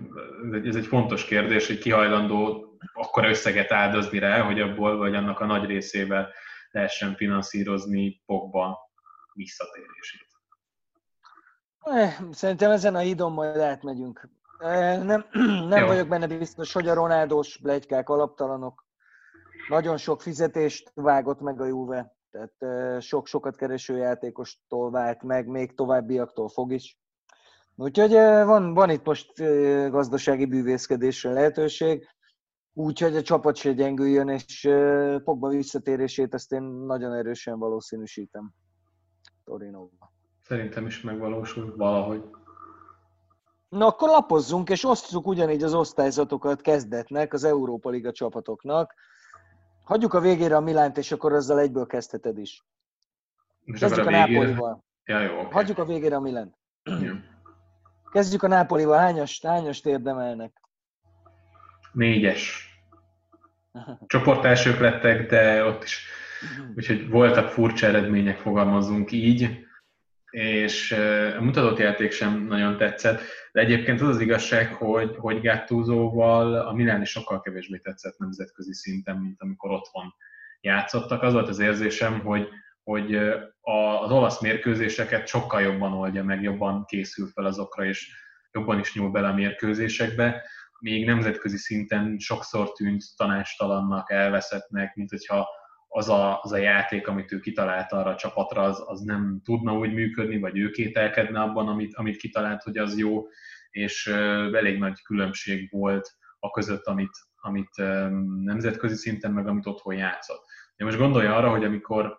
ez 0.64 0.76
egy 0.76 0.86
fontos 0.86 1.24
kérdés, 1.24 1.66
hogy 1.66 1.78
ki 1.78 1.90
hajlandó 1.90 2.64
akkor 2.92 3.24
összeget 3.24 3.72
áldozni 3.72 4.18
rá, 4.18 4.40
hogy 4.40 4.61
abból 4.61 4.97
vagy 4.97 5.14
annak 5.14 5.40
a 5.40 5.47
nagy 5.47 5.64
részével 5.64 6.28
lehessen 6.70 7.14
finanszírozni 7.14 8.22
Pogba 8.26 8.78
visszatérését. 9.32 10.26
Eh, 11.80 12.16
szerintem 12.32 12.70
ezen 12.70 12.94
a 12.94 12.99
hídon 12.99 13.32
majd 13.32 13.57
átmegyünk. 13.57 14.28
Nem, 14.59 15.24
nem 15.68 15.86
vagyok 15.86 16.09
benne 16.09 16.26
biztos, 16.26 16.72
hogy 16.72 16.88
a 16.88 16.94
Ronaldós 16.94 17.59
blegykák 17.62 18.09
alaptalanok. 18.09 18.84
Nagyon 19.68 19.96
sok 19.96 20.22
fizetést 20.22 20.90
vágott 20.94 21.40
meg 21.40 21.61
a 21.61 21.66
Juve, 21.66 22.16
tehát 22.30 22.54
eh, 22.59 23.00
sok-sokat 23.00 23.57
kereső 23.57 23.96
játékostól 23.96 24.90
vált 24.90 25.22
meg, 25.22 25.46
még 25.46 25.74
továbbiaktól 25.74 26.48
fog 26.48 26.72
is. 26.72 26.98
Úgyhogy 27.78 28.12
van, 28.44 28.74
van 28.74 28.90
itt 28.90 29.04
most 29.04 29.32
gazdasági 29.90 30.46
bűvészkedésre 30.46 31.32
lehetőség, 31.32 32.09
úgyhogy 32.72 33.16
a 33.16 33.22
csapat 33.22 33.57
se 33.57 33.72
gyengüljön, 33.72 34.28
és 34.28 34.68
Pogba 35.24 35.48
visszatérését 35.48 36.34
ezt 36.34 36.52
én 36.52 36.62
nagyon 36.62 37.12
erősen 37.12 37.59
valószínűsítem 37.59 38.52
Torinóba. 39.44 40.12
Szerintem 40.42 40.86
is 40.86 41.00
megvalósul 41.00 41.76
valahogy. 41.76 42.24
Na 43.69 43.87
akkor 43.87 44.09
lapozzunk, 44.09 44.71
és 44.71 44.85
osztjuk 44.85 45.27
ugyanígy 45.27 45.62
az 45.62 45.75
osztályzatokat 45.75 46.61
kezdetnek, 46.61 47.33
az 47.33 47.45
Európa 47.45 47.91
Liga 47.91 48.12
csapatoknak. 48.12 48.95
Hagyjuk 49.85 50.14
a 50.14 50.21
végére 50.21 50.57
a 50.57 50.61
Milánt, 50.61 50.97
és 50.97 51.12
akkor 51.12 51.33
ezzel 51.33 51.59
egyből 51.59 51.87
kezdheted 51.87 52.39
is. 52.39 52.64
Most 53.64 53.81
Kezdjük 53.81 54.07
a, 54.07 54.09
a 54.09 54.11
Nápolival. 54.11 54.85
Ja, 55.05 55.21
jó, 55.21 55.39
okay. 55.39 55.51
Hagyjuk 55.51 55.79
a 55.79 55.85
végére 55.85 56.17
a 56.17 56.21
Milánt. 56.21 56.57
Kezdjük 58.12 58.43
a 58.43 58.49
Nápolival. 58.49 58.99
Hányast, 58.99 59.47
hányast 59.47 59.87
érdemelnek? 59.87 60.61
Négyes. 61.93 62.71
Csoportelsők 64.07 64.81
lettek, 64.81 65.31
de 65.31 65.64
ott 65.64 65.83
is 65.83 66.09
úgyhogy 66.77 67.09
voltak 67.09 67.49
furcsa 67.49 67.87
eredmények, 67.87 68.39
fogalmazunk 68.39 69.12
így 69.12 69.66
és 70.37 70.93
a 71.39 71.43
mutatott 71.43 71.78
játék 71.78 72.12
sem 72.12 72.47
nagyon 72.47 72.76
tetszett, 72.76 73.20
de 73.53 73.61
egyébként 73.61 74.01
az 74.01 74.09
az 74.09 74.20
igazság, 74.20 74.72
hogy, 74.72 75.16
hogy 75.18 75.41
Gattusoval 75.41 76.55
a 76.55 76.72
Milán 76.72 77.01
is 77.01 77.11
sokkal 77.11 77.41
kevésbé 77.41 77.78
tetszett 77.78 78.18
nemzetközi 78.18 78.74
szinten, 78.74 79.16
mint 79.16 79.43
amikor 79.43 79.70
otthon 79.70 80.14
játszottak. 80.61 81.22
Az 81.22 81.32
volt 81.32 81.49
az 81.49 81.59
érzésem, 81.59 82.20
hogy, 82.20 82.49
hogy 82.82 83.14
az 83.61 84.11
olasz 84.11 84.41
mérkőzéseket 84.41 85.26
sokkal 85.26 85.61
jobban 85.61 85.93
oldja 85.93 86.24
meg, 86.24 86.43
jobban 86.43 86.84
készül 86.84 87.26
fel 87.26 87.45
azokra, 87.45 87.84
és 87.84 88.11
jobban 88.53 88.78
is 88.78 88.95
nyúl 88.95 89.11
bele 89.11 89.28
a 89.28 89.34
mérkőzésekbe, 89.34 90.43
még 90.78 91.07
nemzetközi 91.07 91.57
szinten 91.57 92.18
sokszor 92.18 92.72
tűnt 92.72 93.03
tanástalannak, 93.16 94.11
elveszettnek, 94.11 94.95
mint 94.95 95.11
hogyha 95.11 95.49
az 95.97 96.09
a, 96.09 96.40
az 96.42 96.53
a 96.53 96.57
játék, 96.57 97.09
amit 97.09 97.32
ő 97.32 97.40
kitalált 97.40 97.92
arra 97.92 98.11
a 98.11 98.16
csapatra, 98.16 98.62
az, 98.62 98.82
az 98.86 99.01
nem 99.01 99.40
tudna 99.44 99.78
úgy 99.78 99.92
működni, 99.92 100.38
vagy 100.38 100.59
ő 100.59 100.70
kételkedne 100.70 101.40
abban, 101.40 101.68
amit, 101.68 101.94
amit 101.94 102.16
kitalált, 102.16 102.62
hogy 102.62 102.78
az 102.78 102.99
jó, 102.99 103.26
és 103.70 104.07
elég 104.53 104.78
nagy 104.78 105.03
különbség 105.03 105.70
volt 105.70 106.11
a 106.38 106.51
között, 106.51 106.84
amit, 106.84 107.11
amit 107.36 107.76
nemzetközi 108.42 108.94
szinten, 108.94 109.32
meg 109.32 109.47
amit 109.47 109.66
otthon 109.66 109.94
játszott. 109.94 110.44
De 110.76 110.84
most 110.84 110.99
gondolja 110.99 111.36
arra, 111.36 111.51
hogy 111.51 111.64
amikor 111.64 112.18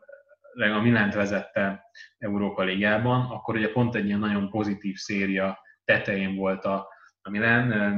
a 0.53 0.81
Milánt 0.81 1.13
vezette 1.13 1.83
Európa 2.17 2.63
Ligában, 2.63 3.31
akkor 3.31 3.55
ugye 3.55 3.71
pont 3.71 3.95
egy 3.95 4.05
ilyen 4.05 4.19
nagyon 4.19 4.49
pozitív 4.49 4.95
széria 4.95 5.59
tetején 5.85 6.35
volt 6.35 6.65
a, 6.65 6.87
a 7.21 7.29
Milán, 7.29 7.95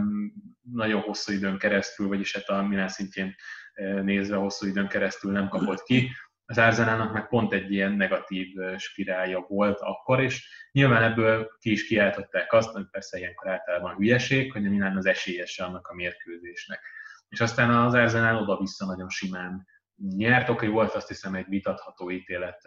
nagyon 0.71 1.01
hosszú 1.01 1.33
időn 1.33 1.57
keresztül, 1.57 2.07
vagyis 2.07 2.35
hát 2.35 2.47
a 2.47 2.67
Milán 2.67 2.87
szintjén 2.87 3.35
nézve 4.03 4.35
hosszú 4.35 4.67
időn 4.67 4.87
keresztül 4.87 5.31
nem 5.31 5.47
kapott 5.47 5.83
ki. 5.83 6.11
Az 6.45 6.57
Arzenálnak 6.57 7.13
meg 7.13 7.27
pont 7.27 7.53
egy 7.53 7.71
ilyen 7.71 7.91
negatív 7.91 8.47
spirálja 8.77 9.45
volt 9.47 9.79
akkor, 9.79 10.21
és 10.21 10.49
nyilván 10.71 11.03
ebből 11.03 11.49
ki 11.59 11.71
is 11.71 11.87
kiáltották 11.87 12.53
azt, 12.53 12.71
hogy 12.71 12.85
persze 12.91 13.17
ilyenkor 13.17 13.49
általában 13.49 13.95
hülyeség, 13.95 14.51
hogy 14.51 14.61
nem 14.61 14.97
az 14.97 15.05
esélyese 15.05 15.63
annak 15.63 15.87
a 15.87 15.95
mérkőzésnek. 15.95 16.79
És 17.29 17.41
aztán 17.41 17.69
az 17.69 17.93
Arzenál 17.93 18.37
oda-vissza 18.37 18.85
nagyon 18.85 19.09
simán 19.09 19.67
nyert, 19.95 20.49
oké, 20.49 20.67
volt 20.67 20.93
azt 20.93 21.07
hiszem 21.07 21.35
egy 21.35 21.45
vitatható 21.47 22.11
ítélet 22.11 22.61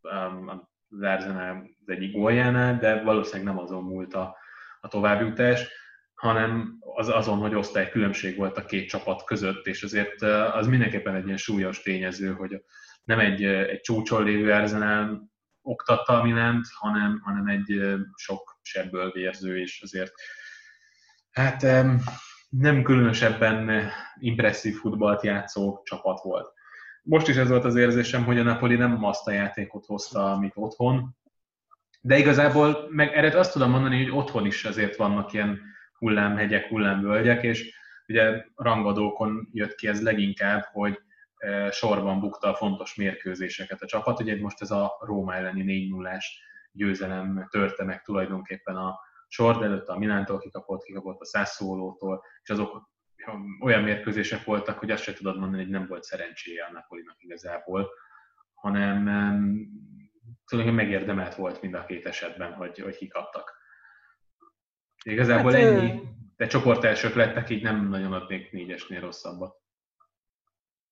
az 0.00 1.02
Arzenál 1.02 1.70
az 1.86 1.88
egyik 1.88 2.12
góljánál, 2.12 2.78
de 2.78 3.02
valószínűleg 3.02 3.54
nem 3.54 3.62
azon 3.62 3.84
múlt 3.84 4.14
a, 4.14 4.36
a 4.80 4.88
továbbjutás 4.88 5.68
hanem 6.20 6.76
az 6.80 7.08
azon, 7.08 7.38
hogy 7.38 7.54
osztály 7.54 7.90
különbség 7.90 8.36
volt 8.36 8.56
a 8.56 8.64
két 8.64 8.88
csapat 8.88 9.24
között, 9.24 9.66
és 9.66 9.82
azért 9.82 10.22
az 10.52 10.66
mindenképpen 10.66 11.14
egy 11.14 11.24
ilyen 11.24 11.36
súlyos 11.36 11.82
tényező, 11.82 12.32
hogy 12.32 12.64
nem 13.04 13.18
egy, 13.18 13.44
egy 13.44 13.80
csúcson 13.80 14.24
lévő 14.24 14.52
Arsenal 14.52 15.30
oktatta 15.62 16.20
a 16.20 16.22
Milánt, 16.22 16.66
hanem, 16.78 17.20
hanem 17.24 17.46
egy 17.46 17.98
sok 18.14 18.58
sebből 18.62 19.10
vérző, 19.10 19.58
és 19.58 19.82
azért 19.82 20.12
hát 21.30 21.62
nem 22.48 22.82
különösebben 22.82 23.90
impresszív 24.18 24.76
futballt 24.76 25.22
játszó 25.22 25.80
csapat 25.84 26.20
volt. 26.22 26.52
Most 27.02 27.28
is 27.28 27.36
ez 27.36 27.48
volt 27.48 27.64
az 27.64 27.76
érzésem, 27.76 28.24
hogy 28.24 28.38
a 28.38 28.42
Napoli 28.42 28.74
nem 28.74 29.04
azt 29.04 29.26
a 29.26 29.32
játékot 29.32 29.86
hozta, 29.86 30.32
amit 30.32 30.52
otthon, 30.54 31.16
de 32.00 32.18
igazából 32.18 32.86
meg 32.90 33.12
erre 33.12 33.38
azt 33.38 33.52
tudom 33.52 33.70
mondani, 33.70 34.02
hogy 34.02 34.18
otthon 34.18 34.46
is 34.46 34.64
azért 34.64 34.96
vannak 34.96 35.32
ilyen 35.32 35.68
hullámhegyek, 36.00 36.66
hullámvölgyek, 36.66 37.42
és 37.42 37.74
ugye 38.06 38.44
rangadókon 38.54 39.48
jött 39.52 39.74
ki 39.74 39.88
ez 39.88 40.02
leginkább, 40.02 40.62
hogy 40.72 41.00
e, 41.36 41.70
sorban 41.70 42.20
bukta 42.20 42.48
a 42.48 42.54
fontos 42.54 42.94
mérkőzéseket 42.94 43.82
a 43.82 43.86
csapat. 43.86 44.20
Ugye 44.20 44.40
most 44.40 44.60
ez 44.60 44.70
a 44.70 44.96
Róma 45.00 45.34
elleni 45.34 45.62
4 45.62 45.90
0 45.90 46.18
győzelem 46.72 47.46
törte 47.50 47.84
meg 47.84 48.02
tulajdonképpen 48.02 48.76
a 48.76 48.98
sor, 49.28 49.58
de 49.58 49.64
előtte 49.64 49.92
a 49.92 49.98
Milántól 49.98 50.38
kikapott, 50.38 50.82
kikapott 50.82 51.20
a 51.20 51.24
Szászólótól, 51.24 52.22
és 52.42 52.50
azok 52.50 52.90
olyan 53.60 53.82
mérkőzések 53.82 54.44
voltak, 54.44 54.78
hogy 54.78 54.90
azt 54.90 55.02
sem 55.02 55.14
tudod 55.14 55.38
mondani, 55.38 55.62
hogy 55.62 55.72
nem 55.72 55.86
volt 55.86 56.02
szerencséje 56.02 56.64
a 56.64 56.72
Napolinak 56.72 57.16
igazából, 57.18 57.90
hanem 58.54 59.04
tulajdonképpen 60.46 60.86
megérdemelt 60.86 61.34
volt 61.34 61.62
mind 61.62 61.74
a 61.74 61.84
két 61.84 62.06
esetben, 62.06 62.52
hogy, 62.52 62.78
hogy 62.78 62.96
kikaptak. 62.96 63.59
Igazából 65.04 65.52
hát, 65.52 65.60
ennyi, 65.60 66.02
de 66.36 66.46
csoportelsők 66.46 67.14
lettek, 67.14 67.50
így 67.50 67.62
nem 67.62 67.88
nagyon 67.88 68.12
adnék 68.12 68.52
négyesnél 68.52 69.00
rosszabbat. 69.00 69.58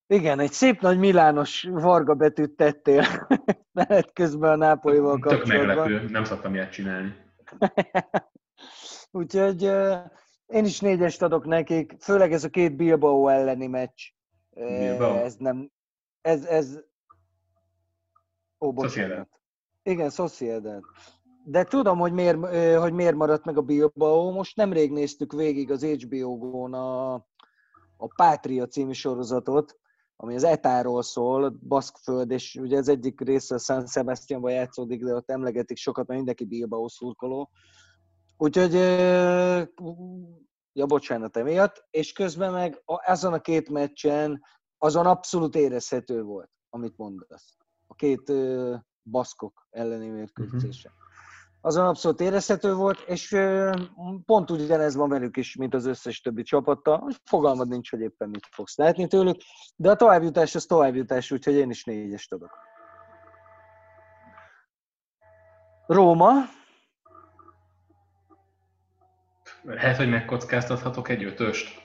Igen, 0.06 0.40
egy 0.40 0.52
szép 0.52 0.80
nagy 0.80 0.98
Milános 0.98 1.62
varga 1.70 2.14
betűt 2.14 2.56
tettél 2.56 3.04
menet 3.72 4.12
közben 4.12 4.50
a 4.50 4.56
Nápolival 4.56 5.18
kapcsolatban. 5.18 5.66
Tök 5.66 5.66
meglepő, 5.66 6.08
nem 6.08 6.24
szoktam 6.24 6.54
ilyet 6.54 6.72
csinálni. 6.72 7.14
Úgyhogy 9.10 9.62
én 10.46 10.64
is 10.64 10.80
négyest 10.80 11.22
adok 11.22 11.44
nekik, 11.44 11.96
főleg 12.00 12.32
ez 12.32 12.44
a 12.44 12.48
két 12.48 12.76
Bilbao 12.76 13.28
elleni 13.28 13.66
meccs. 13.66 14.02
Bilbao? 14.50 15.16
Ez 15.16 15.36
nem, 15.36 15.70
ez, 16.20 16.44
ez... 16.44 16.78
Ó, 18.60 18.72
bocsánat. 18.72 18.90
Sociedad. 18.90 19.28
Igen, 19.82 20.10
Sociedad 20.10 20.82
de 21.50 21.64
tudom, 21.64 21.98
hogy 21.98 22.12
miért, 22.12 22.38
hogy 22.78 22.92
miért 22.92 23.14
maradt 23.14 23.44
meg 23.44 23.56
a 23.56 23.62
Bilbao. 23.62 24.30
Most 24.30 24.56
nemrég 24.56 24.92
néztük 24.92 25.32
végig 25.32 25.70
az 25.70 25.84
HBO-gón 25.84 26.74
a, 26.74 27.14
a 27.96 28.06
Pátria 28.16 28.66
című 28.66 28.92
sorozatot, 28.92 29.78
ami 30.16 30.34
az 30.34 30.44
Etáról 30.44 31.02
szól, 31.02 31.58
Baszkföld, 31.68 32.30
és 32.30 32.54
ugye 32.54 32.78
az 32.78 32.88
egyik 32.88 33.20
része 33.20 33.54
a 33.54 33.58
San 33.58 33.86
Sebastianban 33.86 34.52
játszódik, 34.52 35.04
de 35.04 35.14
ott 35.14 35.30
emlegetik 35.30 35.76
sokat, 35.76 36.06
mert 36.06 36.18
mindenki 36.18 36.44
Bilbao 36.44 36.88
szurkoló. 36.88 37.50
Úgyhogy, 38.36 38.72
ja 40.72 40.86
bocsánat 40.86 41.36
emiatt, 41.36 41.86
és 41.90 42.12
közben 42.12 42.52
meg 42.52 42.82
azon 42.84 43.32
a 43.32 43.40
két 43.40 43.70
meccsen 43.70 44.42
azon 44.78 45.06
abszolút 45.06 45.54
érezhető 45.54 46.22
volt, 46.22 46.50
amit 46.70 46.96
mondasz. 46.96 47.56
A 47.86 47.94
két 47.94 48.32
baszkok 49.02 49.66
elleni 49.70 50.08
mérkőzésen. 50.08 50.92
Uh-huh 50.92 51.07
azon 51.60 51.86
abszolút 51.86 52.20
érezhető 52.20 52.74
volt, 52.74 53.00
és 53.06 53.36
pont 54.26 54.50
ugyanez 54.50 54.94
van 54.94 55.08
velük 55.08 55.36
is, 55.36 55.56
mint 55.56 55.74
az 55.74 55.86
összes 55.86 56.20
többi 56.20 56.42
csapattal. 56.42 57.08
Fogalmad 57.24 57.68
nincs, 57.68 57.90
hogy 57.90 58.00
éppen 58.00 58.28
mit 58.28 58.48
fogsz 58.50 58.76
látni 58.76 59.06
tőlük, 59.06 59.36
de 59.76 59.90
a 59.90 59.96
továbbjutás 59.96 60.54
az 60.54 60.64
továbbjutás, 60.64 61.30
úgyhogy 61.30 61.54
én 61.54 61.70
is 61.70 61.84
négyest 61.84 62.32
adok. 62.32 62.58
Róma. 65.86 66.32
Lehet, 69.62 69.96
hogy 69.96 70.08
megkockáztathatok 70.08 71.08
egy 71.08 71.24
ötöst. 71.24 71.82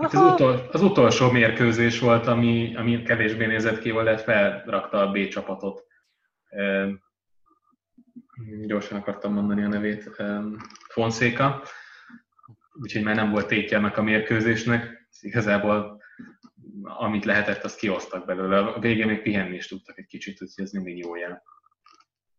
Itt 0.00 0.12
az, 0.12 0.32
utol, 0.32 0.68
az 0.72 0.82
utolsó 0.82 1.30
mérkőzés 1.30 2.00
volt, 2.00 2.26
ami, 2.26 2.76
ami 2.76 3.02
kevésbé 3.02 3.46
nézett 3.46 3.78
ki, 3.78 3.92
de 3.92 4.16
felrakta 4.16 5.00
a 5.00 5.10
B 5.10 5.28
csapatot 5.28 5.86
gyorsan 8.66 8.98
akartam 8.98 9.32
mondani 9.32 9.62
a 9.62 9.68
nevét, 9.68 10.10
Fonszéka, 10.88 11.62
úgyhogy 12.80 13.02
már 13.02 13.14
nem 13.14 13.30
volt 13.30 13.46
tétje 13.46 13.76
ennek 13.76 13.96
a 13.96 14.02
mérkőzésnek, 14.02 15.08
igazából 15.20 16.02
amit 16.82 17.24
lehetett, 17.24 17.64
azt 17.64 17.78
kiosztak 17.78 18.26
belőle. 18.26 18.58
A 18.58 18.78
végén 18.78 19.06
még 19.06 19.22
pihenni 19.22 19.54
is 19.54 19.68
tudtak 19.68 19.98
egy 19.98 20.06
kicsit, 20.06 20.42
úgyhogy 20.42 20.64
ez 20.64 20.70
mindig 20.70 20.98
jó 20.98 21.16
jel. 21.16 21.42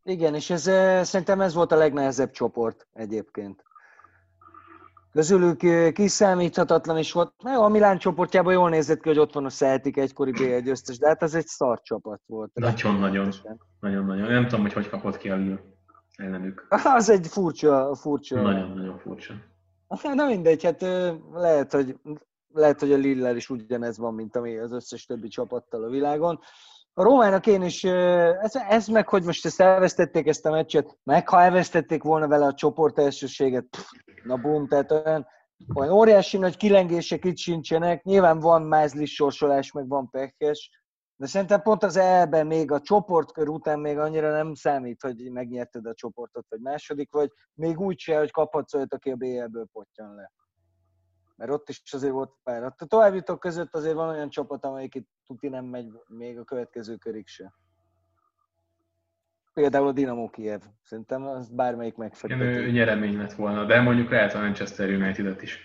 Igen, 0.04 0.36
és 0.36 0.50
ez, 0.50 0.62
szerintem 1.08 1.42
ez 1.42 1.54
volt 1.54 1.72
a 1.72 1.76
legnehezebb 1.76 2.32
csoport 2.32 2.88
egyébként. 2.94 3.64
Közülük 5.12 5.58
kiszámíthatatlan 5.94 6.98
is 6.98 7.12
volt. 7.12 7.34
A 7.38 7.68
Milán 7.68 7.98
csoportjában 7.98 8.54
jól 8.54 8.70
nézett 8.70 9.02
ki, 9.02 9.08
hogy 9.08 9.20
ott 9.20 9.34
van 9.34 9.46
a 9.46 9.50
Celtic 9.50 9.98
egykori 9.98 10.32
b 10.32 10.64
győztes, 10.64 10.98
de 10.98 11.08
hát 11.08 11.24
ez 11.24 11.34
egy 11.34 11.48
szart 11.48 11.84
csapat 11.84 12.22
volt. 12.26 12.52
Nagyon-nagyon. 12.54 13.34
Nagyon-nagyon. 13.80 14.32
Nem 14.32 14.48
tudom, 14.48 14.62
hogy 14.62 14.74
hogy 14.74 14.90
kapott 14.90 15.18
ki 15.18 15.30
a 15.30 15.36
Lille. 15.36 15.60
Ellenük. 16.20 16.68
Az 16.70 17.10
egy 17.10 17.28
furcsa, 17.28 17.96
furcsa. 17.96 18.42
Nagyon-nagyon 18.42 18.98
furcsa. 18.98 19.34
Nem 20.02 20.28
mindegy, 20.28 20.64
hát 20.64 20.82
lehet, 21.34 21.72
hogy, 21.72 22.00
lehet, 22.54 22.80
hogy 22.80 22.92
a 22.92 22.98
Lillel 22.98 23.36
is 23.36 23.50
ugyanez 23.50 23.98
van, 23.98 24.14
mint 24.14 24.36
ami 24.36 24.58
az 24.58 24.72
összes 24.72 25.06
többi 25.06 25.28
csapattal 25.28 25.84
a 25.84 25.90
világon. 25.90 26.40
A 26.94 27.04
Rómának 27.04 27.48
én 27.48 27.62
is, 27.62 27.84
ez, 27.84 28.56
ez 28.56 28.88
meg, 28.88 29.08
hogy 29.08 29.24
most 29.24 29.46
ezt 29.46 29.62
elvesztették 29.62 30.28
ezt 30.28 30.46
a 30.46 30.52
meccset, 30.52 30.98
meg 31.04 31.30
ha 31.30 31.42
elvesztették 31.42 32.04
volna 32.04 32.28
vele 32.28 32.46
a 32.46 32.54
csoport 32.54 33.00
elsőséget, 33.00 33.66
pff, 33.70 33.92
na 34.24 34.36
bum, 34.36 34.68
tehát 34.68 34.92
olyan, 34.92 35.28
olyan 35.74 35.94
óriási 35.94 36.38
nagy 36.38 36.58
kilengések 36.58 37.26
itt 37.26 37.38
sincsenek, 37.38 38.04
nyilván 38.04 38.40
van 38.40 38.62
mázlis 38.62 39.14
sorsolás, 39.14 39.72
meg 39.72 39.88
van 39.88 40.10
pekes, 40.10 40.70
de 41.20 41.26
szerintem 41.26 41.62
pont 41.62 41.84
az 41.84 41.98
elben 41.98 42.48
még 42.48 42.72
a 42.72 42.82
csoportkör 42.82 43.48
után 43.48 43.80
még 43.80 43.98
annyira 43.98 44.32
nem 44.32 44.54
számít, 44.54 45.02
hogy 45.02 45.32
megnyerted 45.32 45.86
a 45.86 45.94
csoportot, 45.94 46.46
vagy 46.50 46.60
második, 46.60 47.12
vagy 47.12 47.32
még 47.54 47.80
úgy 47.80 48.00
se, 48.00 48.18
hogy 48.18 48.32
kaphatsz 48.32 48.74
olyat, 48.74 48.94
aki 48.94 49.12
a 49.12 49.16
BL-ből 49.16 49.68
potyan 49.72 50.16
le. 50.16 50.32
Mert 51.36 51.52
ott 51.52 51.70
is 51.70 51.82
azért 51.92 52.12
volt 52.12 52.34
pár. 52.44 52.64
A 52.64 52.76
továbbjutók 52.88 53.40
között 53.40 53.76
azért 53.76 53.94
van 53.94 54.10
olyan 54.10 54.30
csapat, 54.30 54.66
amelyik 54.66 54.96
itt 54.96 55.08
tuti 55.26 55.48
nem 55.48 55.66
megy 55.66 55.92
még 56.08 56.40
a 56.40 56.44
következő 56.44 56.96
körig 56.96 57.28
se. 57.28 57.54
Például 59.54 59.88
a 59.88 59.92
Dinamo 59.92 60.30
Kiev. 60.30 60.62
Szerintem 60.84 61.26
az 61.26 61.50
bármelyik 61.50 61.96
megfekteti. 61.96 62.72
nyeremény 62.72 63.18
lett 63.18 63.34
volna, 63.34 63.66
de 63.66 63.82
mondjuk 63.82 64.10
lehet 64.10 64.34
a 64.34 64.40
Manchester 64.40 64.90
United-et 64.90 65.42
is 65.42 65.60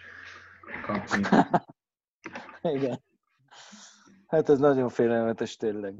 kapni. 0.83 1.23
Igen. 2.77 3.03
Hát 4.27 4.49
ez 4.49 4.59
nagyon 4.59 4.89
félelmetes 4.89 5.57
tényleg. 5.57 5.95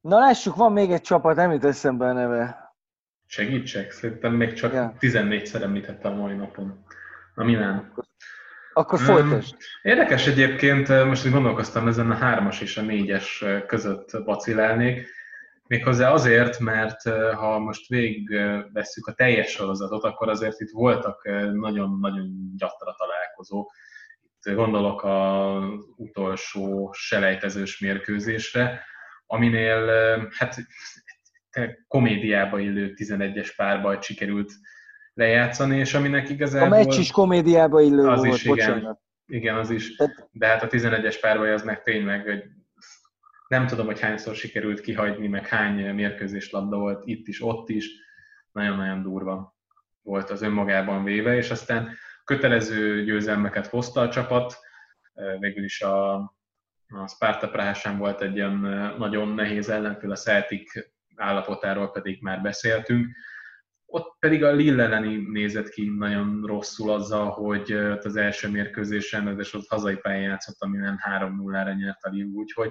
Na 0.00 0.18
lássuk, 0.18 0.56
van 0.56 0.72
még 0.72 0.90
egy 0.90 1.00
csapat, 1.00 1.36
nem 1.36 1.52
jut 1.52 1.64
eszembe 1.64 2.06
a 2.06 2.12
neve. 2.12 2.74
Segítsek? 3.26 3.90
Szerintem 3.90 4.32
még 4.32 4.52
csak 4.52 4.72
ja. 4.72 4.94
14-szer 5.00 5.62
említette 5.62 6.08
a 6.08 6.14
mai 6.14 6.34
napon. 6.34 6.84
A 7.34 7.44
Milán. 7.44 7.92
Akkor 8.72 8.98
folytasd. 8.98 9.56
Érdekes 9.82 10.26
egyébként, 10.26 10.88
most 11.04 11.30
gondolkoztam 11.30 11.88
ezen 11.88 12.10
a 12.10 12.14
hármas 12.14 12.60
és 12.60 12.76
a 12.76 12.82
négyes 12.82 13.44
között 13.66 14.10
vacilálnék. 14.10 15.06
Méghozzá 15.66 16.12
azért, 16.12 16.58
mert 16.58 17.02
ha 17.34 17.58
most 17.58 17.88
végig 17.88 18.40
vesszük 18.72 19.06
a 19.06 19.12
teljes 19.12 19.50
sorozatot, 19.50 20.04
akkor 20.04 20.28
azért 20.28 20.60
itt 20.60 20.70
voltak 20.70 21.24
nagyon-nagyon 21.52 22.52
gyatra 22.56 22.94
találkozók 22.98 23.72
gondolok 24.52 25.04
az 25.04 25.62
utolsó 25.96 26.92
selejtezős 26.92 27.78
mérkőzésre, 27.78 28.84
aminél 29.26 29.86
hát 30.30 30.56
komédiába 31.88 32.58
illő 32.58 32.92
11-es 32.96 33.52
párbajt 33.56 34.02
sikerült 34.02 34.52
lejátszani, 35.14 35.78
és 35.78 35.94
aminek 35.94 36.28
igazából... 36.28 36.72
A 36.72 36.82
meccs 36.84 36.98
is 36.98 37.10
komédiába 37.10 37.80
illő 37.80 38.08
az 38.08 38.18
volt, 38.18 38.34
is, 38.34 38.44
igen, 38.44 38.98
igen, 39.26 39.56
az 39.56 39.70
is. 39.70 39.96
De 40.30 40.46
hát 40.46 40.62
a 40.62 40.68
11-es 40.68 41.16
párbaj 41.20 41.52
az 41.52 41.62
meg 41.62 41.82
tényleg, 41.82 42.22
hogy 42.22 42.42
nem 43.48 43.66
tudom, 43.66 43.86
hogy 43.86 44.00
hányszor 44.00 44.34
sikerült 44.34 44.80
kihagyni, 44.80 45.26
meg 45.26 45.46
hány 45.46 45.94
mérkőzés 45.94 46.50
labda 46.50 46.78
volt 46.78 47.02
itt 47.06 47.26
is, 47.26 47.42
ott 47.42 47.68
is. 47.68 47.88
Nagyon-nagyon 48.52 49.02
durva 49.02 49.56
volt 50.02 50.30
az 50.30 50.42
önmagában 50.42 51.04
véve, 51.04 51.36
és 51.36 51.50
aztán 51.50 51.96
kötelező 52.24 53.04
győzelmeket 53.04 53.66
hozta 53.66 54.00
a 54.00 54.08
csapat, 54.08 54.58
végül 55.38 55.64
is 55.64 55.80
a, 55.80 56.14
a 56.88 57.06
Sparta 57.08 57.48
Prahásán 57.48 57.98
volt 57.98 58.20
egy 58.20 58.34
ilyen 58.34 58.54
nagyon 58.98 59.28
nehéz 59.28 59.68
ellenfél, 59.68 60.10
a 60.10 60.16
Celtic 60.16 60.72
állapotáról 61.16 61.90
pedig 61.90 62.22
már 62.22 62.42
beszéltünk. 62.42 63.16
Ott 63.86 64.16
pedig 64.18 64.44
a 64.44 64.52
Lille 64.52 64.82
elleni 64.82 65.16
nézett 65.16 65.68
ki 65.68 65.88
nagyon 65.88 66.42
rosszul 66.46 66.90
azzal, 66.90 67.30
hogy 67.30 67.72
az 68.02 68.16
első 68.16 68.50
mérkőzésen, 68.50 69.38
és 69.38 69.54
ott 69.54 69.68
hazai 69.68 69.96
pályán 69.96 70.22
játszott, 70.22 70.56
ami 70.58 70.76
nem 70.76 70.98
3-0-ra 71.18 71.76
nyert 71.76 72.04
a 72.04 72.08
Lille, 72.08 72.34
úgyhogy 72.34 72.70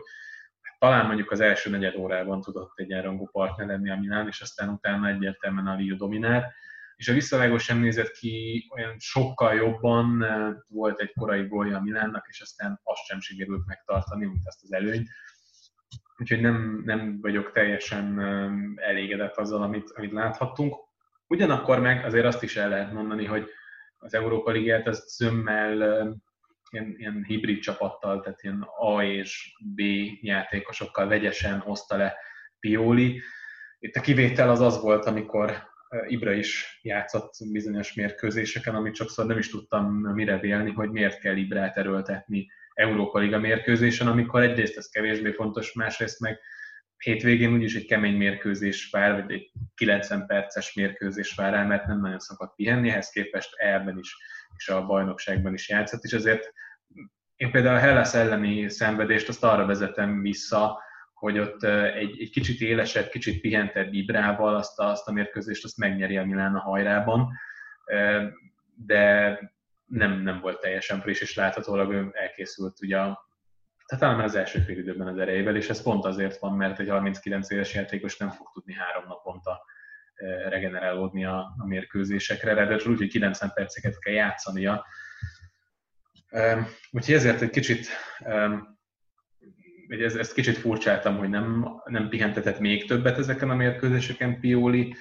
talán 0.80 1.06
mondjuk 1.06 1.32
az 1.32 1.40
első 1.40 1.70
negyed 1.70 1.96
órában 1.96 2.42
tudott 2.42 2.72
egy 2.76 2.92
elrangú 2.92 3.30
partner 3.32 3.68
lenni 3.68 3.90
a 3.90 4.00
Milán, 4.00 4.28
és 4.28 4.42
aztán 4.42 4.70
utána 4.70 5.08
egyértelműen 5.08 5.68
a 5.68 5.76
Lille 5.76 5.96
dominált 5.96 6.46
és 7.04 7.10
a 7.10 7.14
visszavágó 7.14 7.58
sem 7.58 7.80
nézett 7.80 8.12
ki 8.12 8.68
olyan 8.76 8.96
sokkal 9.00 9.54
jobban, 9.54 10.26
volt 10.68 11.00
egy 11.00 11.14
korai 11.14 11.48
gólja 11.48 11.78
a 11.78 11.82
Milánnak, 11.82 12.26
és 12.30 12.42
aztán 12.42 12.80
azt 12.84 13.06
sem 13.06 13.20
sikerült 13.20 13.66
megtartani, 13.66 14.26
mint 14.26 14.46
ezt 14.46 14.64
az 14.64 14.74
előnyt. 14.74 15.10
Úgyhogy 16.18 16.42
nem, 16.42 16.82
nem 16.86 17.22
vagyok 17.22 17.52
teljesen 17.52 18.20
elégedett 18.76 19.36
azzal, 19.36 19.62
amit, 19.62 19.92
amit 19.96 20.12
láthattunk. 20.12 20.76
Ugyanakkor 21.28 21.80
meg 21.80 22.06
azért 22.06 22.26
azt 22.26 22.44
is 22.44 22.56
el 22.56 22.70
lehet 22.70 22.94
mondani, 22.94 23.26
hogy 23.26 23.50
az 23.98 24.14
Európa 24.14 24.52
Ligát 24.52 24.88
az 24.88 25.16
zömmel 25.18 25.76
ilyen, 26.70 26.94
ilyen 26.98 27.24
hibrid 27.28 27.60
csapattal, 27.60 28.22
tehát 28.22 28.44
ilyen 28.44 28.68
A 28.78 29.04
és 29.04 29.56
B 29.76 29.80
játékosokkal 30.22 31.08
vegyesen 31.08 31.60
hozta 31.60 31.98
le 31.98 32.16
Pioli. 32.60 33.22
Itt 33.80 33.96
a 33.96 34.02
kivétel 34.02 34.50
az 34.50 34.60
az 34.60 34.82
volt, 34.82 35.06
amikor 35.06 35.72
Ibra 36.08 36.32
is 36.32 36.80
játszott 36.82 37.34
bizonyos 37.52 37.94
mérkőzéseken, 37.94 38.76
amit 38.76 38.96
sokszor 38.96 39.26
nem 39.26 39.38
is 39.38 39.50
tudtam 39.50 39.94
mire 39.94 40.38
vélni, 40.38 40.72
hogy 40.72 40.90
miért 40.90 41.20
kell 41.20 41.36
Ibrát 41.36 41.78
erőltetni 41.78 42.48
Európa 42.74 43.20
Liga 43.20 43.40
mérkőzésen, 43.40 44.08
amikor 44.08 44.42
egyrészt 44.42 44.78
ez 44.78 44.90
kevésbé 44.90 45.32
fontos, 45.32 45.74
másrészt 45.74 46.20
meg 46.20 46.40
hétvégén 46.98 47.54
úgyis 47.54 47.76
egy 47.76 47.86
kemény 47.86 48.18
mérkőzés 48.18 48.90
vár, 48.92 49.22
vagy 49.22 49.32
egy 49.32 49.52
90 49.76 50.26
perces 50.26 50.74
mérkőzés 50.74 51.36
vár 51.36 51.54
el, 51.54 51.66
mert 51.66 51.86
nem 51.86 52.00
nagyon 52.00 52.20
szokott 52.20 52.56
pihenni, 52.56 52.90
ehhez 52.90 53.10
képest 53.10 53.56
elben 53.56 53.98
is, 53.98 54.18
és 54.58 54.70
a 54.70 54.86
bajnokságban 54.86 55.54
is 55.54 55.70
játszott, 55.70 56.04
és 56.04 56.12
ezért 56.12 56.54
én 57.36 57.52
például 57.52 57.76
a 57.76 57.80
Hellas 57.80 58.14
elleni 58.14 58.70
szenvedést 58.70 59.28
azt 59.28 59.44
arra 59.44 59.66
vezetem 59.66 60.22
vissza, 60.22 60.82
hogy 61.24 61.40
ott 61.40 61.64
egy, 61.64 62.22
egy 62.22 62.30
kicsit 62.30 62.62
élesebb, 62.62 63.10
kicsit 63.10 63.42
pihentebb 63.42 63.94
Ibrával 63.94 64.56
azt 64.56 64.80
a, 64.80 64.90
azt 64.90 65.08
a 65.08 65.12
mérkőzést 65.12 65.64
azt 65.64 65.78
megnyeri 65.78 66.18
a 66.18 66.26
Milán 66.26 66.56
a 66.56 66.60
hajrában, 66.60 67.32
de 68.76 69.40
nem, 69.86 70.22
nem 70.22 70.40
volt 70.40 70.60
teljesen 70.60 71.00
friss, 71.00 71.22
és 71.22 71.36
láthatólag 71.36 71.92
ő 71.92 72.10
elkészült 72.14 72.82
ugye 72.82 72.98
tehát 73.86 74.04
talán 74.04 74.16
már 74.16 74.26
az 74.26 74.36
első 74.36 74.60
fél 74.60 74.78
időben 74.78 75.08
az 75.08 75.18
erejével, 75.18 75.56
és 75.56 75.70
ez 75.70 75.82
pont 75.82 76.06
azért 76.06 76.40
van, 76.40 76.54
mert 76.54 76.80
egy 76.80 76.90
39 76.90 77.50
éves 77.50 77.74
játékos 77.74 78.18
nem 78.18 78.30
fog 78.30 78.48
tudni 78.54 78.74
három 78.74 79.04
naponta 79.08 79.66
regenerálódni 80.50 81.26
a, 81.26 81.54
a 81.58 81.68
mérkőzésekre, 81.68 82.54
ráadásul 82.54 82.92
úgy, 82.92 82.98
hogy 82.98 83.08
90 83.08 83.52
perceket 83.54 84.00
kell 84.00 84.14
játszania. 84.14 84.86
Úgyhogy 86.92 87.16
ezért 87.16 87.42
egy 87.42 87.50
kicsit 87.50 87.88
hogy 89.88 90.02
ez, 90.02 90.16
ezt 90.16 90.34
kicsit 90.34 90.58
furcsáltam, 90.58 91.18
hogy 91.18 91.30
nem, 91.30 91.68
nem 91.86 92.10
pihentetett 92.10 92.60
még 92.60 92.88
többet 92.88 93.18
ezeken 93.18 93.50
a 93.50 93.56
mérkőzéseken 93.56 94.40
Pioli. 94.40 94.96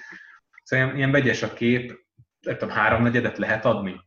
Szóval 0.63 0.85
ilyen, 0.85 0.97
ilyen 0.97 1.11
vegyes 1.11 1.43
a 1.43 1.53
kép, 1.53 2.01
nem 2.41 2.57
tudom, 2.57 2.75
háromnegyedet 2.75 3.39
lehet 3.39 3.65
adni? 3.65 4.01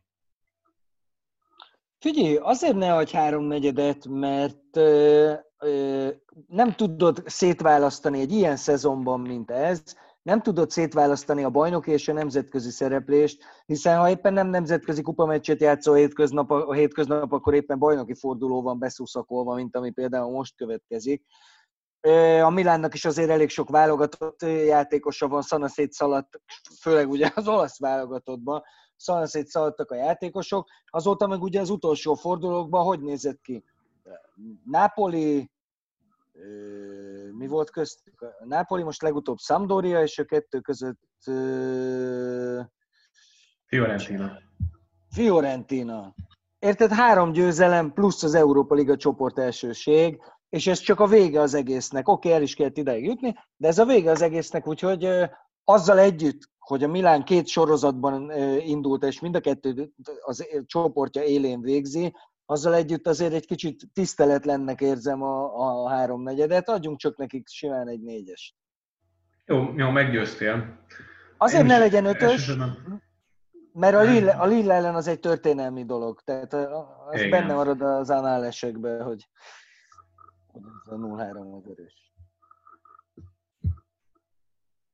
Figyelj, 1.98 2.36
azért 2.36 2.76
ne 2.76 2.94
adj 2.94 3.12
háromnegyedet, 3.16 4.06
mert 4.08 4.76
ö, 4.76 5.32
ö, 5.58 6.08
nem 6.46 6.72
tudod 6.72 7.22
szétválasztani 7.26 8.20
egy 8.20 8.32
ilyen 8.32 8.56
szezonban, 8.56 9.20
mint 9.20 9.50
ez, 9.50 9.82
nem 10.26 10.42
tudod 10.42 10.70
szétválasztani 10.70 11.44
a 11.44 11.50
bajnoki 11.50 11.90
és 11.90 12.08
a 12.08 12.12
nemzetközi 12.12 12.70
szereplést, 12.70 13.44
hiszen 13.66 13.98
ha 13.98 14.10
éppen 14.10 14.32
nem 14.32 14.46
nemzetközi 14.48 15.02
kupameccset 15.02 15.60
játszol 15.60 15.94
a 15.94 15.96
hétköznap, 15.96 16.50
a 16.50 16.72
hétköznap, 16.72 17.32
akkor 17.32 17.54
éppen 17.54 17.78
bajnoki 17.78 18.14
forduló 18.14 18.62
van 18.62 18.78
beszuszakolva, 18.78 19.54
mint 19.54 19.76
ami 19.76 19.90
például 19.90 20.30
most 20.30 20.56
következik. 20.56 21.24
A 22.42 22.50
Milánnak 22.50 22.94
is 22.94 23.04
azért 23.04 23.30
elég 23.30 23.48
sok 23.48 23.70
válogatott 23.70 24.42
játékosa 24.42 25.28
van, 25.28 25.42
szanaszét 25.42 25.92
szaladt, 25.92 26.40
főleg 26.80 27.10
ugye 27.10 27.30
az 27.34 27.48
olasz 27.48 27.78
válogatottban, 27.78 28.62
szanaszét 28.96 29.46
szaladtak 29.46 29.90
a 29.90 29.94
játékosok. 29.94 30.68
Azóta 30.86 31.26
meg 31.26 31.42
ugye 31.42 31.60
az 31.60 31.70
utolsó 31.70 32.14
fordulókban 32.14 32.84
hogy 32.84 33.00
nézett 33.00 33.40
ki? 33.40 33.64
Napoli, 34.64 35.50
mi 37.32 37.46
volt 37.46 37.70
köztük? 37.70 38.20
A 38.20 38.44
Napoli 38.44 38.82
most 38.82 39.02
legutóbb 39.02 39.38
Sampdoria, 39.38 40.02
és 40.02 40.18
a 40.18 40.24
kettő 40.24 40.60
között... 40.60 41.00
Fiorentina. 43.66 44.38
Fiorentina. 45.10 46.14
Érted? 46.58 46.90
Három 46.90 47.32
győzelem 47.32 47.92
plusz 47.92 48.22
az 48.22 48.34
Európa 48.34 48.74
Liga 48.74 48.96
csoport 48.96 49.38
elsőség, 49.38 50.20
és 50.48 50.66
ez 50.66 50.78
csak 50.78 51.00
a 51.00 51.06
vége 51.06 51.40
az 51.40 51.54
egésznek. 51.54 52.08
Oké, 52.08 52.28
okay, 52.28 52.38
el 52.38 52.42
is 52.42 52.54
kellett 52.54 52.76
ideig 52.76 53.04
jutni, 53.04 53.34
de 53.56 53.68
ez 53.68 53.78
a 53.78 53.84
vége 53.84 54.10
az 54.10 54.22
egésznek, 54.22 54.66
úgyhogy 54.66 55.08
azzal 55.64 55.98
együtt, 55.98 56.50
hogy 56.58 56.82
a 56.82 56.88
Milán 56.88 57.24
két 57.24 57.46
sorozatban 57.46 58.30
indult, 58.60 59.04
és 59.04 59.20
mind 59.20 59.34
a 59.34 59.40
kettő 59.40 59.92
az 60.20 60.46
csoportja 60.66 61.22
élén 61.22 61.60
végzi, 61.60 62.14
azzal 62.46 62.74
együtt 62.74 63.06
azért 63.06 63.32
egy 63.32 63.46
kicsit 63.46 63.82
tiszteletlennek 63.92 64.80
érzem 64.80 65.22
a, 65.22 65.58
a 65.58 65.88
háromnegyedet, 65.88 66.68
adjunk 66.68 66.98
csak 66.98 67.16
nekik 67.16 67.48
simán 67.48 67.88
egy 67.88 68.02
négyes. 68.02 68.56
Jó, 69.44 69.72
jó, 69.76 69.90
meggyőztél. 69.90 70.78
Azért 71.36 71.66
ne 71.66 71.78
legyen 71.78 72.04
ötös, 72.04 72.52
mert 73.72 73.94
a 73.94 74.02
Lille, 74.02 74.32
a 74.32 74.46
Lille 74.46 74.74
ellen 74.74 74.94
az 74.94 75.06
egy 75.06 75.20
történelmi 75.20 75.84
dolog. 75.84 76.20
Tehát 76.20 76.54
az 76.54 77.20
Igen. 77.20 77.30
benne 77.30 77.54
marad 77.54 77.82
az 77.82 78.10
análesekben, 78.10 79.02
hogy 79.02 79.28
ez 80.54 80.92
a 80.92 80.96
0-3 80.96 81.56
az 81.56 81.70
erős. 81.70 82.14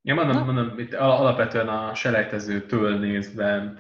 Ja, 0.03 0.15
mondom, 0.15 0.45
mondom, 0.45 0.79
itt 0.79 0.95
alapvetően 0.95 1.69
a 1.69 1.95
selejtezőtől 1.95 2.99
nézve 2.99 3.75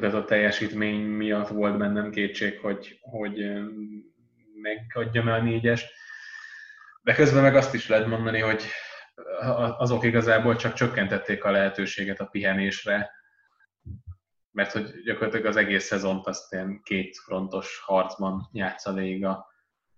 ez 0.00 0.14
a 0.14 0.24
teljesítmény 0.24 1.00
miatt 1.00 1.48
volt 1.48 1.78
bennem 1.78 2.10
kétség, 2.10 2.58
hogy, 2.58 2.98
hogy 3.00 3.62
megadjam 4.54 5.28
el 5.28 5.40
a 5.40 5.42
négyest. 5.42 5.92
De 7.02 7.14
közben 7.14 7.42
meg 7.42 7.56
azt 7.56 7.74
is 7.74 7.88
lehet 7.88 8.06
mondani, 8.06 8.40
hogy 8.40 8.62
azok 9.78 10.04
igazából 10.04 10.56
csak 10.56 10.72
csökkentették 10.72 11.44
a 11.44 11.50
lehetőséget 11.50 12.20
a 12.20 12.26
pihenésre, 12.26 13.10
mert 14.50 14.72
hogy 14.72 15.02
gyakorlatilag 15.04 15.46
az 15.46 15.56
egész 15.56 15.84
szezont 15.84 16.26
azt 16.26 16.52
ilyen 16.52 16.80
két 16.82 17.16
frontos 17.16 17.80
harcban 17.84 18.48
játsza 18.52 18.92
végig 18.92 19.24
a, 19.24 19.46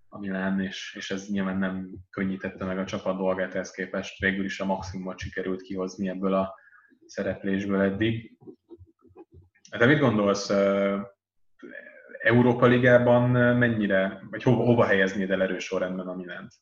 a 0.08 0.18
Milán, 0.18 0.60
és, 0.60 0.94
és 0.96 1.10
ez 1.10 1.28
nyilván 1.28 1.58
nem 1.58 1.90
könnyítette 2.10 2.64
meg 2.64 2.78
a 2.78 2.84
csapat 2.84 3.16
dolgát, 3.16 3.54
ehhez 3.54 3.70
képest 3.70 4.18
végül 4.18 4.44
is 4.44 4.60
a 4.60 4.64
maximumot 4.64 5.18
sikerült 5.18 5.62
kihozni 5.62 6.08
ebből 6.08 6.34
a 6.34 6.54
szereplésből 7.06 7.80
eddig. 7.80 8.38
De 9.70 9.86
mit 9.86 9.98
gondolsz, 9.98 10.50
Európa 12.22 12.66
Ligában 12.66 13.30
mennyire, 13.56 14.22
vagy 14.30 14.42
hova, 14.42 14.64
hova 14.64 14.84
helyeznéd 14.84 15.30
el 15.30 15.42
erős 15.42 15.64
sorrendben 15.64 16.08
a 16.08 16.14
Milánt? 16.14 16.52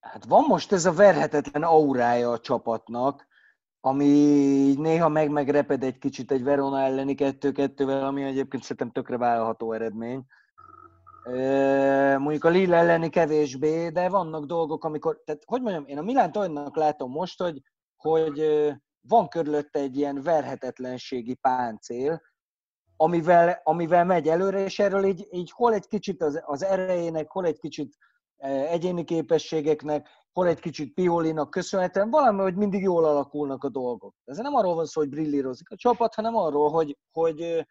Hát 0.00 0.24
van 0.28 0.44
most 0.48 0.72
ez 0.72 0.84
a 0.84 0.92
verhetetlen 0.92 1.62
aurája 1.62 2.30
a 2.30 2.38
csapatnak, 2.38 3.26
ami 3.80 4.06
néha 4.78 5.08
meg-megreped 5.08 5.82
egy 5.82 5.98
kicsit 5.98 6.30
egy 6.30 6.42
Verona 6.42 6.80
elleni 6.80 7.14
2-2-vel, 7.18 8.02
ami 8.02 8.22
egyébként 8.22 8.62
szerintem 8.62 8.90
tökre 8.90 9.16
vállalható 9.16 9.72
eredmény. 9.72 10.24
Mondjuk 12.18 12.44
a 12.44 12.48
Lille 12.48 12.76
elleni 12.76 13.08
kevésbé, 13.08 13.88
de 13.88 14.08
vannak 14.08 14.44
dolgok, 14.44 14.84
amikor, 14.84 15.20
tehát 15.24 15.42
hogy 15.46 15.62
mondjam, 15.62 15.86
én 15.86 15.98
a 15.98 16.02
Milánt 16.02 16.36
olyannak 16.36 16.76
látom 16.76 17.10
most, 17.10 17.42
hogy, 17.42 17.62
hogy 17.96 18.38
van 19.08 19.28
körülötte 19.28 19.78
egy 19.78 19.96
ilyen 19.96 20.22
verhetetlenségi 20.22 21.34
páncél, 21.34 22.22
amivel, 22.96 23.60
amivel 23.64 24.04
megy 24.04 24.28
előre, 24.28 24.64
és 24.64 24.78
erről 24.78 25.04
így, 25.04 25.28
így 25.30 25.50
hol 25.50 25.74
egy 25.74 25.86
kicsit 25.86 26.22
az, 26.22 26.42
az 26.44 26.64
erejének, 26.64 27.30
hol 27.30 27.46
egy 27.46 27.58
kicsit 27.58 27.96
egyéni 28.46 29.04
képességeknek, 29.04 30.08
hol 30.32 30.46
egy 30.46 30.60
kicsit 30.60 30.94
Piolinak 30.94 31.50
köszönhetően, 31.50 32.10
valami, 32.10 32.40
hogy 32.40 32.54
mindig 32.54 32.82
jól 32.82 33.04
alakulnak 33.04 33.64
a 33.64 33.68
dolgok. 33.68 34.14
Ez 34.24 34.36
nem 34.36 34.54
arról 34.54 34.74
van 34.74 34.86
szó, 34.86 35.00
hogy 35.00 35.10
brillírozik 35.10 35.70
a 35.70 35.76
csapat, 35.76 36.14
hanem 36.14 36.36
arról, 36.36 36.70
hogy, 36.70 36.98
hogy, 37.12 37.66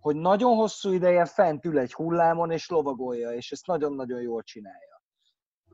hogy 0.00 0.16
nagyon 0.16 0.56
hosszú 0.56 0.92
ideje 0.92 1.24
fent 1.24 1.64
ül 1.64 1.78
egy 1.78 1.92
hullámon 1.92 2.50
és 2.50 2.68
lovagolja, 2.68 3.32
és 3.32 3.50
ezt 3.52 3.66
nagyon-nagyon 3.66 4.20
jól 4.20 4.42
csinálja. 4.42 4.93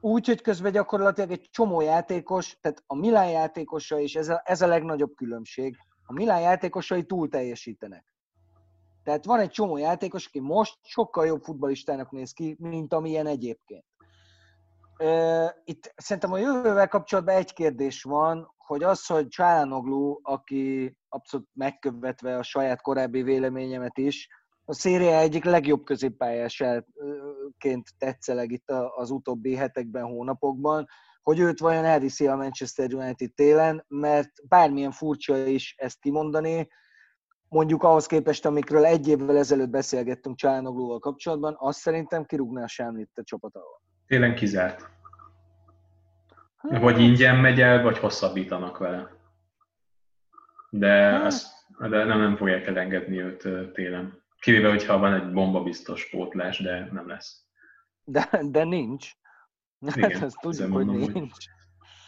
Úgy, 0.01 0.27
hogy 0.27 0.41
közben 0.41 0.73
gyakorlatilag 0.73 1.31
egy 1.31 1.49
csomó 1.51 1.81
játékos, 1.81 2.59
tehát 2.61 2.83
a 2.87 2.95
Milán 2.95 3.31
játékosa 3.31 3.99
is, 3.99 4.15
ez 4.15 4.29
a, 4.29 4.43
ez 4.45 4.63
a 4.63 4.67
legnagyobb 4.67 5.15
különbség, 5.15 5.77
a 6.07 6.13
Milán 6.13 6.41
játékosai 6.41 7.05
túl 7.05 7.29
teljesítenek. 7.29 8.05
Tehát 9.05 9.25
van 9.25 9.41
egy 9.41 9.51
csomó 9.51 9.77
játékos, 9.77 10.27
aki 10.27 10.41
most 10.41 10.79
sokkal 10.83 11.27
jobb 11.27 11.43
futbalistának 11.43 12.11
néz 12.11 12.33
ki, 12.33 12.57
mint 12.59 12.93
amilyen 12.93 13.27
egyébként. 13.27 13.85
Itt 15.65 15.93
szerintem 15.97 16.33
a 16.33 16.39
jövővel 16.39 16.89
kapcsolatban 16.89 17.35
egy 17.35 17.53
kérdés 17.53 18.03
van, 18.03 18.55
hogy 18.57 18.83
az, 18.83 19.07
hogy 19.07 19.29
Csálánoglu, 19.29 20.19
aki 20.23 20.97
abszolút 21.09 21.49
megkövetve 21.53 22.39
a 22.39 22.43
saját 22.43 22.81
korábbi 22.83 23.23
véleményemet 23.23 23.99
is, 23.99 24.29
a 24.71 24.75
széria 24.75 25.19
egyik 25.19 25.45
legjobb 25.45 25.85
középpályásként 25.85 27.89
tetszeleg 27.99 28.51
itt 28.51 28.71
az 28.97 29.11
utóbbi 29.11 29.55
hetekben, 29.55 30.05
hónapokban, 30.05 30.87
hogy 31.23 31.39
őt 31.39 31.59
vajon 31.59 31.85
elviszi 31.85 32.27
a 32.27 32.37
Manchester 32.37 32.95
United 32.95 33.35
télen, 33.35 33.85
mert 33.89 34.31
bármilyen 34.49 34.91
furcsa 34.91 35.37
is 35.37 35.75
ezt 35.79 36.01
kimondani, 36.01 36.69
mondjuk 37.49 37.83
ahhoz 37.83 38.07
képest, 38.07 38.47
amikről 38.47 38.85
egy 38.85 39.09
évvel 39.09 39.37
ezelőtt 39.37 39.69
beszélgettünk 39.69 40.37
Csálanoglóval 40.37 40.99
kapcsolatban, 40.99 41.57
azt 41.59 41.79
szerintem 41.79 42.25
kirúgná 42.25 42.67
Sámlit 42.67 43.11
a 43.15 43.23
csapat 43.25 43.55
alól. 43.55 43.83
Télen 44.07 44.35
kizárt. 44.35 44.89
Hát, 46.57 46.81
vagy 46.81 47.01
ingyen 47.01 47.37
megy 47.37 47.61
el, 47.61 47.83
vagy 47.83 47.99
hosszabbítanak 47.99 48.79
vele. 48.79 49.11
De, 50.71 50.91
hát. 50.91 51.25
azt, 51.25 51.47
de 51.79 52.05
nem, 52.05 52.19
nem 52.19 52.37
fogják 52.37 52.67
elengedni 52.67 53.21
őt 53.21 53.73
télen. 53.73 54.21
Kivéve, 54.41 54.69
hogyha 54.69 54.99
van 54.99 55.15
egy 55.15 55.33
bombabiztos 55.33 56.11
pótlás, 56.11 56.59
de 56.63 56.89
nem 56.93 57.09
lesz. 57.09 57.45
De, 58.05 58.29
de 58.43 58.65
nincs. 58.65 59.13
Igen, 59.95 60.11
hát 60.11 60.23
azt 60.23 60.37
tudjuk, 60.41 60.73
hogy 60.73 60.87
nincs. 60.87 61.13
Hogy, 61.13 61.29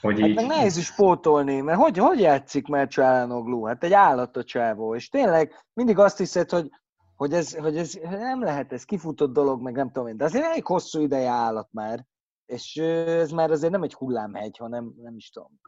hogy 0.00 0.20
hát 0.20 0.28
így... 0.28 0.34
meg 0.34 0.46
nehéz 0.46 0.76
is 0.76 0.94
pótolni, 0.94 1.60
mert 1.60 1.78
hogy, 1.78 1.98
hogy 1.98 2.20
játszik 2.20 2.66
már 2.66 2.88
Csálanoglu? 2.88 3.64
Hát 3.64 3.84
egy 3.84 3.92
állat 3.92 4.36
a 4.36 4.44
csávó, 4.44 4.94
és 4.94 5.08
tényleg 5.08 5.64
mindig 5.72 5.98
azt 5.98 6.18
hiszed, 6.18 6.50
hogy, 6.50 6.70
hogy, 7.16 7.32
ez, 7.32 7.56
hogy 7.56 7.76
ez 7.76 7.98
nem 8.02 8.42
lehet, 8.42 8.72
ez 8.72 8.84
kifutott 8.84 9.32
dolog, 9.32 9.62
meg 9.62 9.74
nem 9.74 9.86
tudom 9.86 10.08
én, 10.08 10.16
de 10.16 10.24
azért 10.24 10.44
elég 10.44 10.66
hosszú 10.66 11.00
ideje 11.00 11.30
állat 11.30 11.68
már, 11.72 12.06
és 12.46 12.76
ez 12.76 13.30
már 13.30 13.50
azért 13.50 13.72
nem 13.72 13.82
egy 13.82 13.94
hullámhegy, 13.94 14.56
hanem 14.56 14.92
nem 15.02 15.16
is 15.16 15.30
tudom. 15.30 15.60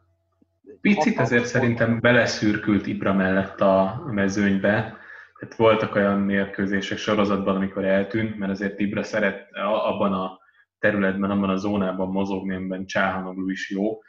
Picit 0.81 1.19
azért 1.19 1.45
szerintem 1.45 1.99
beleszürkült 1.99 2.87
Ibra 2.87 3.13
mellett 3.13 3.61
a 3.61 4.03
mezőnybe, 4.05 4.97
tehát 5.39 5.55
voltak 5.55 5.95
olyan 5.95 6.19
mérkőzések 6.19 6.97
sorozatban, 6.97 7.55
amikor 7.55 7.85
eltűnt, 7.85 8.37
mert 8.37 8.51
azért 8.51 8.79
Ibra 8.79 9.03
szeret 9.03 9.47
abban 9.53 10.13
a 10.13 10.39
területben, 10.79 11.31
abban 11.31 11.49
a 11.49 11.57
zónában 11.57 12.07
mozogni, 12.07 12.55
amiben 12.55 12.85
Csáhanoglu 12.85 13.49
is 13.49 13.69
jó. 13.69 13.99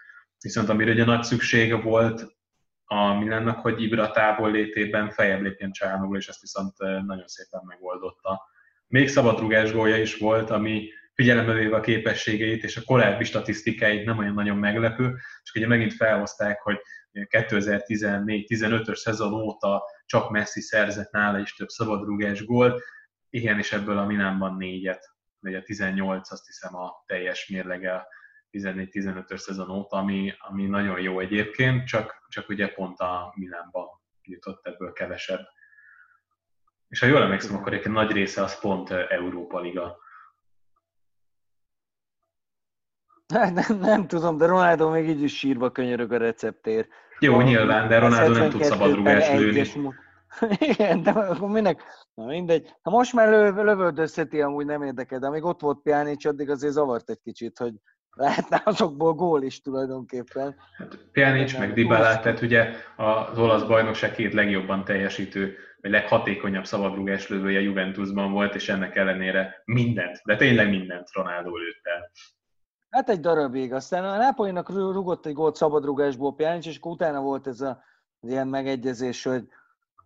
Viszont 0.41 0.69
amire 0.69 0.91
ugye 0.91 1.05
nagy 1.05 1.23
szüksége 1.23 1.75
volt 1.75 2.37
a 2.85 3.15
Milánnak, 3.15 3.61
hogy 3.61 3.83
Ibra 3.83 4.11
távol 4.11 4.51
létében 4.51 5.11
fejebb 5.11 5.41
lépjen 5.41 5.73
Csáhanoglu, 5.73 6.17
és 6.17 6.29
ezt 6.29 6.41
viszont 6.41 6.79
nagyon 7.07 7.27
szépen 7.27 7.61
megoldotta. 7.67 8.43
Még 8.87 9.09
szabadrugás 9.09 9.73
gólja 9.73 9.97
is 9.97 10.19
volt, 10.19 10.51
ami 10.51 10.89
figyelembe 11.15 11.53
véve 11.53 11.77
a 11.77 11.81
képességeit 11.81 12.65
és 12.65 12.77
a 12.77 12.83
korábbi 12.85 13.25
statisztikáit 13.25 14.05
nem 14.05 14.19
olyan 14.19 14.35
nagyon 14.35 14.57
meglepő, 14.57 15.15
és 15.43 15.53
ugye 15.55 15.67
megint 15.67 15.93
felhozták, 15.93 16.61
hogy 16.61 16.81
2014-15-ös 17.13 18.95
szezon 18.95 19.33
óta 19.33 19.83
csak 20.07 20.31
Messi 20.31 20.61
szerzett 20.61 21.11
nála 21.11 21.39
is 21.39 21.55
több 21.55 21.69
szabadrúgás 21.69 22.45
gólt, 22.45 22.83
igen, 23.31 23.59
és 23.59 23.73
ebből 23.73 23.99
a 23.99 24.07
Milánban 24.07 24.57
négyet, 24.57 25.15
vagy 25.41 25.55
a 25.55 25.63
18 25.63 26.31
azt 26.31 26.47
hiszem 26.47 26.77
a 26.77 27.03
teljes 27.07 27.49
mérlege 27.49 28.07
14-15-ös 28.53 29.37
szezon 29.37 29.71
óta, 29.71 29.97
ami, 29.97 30.35
ami 30.39 30.67
nagyon 30.67 31.01
jó 31.01 31.21
egyébként, 31.21 31.87
csak, 31.87 32.27
csak 32.29 32.49
ugye 32.49 32.69
pont 32.69 32.99
a 32.99 33.33
Milánban 33.37 33.87
jutott 34.23 34.67
ebből 34.67 34.93
kevesebb. 34.93 35.47
És 36.89 37.01
ha 37.01 37.07
jól 37.07 37.23
emlékszem, 37.23 37.57
akkor 37.57 37.73
egy 37.75 37.91
nagy 37.91 38.11
része 38.11 38.43
az 38.43 38.61
pont 38.61 38.91
Európa 38.91 39.61
Liga 39.61 40.05
Hát 43.35 43.53
nem, 43.53 43.79
nem 43.79 44.07
tudom, 44.07 44.37
de 44.37 44.47
Ronaldo 44.47 44.91
még 44.91 45.09
így 45.09 45.23
is 45.23 45.37
sírva 45.37 45.71
könyörög 45.71 46.13
a 46.13 46.17
receptér. 46.17 46.89
Jó, 47.19 47.41
nyilván, 47.41 47.89
de 47.89 47.99
Ronaldo 47.99 48.39
nem 48.39 48.51
tud 48.51 48.63
szabadrugást 48.63 49.33
lőni. 49.33 49.71
Igen, 50.59 51.03
de 51.03 51.11
akkor 51.11 51.49
minek? 51.49 51.83
Na 52.15 52.25
mindegy. 52.25 52.75
Ha 52.83 52.91
most 52.91 53.13
már 53.13 53.29
löv, 53.29 53.55
lövöldözheti, 53.55 54.41
amúgy 54.41 54.67
nem 54.67 54.83
érdekel, 54.83 55.19
de 55.19 55.27
amíg 55.27 55.45
ott 55.45 55.61
volt 55.61 55.83
Pjanic, 55.83 56.25
addig 56.25 56.51
azért 56.51 56.73
zavart 56.73 57.11
egy 57.11 57.21
kicsit, 57.23 57.59
hogy 57.59 57.73
lehetne 58.11 58.63
azokból 58.65 59.15
gól 59.15 59.43
is 59.43 59.61
tulajdonképpen. 59.61 60.57
Hát 60.77 60.99
Pjanic 61.13 61.59
meg 61.59 61.73
Dybala, 61.73 62.21
tehát 62.21 62.41
ugye 62.41 62.73
az 62.97 63.39
olasz 63.39 63.63
bajnokság 63.63 64.13
két 64.13 64.33
legjobban 64.33 64.85
teljesítő, 64.85 65.57
vagy 65.81 65.91
leghatékonyabb 65.91 66.65
szabadrugás 66.65 67.29
lövője 67.29 67.61
Juventusban 67.61 68.33
volt, 68.33 68.55
és 68.55 68.69
ennek 68.69 68.97
ellenére 68.97 69.63
mindent, 69.65 70.21
de 70.25 70.37
tényleg 70.37 70.69
mindent 70.69 71.13
Ronaldo 71.13 71.57
lőtt 71.57 71.81
el. 71.83 72.11
Hát 72.97 73.09
egy 73.09 73.21
darabig. 73.21 73.73
Aztán 73.73 74.05
a 74.05 74.17
Nápolynak 74.17 74.69
rugott 74.69 75.27
egy 75.27 75.33
gólt 75.33 75.57
szabadrugásból 75.57 76.35
Pjanic, 76.35 76.67
és 76.67 76.79
utána 76.83 77.21
volt 77.21 77.47
ez 77.47 77.61
a, 77.61 77.83
ilyen 78.21 78.49
megegyezés, 78.49 79.23
hogy 79.23 79.45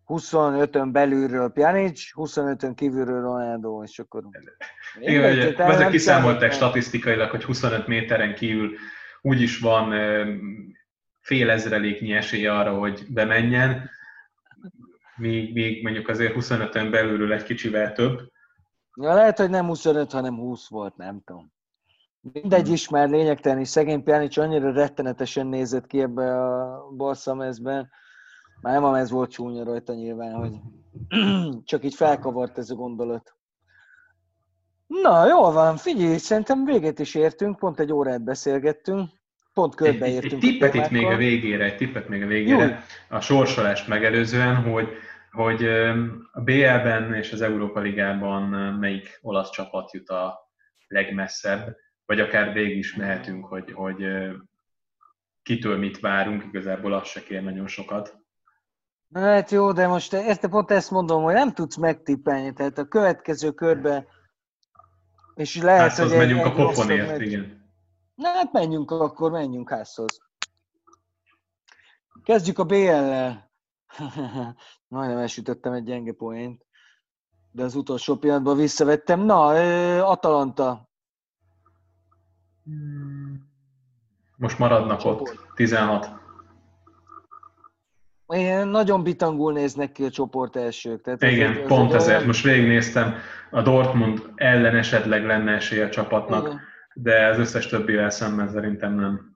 25-ön 0.07 0.93
belülről 0.93 1.49
Pjanic, 1.49 2.03
25-ön 2.15 2.75
kívülről 2.75 3.23
Ronaldo, 3.23 3.83
és 3.83 3.99
akkor... 3.99 4.23
Igen, 5.01 5.33
ugye, 5.33 5.57
ezek 5.57 5.91
kiszámolták 5.91 6.53
statisztikailag, 6.53 7.31
hogy 7.31 7.45
25 7.45 7.87
méteren 7.87 8.35
kívül 8.35 8.71
úgyis 9.21 9.59
van 9.59 9.91
fél 11.21 11.51
ezreléknyi 11.51 12.13
esélye 12.13 12.59
arra, 12.59 12.79
hogy 12.79 13.05
bemenjen, 13.09 13.91
míg, 15.17 15.53
míg 15.53 15.83
mondjuk 15.83 16.09
azért 16.09 16.35
25-ön 16.37 16.91
belülről 16.91 17.33
egy 17.33 17.43
kicsivel 17.43 17.93
több. 17.93 18.21
Ja, 18.95 19.15
lehet, 19.15 19.39
hogy 19.39 19.51
nem 19.51 19.67
25, 19.67 20.13
hanem 20.13 20.35
20 20.35 20.69
volt, 20.69 20.97
nem 20.97 21.21
tudom. 21.25 21.53
Mindegy 22.21 22.69
is 22.69 22.89
már 22.89 23.09
lényegtelen, 23.09 23.59
és 23.59 23.69
szegény 23.69 24.03
Pjanic 24.03 24.37
annyira 24.37 24.73
rettenetesen 24.73 25.47
nézett 25.47 25.87
ki 25.87 26.01
ebbe 26.01 26.41
a 26.43 26.89
balszamezben. 26.97 27.91
Már 28.61 28.75
nem 28.75 28.85
a 28.85 28.91
mez 28.91 29.11
volt 29.11 29.31
csúnya 29.31 29.65
rajta 29.65 29.93
nyilván, 29.93 30.33
hogy 30.35 30.53
csak 31.71 31.85
így 31.85 31.95
felkavart 31.95 32.59
ez 32.59 32.71
a 32.71 32.75
gondolat. 32.75 33.35
Na, 34.87 35.27
jól 35.27 35.53
van, 35.53 35.77
figyelj, 35.77 36.17
szerintem 36.17 36.65
végét 36.65 36.99
is 36.99 37.15
értünk, 37.15 37.59
pont 37.59 37.81
egy 37.81 37.93
órát 37.93 38.25
beszélgettünk, 38.25 39.11
pont 39.55 39.75
körbeértünk. 39.75 40.43
Egy, 40.43 40.49
egy 40.49 40.59
tippet 40.59 40.75
itt 40.75 40.91
még 40.91 41.07
a 41.07 41.17
végére, 41.17 41.65
egy 41.65 41.77
tippet 41.77 42.09
még 42.09 42.23
a 42.23 42.27
végére, 42.27 42.65
Jó. 42.65 43.17
a 43.17 43.21
sorsolást 43.21 43.89
megelőzően, 43.89 44.55
hogy, 44.57 44.89
hogy 45.31 45.65
a 46.33 46.41
BL-ben 46.41 47.15
és 47.15 47.33
az 47.33 47.41
Európa 47.41 47.81
Ligában 47.81 48.43
melyik 48.73 49.19
olasz 49.23 49.51
csapat 49.51 49.93
jut 49.93 50.09
a 50.09 50.39
legmesszebb, 50.87 51.77
vagy 52.11 52.21
akár 52.21 52.53
végig 52.53 52.77
is 52.77 52.95
mehetünk, 52.95 53.45
hogy, 53.45 53.73
hogy 53.73 54.05
kitől 55.43 55.79
mit 55.79 56.01
várunk, 56.01 56.45
igazából 56.45 56.93
az 56.93 57.07
se 57.07 57.23
kér 57.23 57.43
nagyon 57.43 57.67
sokat. 57.67 58.19
Hát 59.13 59.51
jó, 59.51 59.73
de 59.73 59.87
most 59.87 60.13
ezt, 60.15 60.47
pont 60.47 60.71
ezt 60.71 60.91
mondom, 60.91 61.23
hogy 61.23 61.35
nem 61.35 61.53
tudsz 61.53 61.77
megtippelni, 61.77 62.53
tehát 62.53 62.79
a 62.79 62.89
következő 62.89 63.53
körbe 63.53 64.07
és 65.35 65.57
lehet, 65.57 65.81
házhoz 65.81 66.09
hogy 66.09 66.19
menjünk 66.19 66.45
a 66.45 66.53
pofonért, 66.53 67.21
igen. 67.21 67.73
Na 68.15 68.29
hát 68.29 68.53
menjünk 68.53 68.91
akkor, 68.91 69.31
menjünk 69.31 69.71
házhoz. 69.71 70.21
Kezdjük 72.23 72.59
a 72.59 72.65
BL-lel. 72.65 73.51
Majdnem 74.89 75.19
elsütöttem 75.19 75.73
egy 75.73 75.85
gyenge 75.85 76.13
poént, 76.13 76.67
de 77.51 77.63
az 77.63 77.75
utolsó 77.75 78.17
pillanatban 78.17 78.57
visszavettem. 78.57 79.21
Na, 79.21 79.47
Atalanta. 80.05 80.90
Most 84.37 84.59
maradnak 84.59 85.05
ott, 85.05 85.39
16. 85.55 86.11
Én 88.27 88.67
nagyon 88.67 89.03
bitangul 89.03 89.53
néznek 89.53 89.93
ki 89.93 90.05
a 90.05 90.11
csoport 90.11 90.57
elsők. 90.57 91.03
Tehát 91.03 91.23
Igen, 91.23 91.57
ez, 91.57 91.67
pont 91.67 91.93
ezért. 91.93 92.15
Olyan... 92.15 92.27
Most 92.27 92.45
végignéztem, 92.45 93.15
a 93.51 93.63
Dortmund 93.63 94.23
ellen 94.35 94.77
esetleg 94.77 95.27
lenne 95.27 95.53
esély 95.53 95.81
a 95.81 95.89
csapatnak, 95.89 96.47
Igen. 96.47 96.61
de 96.95 97.27
az 97.27 97.39
összes 97.39 97.67
többivel 97.67 98.11
szemben 98.11 98.49
szerintem 98.49 98.95
nem. 98.95 99.35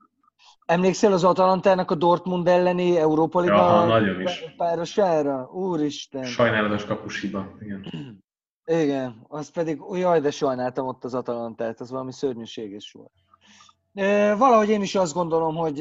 Emlékszel 0.67 1.13
az 1.13 1.25
Atalantának 1.25 1.91
a 1.91 1.95
Dortmund 1.95 2.49
elleni 2.49 2.97
Európa 2.97 3.41
Liga 3.41 3.55
Aha, 3.55 3.87
nagyon 3.87 4.21
is. 4.21 4.45
párosára? 4.57 5.51
Úristen! 5.53 6.25
Sajnálatos 6.25 6.85
kapusiba, 6.85 7.57
igen. 7.61 7.87
Igen, 8.67 9.25
az 9.29 9.51
pedig, 9.51 9.83
jaj, 9.93 10.21
de 10.21 10.31
sajnáltam 10.31 10.87
ott 10.87 11.05
az 11.05 11.15
Atalantát, 11.15 11.81
az 11.81 11.91
valami 11.91 12.13
szörnyűséges 12.13 12.93
volt. 12.93 13.13
Valahogy 14.39 14.69
én 14.69 14.83
is 14.83 14.95
azt 14.95 15.15
gondolom, 15.15 15.57
hogy 15.57 15.81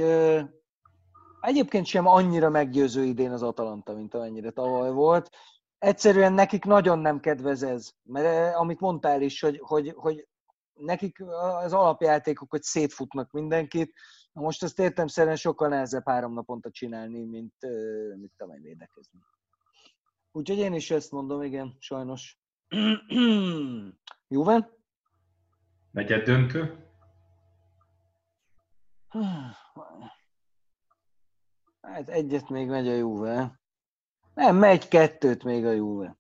egyébként 1.42 1.86
sem 1.86 2.08
annyira 2.08 2.50
meggyőző 2.50 3.04
idén 3.04 3.32
az 3.32 3.44
Atalanta, 3.44 3.94
mint 3.94 4.14
amennyire 4.14 4.52
tavaly 4.52 4.92
volt. 4.92 5.30
Egyszerűen 5.78 6.34
nekik 6.34 6.66
nagyon 6.66 7.00
nem 7.00 7.20
kedvez 7.20 7.64
ez, 7.64 7.92
mert 8.04 8.56
amit 8.56 8.80
mondtál 8.80 9.22
is, 9.22 9.42
hogy, 9.42 9.60
hogy, 9.64 9.94
hogy 9.96 10.28
nekik 10.74 11.24
az 11.64 11.74
alapjátékok, 11.74 12.50
hogy 12.50 12.62
szétfutnak 12.62 13.32
mindenkit, 13.32 13.94
most 14.32 14.64
ezt 14.64 14.80
értem 14.80 15.08
szerint 15.08 15.38
sokkal 15.38 15.68
nehezebb 15.68 16.06
három 16.06 16.34
naponta 16.34 16.72
csinálni, 16.72 17.26
mint, 17.26 17.54
mint 18.18 18.32
tavaly 18.38 18.60
védekezni. 18.62 19.20
Úgyhogy 20.32 20.58
én 20.58 20.74
is 20.74 20.92
ezt 20.92 21.12
mondom, 21.12 21.42
igen, 21.42 21.76
sajnos. 21.80 22.42
Juve? 24.28 24.70
Negyed 25.92 26.24
döntő? 26.24 26.78
Hát 31.82 32.10
egyet 32.10 32.50
még 32.50 32.68
megy 32.68 32.88
a 32.88 32.94
Juve. 32.94 33.60
Nem, 34.34 34.56
megy 34.56 34.88
kettőt 34.88 35.44
még 35.44 35.66
a 35.66 35.72
Juve. 35.72 36.18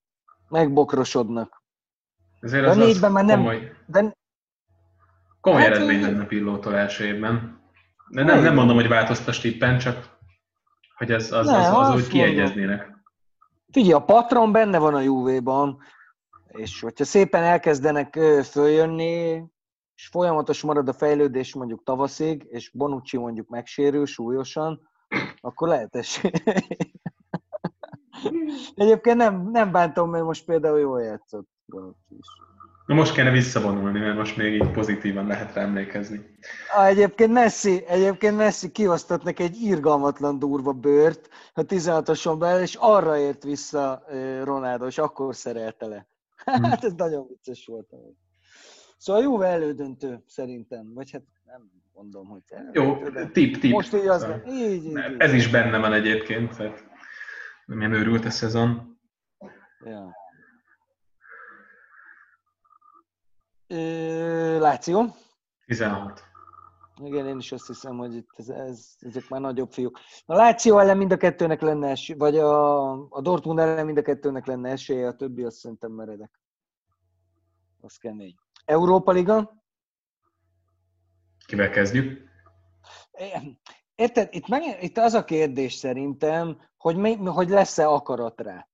Megbokrosodnak. 0.50 1.62
Ezért 2.40 2.66
az, 2.66 2.78
négyben 2.78 3.10
az 3.10 3.16
már 3.16 3.26
nem... 3.26 3.38
Komoly, 3.38 3.72
de... 3.86 4.16
komoly 5.42 5.62
hát, 5.62 5.72
eredmény 5.72 6.02
lenne 6.02 6.26
Pillótól 6.26 6.76
első 6.76 7.06
évben. 7.06 7.62
De 8.10 8.24
nem, 8.24 8.42
nem 8.42 8.54
mondom, 8.54 8.76
hogy 8.76 8.88
változtas 8.88 9.40
tippen, 9.40 9.80
csak 9.80 10.18
hogy 10.96 11.12
ez, 11.12 11.32
az, 11.32 11.48
az, 11.48 11.68
az, 11.68 11.88
az 11.88 11.96
úgy 11.96 12.08
kiegyeznének. 12.08 12.92
Figyelj, 13.72 13.94
a 13.94 14.06
patron 14.06 14.52
benne 14.52 14.78
van 14.78 14.94
a 14.94 15.00
Juve-ban, 15.00 15.82
és 16.56 16.82
hogyha 16.82 17.04
szépen 17.06 17.44
elkezdenek 17.44 18.20
följönni, 18.44 19.44
és 19.96 20.08
folyamatos 20.08 20.62
marad 20.62 20.88
a 20.88 20.94
fejlődés 20.94 21.56
mondjuk 21.56 21.84
tavaszig, 21.84 22.46
és 22.50 22.70
Bonucci 22.74 23.18
mondjuk 23.18 23.50
megsérül 23.50 24.06
súlyosan, 24.06 24.90
akkor 25.42 25.68
lehet 25.68 25.96
esély. 25.96 26.32
Egyébként 28.76 29.18
nem, 29.18 29.50
nem 29.52 29.72
bántom, 29.72 30.10
mert 30.10 30.24
most 30.24 30.46
például 30.46 30.80
jól 30.80 31.02
játszott. 31.02 31.48
Na 32.86 32.96
most 32.96 33.14
kellene 33.14 33.36
visszavonulni, 33.36 34.00
mert 34.00 34.18
most 34.18 34.38
még 34.38 34.54
így 34.54 34.72
pozitívan 34.72 35.28
lehet 35.28 35.54
rá 35.54 35.62
emlékezni. 35.62 36.38
Ah, 36.76 36.88
egyébként 36.88 37.32
Messi, 37.32 37.84
egyébként 37.88 38.38
Messi 38.38 38.72
kiosztott 38.72 39.40
egy 39.40 39.62
irgalmatlan 39.62 40.40
durva 40.40 40.72
bőrt 40.72 41.30
a 41.54 41.62
16-oson 41.62 42.40
belül, 42.40 42.62
és 42.62 42.76
arra 42.80 43.18
ért 43.18 43.44
vissza 43.44 44.04
Ronaldo, 44.44 44.86
és 44.86 44.98
akkor 44.98 45.36
szerelte 45.36 45.86
le. 45.86 46.08
Hm. 46.44 46.64
Hát 46.64 46.84
ez 46.84 46.94
nagyon 46.94 47.28
vicces 47.28 47.66
volt. 47.66 47.90
Szóval 48.98 49.22
jó 49.22 49.42
elődöntő 49.42 50.24
szerintem, 50.28 50.94
vagy 50.94 51.12
hát 51.12 51.24
nem 51.46 51.72
mondom, 51.94 52.28
hogy... 52.28 52.44
Jó, 52.72 53.10
tip, 53.32 53.58
tip. 53.58 53.72
Most 53.72 53.94
így 53.94 54.08
az, 54.08 54.28
így, 54.48 54.86
így, 54.86 54.98
Ez 55.18 55.32
így. 55.32 55.38
is 55.38 55.50
benne 55.50 55.78
van 55.78 55.94
egyébként, 55.94 56.58
tehát 56.58 56.86
nem 57.66 57.80
ilyen 57.80 57.94
őrült 57.94 58.26
a 58.26 58.30
szezon. 58.30 59.00
Ja. 59.86 60.16
Láció? 64.60 65.16
16. 65.66 66.33
Igen, 67.06 67.28
én 67.28 67.38
is 67.38 67.52
azt 67.52 67.68
hiszem, 67.68 67.98
hogy 67.98 68.16
itt 68.16 68.30
ez, 68.36 68.50
ez, 68.50 68.96
ezek 69.00 69.30
már 69.30 69.42
nagyobb 69.42 69.72
fiúk. 69.72 70.00
A 70.26 70.36
Láció 70.36 70.80
ellen 70.80 70.98
mind 70.98 71.12
a 71.12 71.18
kettőnek 71.18 71.62
lenne 71.62 71.90
esély, 71.90 72.16
vagy 72.16 72.38
a, 72.38 72.92
a 72.92 73.22
Dortmund 73.22 73.60
ellen 73.60 73.86
mind 73.86 73.98
a 73.98 74.02
kettőnek 74.02 74.46
lenne 74.46 74.70
esélye, 74.70 75.08
a 75.08 75.16
többi 75.16 75.44
azt 75.44 75.58
szerintem 75.58 75.92
meredek. 75.92 76.40
Az 77.82 77.98
kemény. 77.98 78.36
Európa 78.66 79.12
Liga? 79.12 79.64
Kivel 81.46 81.70
kezdjük? 81.70 82.30
Érted, 83.96 84.28
itt, 84.32 84.48
meg, 84.48 84.84
itt 84.84 84.98
az 84.98 85.14
a 85.14 85.24
kérdés 85.24 85.74
szerintem, 85.74 86.62
hogy, 86.78 86.96
mi, 86.96 87.16
hogy 87.16 87.50
lesz-e 87.50 87.88
akarat 87.88 88.42
rá. 88.42 88.68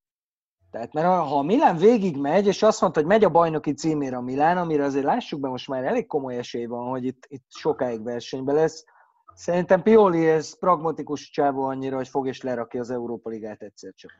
Tehát, 0.71 0.93
mert 0.93 1.07
ha 1.07 1.37
a 1.37 1.43
Milán 1.43 1.77
végig 1.77 2.17
megy, 2.17 2.47
és 2.47 2.63
azt 2.63 2.81
mondta, 2.81 2.99
hogy 2.99 3.09
megy 3.09 3.23
a 3.23 3.29
bajnoki 3.29 3.73
címére 3.73 4.15
a 4.15 4.21
Milán, 4.21 4.57
amire 4.57 4.83
azért 4.83 5.05
lássuk 5.05 5.39
be, 5.39 5.47
most 5.47 5.67
már 5.67 5.83
elég 5.83 6.07
komoly 6.07 6.37
esély 6.37 6.65
van, 6.65 6.89
hogy 6.89 7.05
itt, 7.05 7.25
itt 7.27 7.45
sokáig 7.49 8.03
versenyben 8.03 8.55
lesz, 8.55 8.85
Szerintem 9.39 9.81
Pioli 9.81 10.27
ez 10.27 10.59
pragmatikus 10.59 11.29
csávó 11.29 11.63
annyira, 11.63 11.95
hogy 11.95 12.07
fog 12.07 12.27
és 12.27 12.41
lerakja 12.41 12.79
az 12.79 12.89
Európa 12.89 13.29
Ligát 13.29 13.61
egyszer 13.61 13.93
csak. 13.95 14.11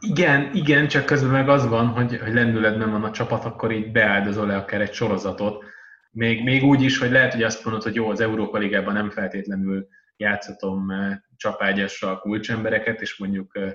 Igen, 0.00 0.50
igen, 0.54 0.88
csak 0.88 1.04
közben 1.04 1.30
meg 1.30 1.48
az 1.48 1.68
van, 1.68 1.86
hogy, 1.86 2.18
hogy 2.18 2.32
lendületben 2.32 2.90
van 2.90 3.04
a 3.04 3.10
csapat, 3.10 3.44
akkor 3.44 3.72
így 3.72 3.92
beáldozol-e 3.92 4.56
akár 4.56 4.80
egy 4.80 4.92
sorozatot. 4.92 5.64
Még, 6.10 6.42
még 6.44 6.64
úgy 6.64 6.82
is, 6.82 6.98
hogy 6.98 7.10
lehet, 7.10 7.32
hogy 7.32 7.42
azt 7.42 7.64
mondod, 7.64 7.82
hogy 7.82 7.94
jó, 7.94 8.10
az 8.10 8.20
Európa 8.20 8.58
Ligában 8.58 8.92
nem 8.92 9.10
feltétlenül 9.10 9.88
játszatom 10.16 10.90
eh, 10.90 11.18
csapágyasra 11.36 12.10
a 12.10 12.18
kulcsembereket, 12.18 13.00
és 13.00 13.18
mondjuk 13.18 13.56
eh, 13.56 13.72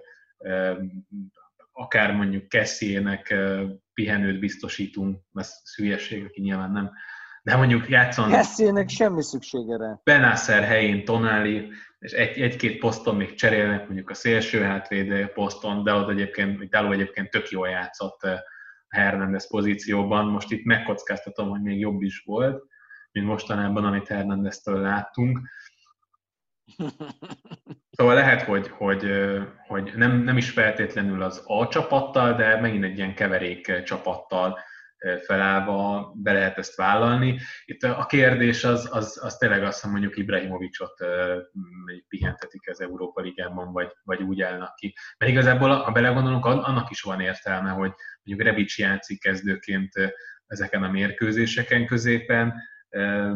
akár 1.71 2.13
mondjuk 2.13 2.47
Kessiének 2.47 3.35
pihenőt 3.93 4.39
biztosítunk, 4.39 5.19
ez 5.33 5.75
hülyeség, 5.75 6.25
aki 6.25 6.41
nyilván 6.41 6.71
nem 6.71 6.91
de 7.45 7.55
mondjuk 7.55 7.89
játszon... 7.89 8.29
Kessiének 8.29 8.89
semmi 8.89 9.23
szüksége 9.23 9.77
rá. 9.77 9.99
Benászer 10.03 10.63
helyén 10.63 11.05
Tonali, 11.05 11.71
és 11.99 12.11
egy, 12.11 12.41
egy-két 12.41 12.79
poszton 12.79 13.15
még 13.15 13.33
cserélnek, 13.33 13.85
mondjuk 13.85 14.09
a 14.09 14.13
szélső 14.13 14.61
hátvéd 14.61 15.27
poszton, 15.27 15.83
de 15.83 15.93
ott 15.93 16.09
egyébként, 16.09 16.61
Itáló 16.61 16.91
egyébként 16.91 17.29
tök 17.29 17.49
jól 17.49 17.69
játszott 17.69 18.19
Hernández 18.87 19.47
pozícióban. 19.47 20.25
Most 20.25 20.51
itt 20.51 20.65
megkockáztatom, 20.65 21.49
hogy 21.49 21.61
még 21.61 21.79
jobb 21.79 22.01
is 22.01 22.23
volt, 22.25 22.63
mint 23.11 23.25
mostanában, 23.25 23.85
amit 23.85 24.07
Hernándeztől 24.07 24.79
láttunk. 24.79 25.39
Szóval 27.95 28.15
lehet, 28.15 28.41
hogy, 28.41 28.67
hogy, 28.67 29.11
hogy 29.67 29.91
nem, 29.95 30.11
nem 30.11 30.37
is 30.37 30.49
feltétlenül 30.49 31.21
az 31.21 31.41
A 31.45 31.67
csapattal, 31.67 32.33
de 32.33 32.59
megint 32.59 32.83
egy 32.83 32.97
ilyen 32.97 33.15
keverék 33.15 33.83
csapattal 33.83 34.59
felállva 35.25 36.11
be 36.15 36.33
lehet 36.33 36.57
ezt 36.57 36.75
vállalni. 36.75 37.39
Itt 37.65 37.83
a 37.83 38.05
kérdés 38.05 38.63
az, 38.63 38.89
az, 38.91 39.19
az 39.23 39.37
tényleg 39.37 39.63
az, 39.63 39.81
hogy 39.81 39.91
mondjuk 39.91 40.17
Ibrahimovicsot 40.17 41.05
pihentetik 42.07 42.69
az 42.69 42.81
Európa 42.81 43.21
Ligában, 43.21 43.71
vagy, 43.71 43.91
vagy 44.03 44.21
úgy 44.21 44.41
állnak 44.41 44.75
ki. 44.75 44.95
Mert 45.17 45.31
igazából, 45.31 45.69
ha 45.69 45.91
belegondolunk, 45.91 46.45
annak 46.45 46.89
is 46.89 47.01
van 47.01 47.19
értelme, 47.19 47.69
hogy 47.69 47.91
mondjuk 48.23 48.47
Rebic 48.47 48.77
játszik 48.77 49.21
kezdőként 49.21 49.91
ezeken 50.47 50.83
a 50.83 50.91
mérkőzéseken 50.91 51.85
középen, 51.85 52.53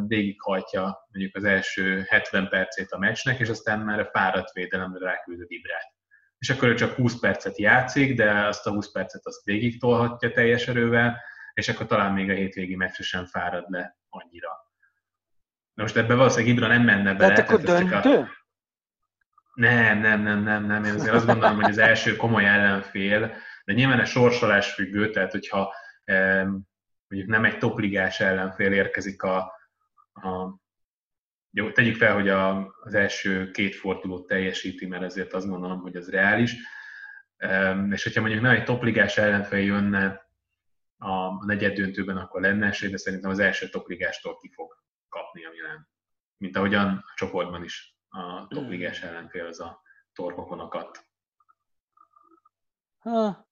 végighajtja 0.08 1.08
mondjuk 1.12 1.36
az 1.36 1.44
első 1.44 2.06
70 2.08 2.50
percét 2.50 2.92
a 2.92 2.98
meccsnek, 2.98 3.40
és 3.40 3.50
aztán 3.50 3.80
már 3.80 4.00
a 4.00 4.10
fáradt 4.14 4.52
védelemre 4.52 5.06
ráküldöd 5.06 5.52
Ibrát. 5.52 5.94
És 6.38 6.50
akkor 6.50 6.68
ő 6.68 6.74
csak 6.74 6.96
20 6.96 7.20
percet 7.20 7.58
játszik, 7.58 8.16
de 8.16 8.32
azt 8.32 8.68
a 8.68 8.72
20 8.72 8.92
percet 8.92 9.26
azt 9.26 9.44
végig 9.44 9.80
tolhatja 9.80 10.32
teljes 10.32 10.68
erővel, 10.68 11.22
és 11.54 11.70
akkor 11.70 11.86
talán 11.86 12.14
még 12.14 12.30
a 12.30 12.34
hétvégi 12.34 12.76
meccsre 12.76 13.04
sem 13.04 13.26
fárad 13.26 13.66
le 13.70 13.98
annyira. 14.10 14.50
Na 15.74 15.84
most 15.84 15.98
ebben 15.98 16.18
valószínűleg 16.18 16.56
Ibra 16.56 16.68
nem 16.68 16.84
menne 16.84 17.14
bele. 17.14 17.34
Tehát 17.34 17.50
akkor 17.50 17.62
döntő? 17.62 18.18
A... 18.18 18.28
Nem, 19.54 20.00
nem, 20.00 20.22
nem, 20.22 20.44
nem, 20.44 20.66
nem. 20.66 20.84
Én 20.84 20.94
azért 20.94 21.14
azt 21.14 21.26
gondolom, 21.26 21.56
hogy 21.56 21.70
az 21.70 21.78
első 21.78 22.16
komoly 22.16 22.46
ellenfél, 22.46 23.36
de 23.66 23.74
nyilván 23.74 24.00
a 24.00 24.06
sorsolás 24.06 24.74
függő, 24.74 25.10
tehát 25.10 25.32
hogyha 25.32 25.74
mondjuk 27.10 27.32
nem 27.32 27.46
egy 27.46 27.58
topligás 27.58 28.20
ellenfél 28.20 28.72
érkezik 28.72 29.24
a, 29.24 29.38
a 30.14 30.60
jó, 31.52 31.72
tegyük 31.72 31.96
fel, 31.96 32.14
hogy 32.14 32.30
a, 32.30 32.74
az 32.82 32.94
első 32.94 33.52
két 33.52 33.76
fordulót 33.76 34.28
teljesíti, 34.28 34.86
mert 34.86 35.04
ezért 35.04 35.34
azt 35.34 35.48
gondolom, 35.48 35.80
hogy 35.80 35.96
az 35.96 36.10
reális. 36.10 36.56
És 37.90 38.04
hogyha 38.04 38.22
mondjuk 38.22 38.42
nem 38.42 38.52
egy 38.52 38.64
topligás 38.64 39.18
ellenfél 39.18 39.60
jönne 39.60 40.28
a 40.98 41.46
negyed 41.46 41.74
döntőben, 41.74 42.18
akkor 42.18 42.42
lenne 42.42 42.68
esély, 42.68 42.90
de 42.90 42.98
szerintem 42.98 43.30
az 43.30 43.40
első 43.40 43.70
topligástól 43.70 44.38
ki 44.38 44.52
fog 44.54 44.84
kapni 45.10 45.46
a 45.46 45.50
Milán. 45.50 45.90
Mint 46.38 46.56
ahogyan 46.56 46.88
a 46.88 47.14
csoportban 47.16 47.64
is 47.64 47.98
a 48.10 48.48
topligás 48.48 49.02
ellenfél 49.02 49.46
az 49.46 49.60
a 49.60 49.82
torkokon 50.14 50.60
akadt. 50.60 51.08
Ha, 53.00 53.49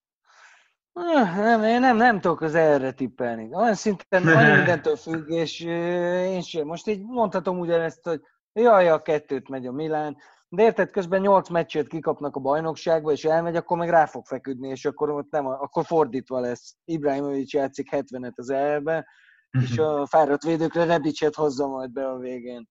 nem, 1.35 1.63
én 1.63 1.79
nem, 1.79 1.97
nem 1.97 2.19
tudok 2.19 2.41
az 2.41 2.55
erre 2.55 2.91
tippelni. 2.91 3.49
Olyan 3.51 3.75
szinten 3.75 4.27
annyi 4.37 4.55
mindentől 4.55 4.95
függ, 4.95 5.29
és 5.29 5.59
én 5.59 6.41
sem. 6.41 6.67
Most 6.67 6.87
így 6.87 7.01
mondhatom 7.05 7.59
ugyanezt, 7.59 8.03
hogy 8.03 8.21
jaj, 8.53 8.89
a 8.89 9.01
kettőt 9.01 9.49
megy 9.49 9.65
a 9.65 9.71
Milán, 9.71 10.17
de 10.49 10.63
érted, 10.63 10.91
közben 10.91 11.21
nyolc 11.21 11.49
meccset 11.49 11.87
kikapnak 11.87 12.35
a 12.35 12.39
bajnokságba, 12.39 13.11
és 13.11 13.25
elmegy, 13.25 13.55
akkor 13.55 13.77
meg 13.77 13.89
rá 13.89 14.05
fog 14.05 14.25
feküdni, 14.25 14.69
és 14.69 14.85
akkor 14.85 15.09
ott 15.09 15.31
nem, 15.31 15.45
akkor 15.45 15.85
fordítva 15.85 16.39
lesz. 16.39 16.75
Ibrahimovic 16.85 17.53
játszik 17.53 17.89
70-et 17.91 18.35
az 18.35 18.49
elbe, 18.49 19.07
és 19.49 19.77
a 19.77 20.05
fáradt 20.11 20.43
védőkre 20.43 20.85
Rebicset 20.85 21.35
hozza 21.35 21.67
majd 21.67 21.91
be 21.91 22.07
a 22.07 22.17
végén. 22.17 22.69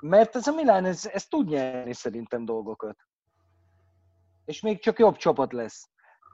Mert 0.00 0.36
ez 0.36 0.46
a 0.46 0.52
Milán, 0.52 0.84
ez, 0.84 1.06
ez 1.12 1.26
tud 1.26 1.48
nyerni 1.48 1.92
szerintem 1.92 2.44
dolgokat. 2.44 2.96
És 4.44 4.60
még 4.60 4.82
csak 4.82 4.98
jobb 4.98 5.16
csapat 5.16 5.52
lesz. 5.52 5.88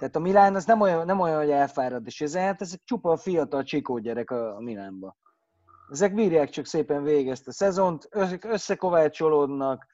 Tehát 0.05 0.19
a 0.19 0.31
Milán 0.31 0.55
az 0.55 0.65
nem 0.65 0.81
olyan, 0.81 1.05
nem 1.07 1.21
olyan 1.21 1.37
hogy 1.37 1.51
elfárad, 1.51 2.07
és 2.07 2.21
ezért 2.21 2.61
ezek 2.61 2.81
csupa 2.85 3.11
a 3.11 3.17
fiatal 3.17 3.63
csikó 3.63 3.99
gyerek 3.99 4.31
a, 4.31 4.57
a 4.57 4.61
Milánba. 4.61 5.17
Ezek 5.91 6.15
bírják 6.15 6.49
csak 6.49 6.67
szépen 6.67 7.03
végig 7.03 7.29
ezt 7.29 7.49
a 7.49 7.53
szezont, 7.53 8.09
összekovácsolódnak, 8.41 9.87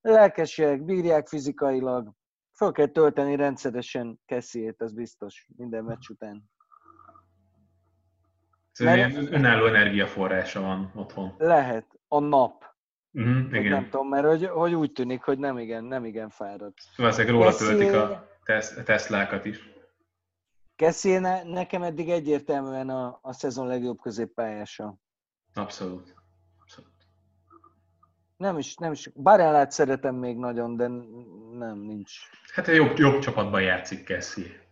lelkesek, 0.00 0.84
bírják 0.84 1.28
fizikailag. 1.28 2.12
Föl 2.56 2.72
kell 2.72 2.86
tölteni 2.86 3.36
rendszeresen 3.36 4.20
Kessiét, 4.26 4.82
az 4.82 4.92
biztos, 4.92 5.48
minden 5.56 5.84
meccs 5.84 6.08
után. 6.08 6.50
Szóval 8.72 8.96
Mert... 8.96 9.16
önálló 9.16 9.66
energiaforrása 9.66 10.60
van 10.60 10.92
otthon. 10.94 11.34
Lehet, 11.38 11.86
a 12.08 12.18
nap. 12.18 12.64
Uh-huh, 13.12 13.46
igen. 13.52 13.70
Nem 13.70 13.88
tudom, 13.88 14.08
mert 14.08 14.26
hogy, 14.26 14.46
hogy 14.46 14.74
úgy 14.74 14.92
tűnik, 14.92 15.22
hogy 15.22 15.38
nem 15.38 15.58
igen, 15.58 15.84
nem 15.84 16.04
igen 16.04 16.28
fárad. 16.28 16.72
Valószínűleg 16.96 17.34
róla 17.34 17.50
Kessie... 17.50 17.66
töltik 17.66 17.92
a 17.92 18.34
Teslákat 18.84 19.44
is. 19.44 19.74
Ne, 21.02 21.42
nekem 21.42 21.82
eddig 21.82 22.10
egyértelműen 22.10 22.88
a, 22.88 23.18
a 23.22 23.32
szezon 23.32 23.66
legjobb 23.66 24.00
középpályása. 24.00 24.94
Abszolút. 25.54 26.14
Abszolút. 26.60 26.90
Nem 28.36 28.58
is, 28.58 28.74
nem 28.74 28.92
is. 28.92 29.10
Barellát 29.14 29.70
szeretem 29.70 30.14
még 30.14 30.36
nagyon, 30.36 30.76
de 30.76 30.86
nem, 31.58 31.78
nincs. 31.78 32.12
Hát 32.54 32.68
egy 32.68 32.76
jobb, 32.76 32.98
jobb 32.98 33.18
csapatban 33.18 33.62
játszik 33.62 34.04
Kessie. 34.04 34.64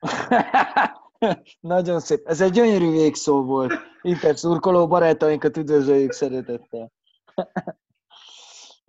Nagyon 1.60 2.00
szép. 2.00 2.26
Ez 2.26 2.40
egy 2.40 2.50
gyönyörű 2.50 2.90
végszó 2.90 3.44
volt. 3.44 3.72
Inter 4.02 4.36
szurkoló 4.36 4.86
barátainkat 4.86 5.56
üdvözöljük 5.56 6.12
szeretettel. 6.12 6.92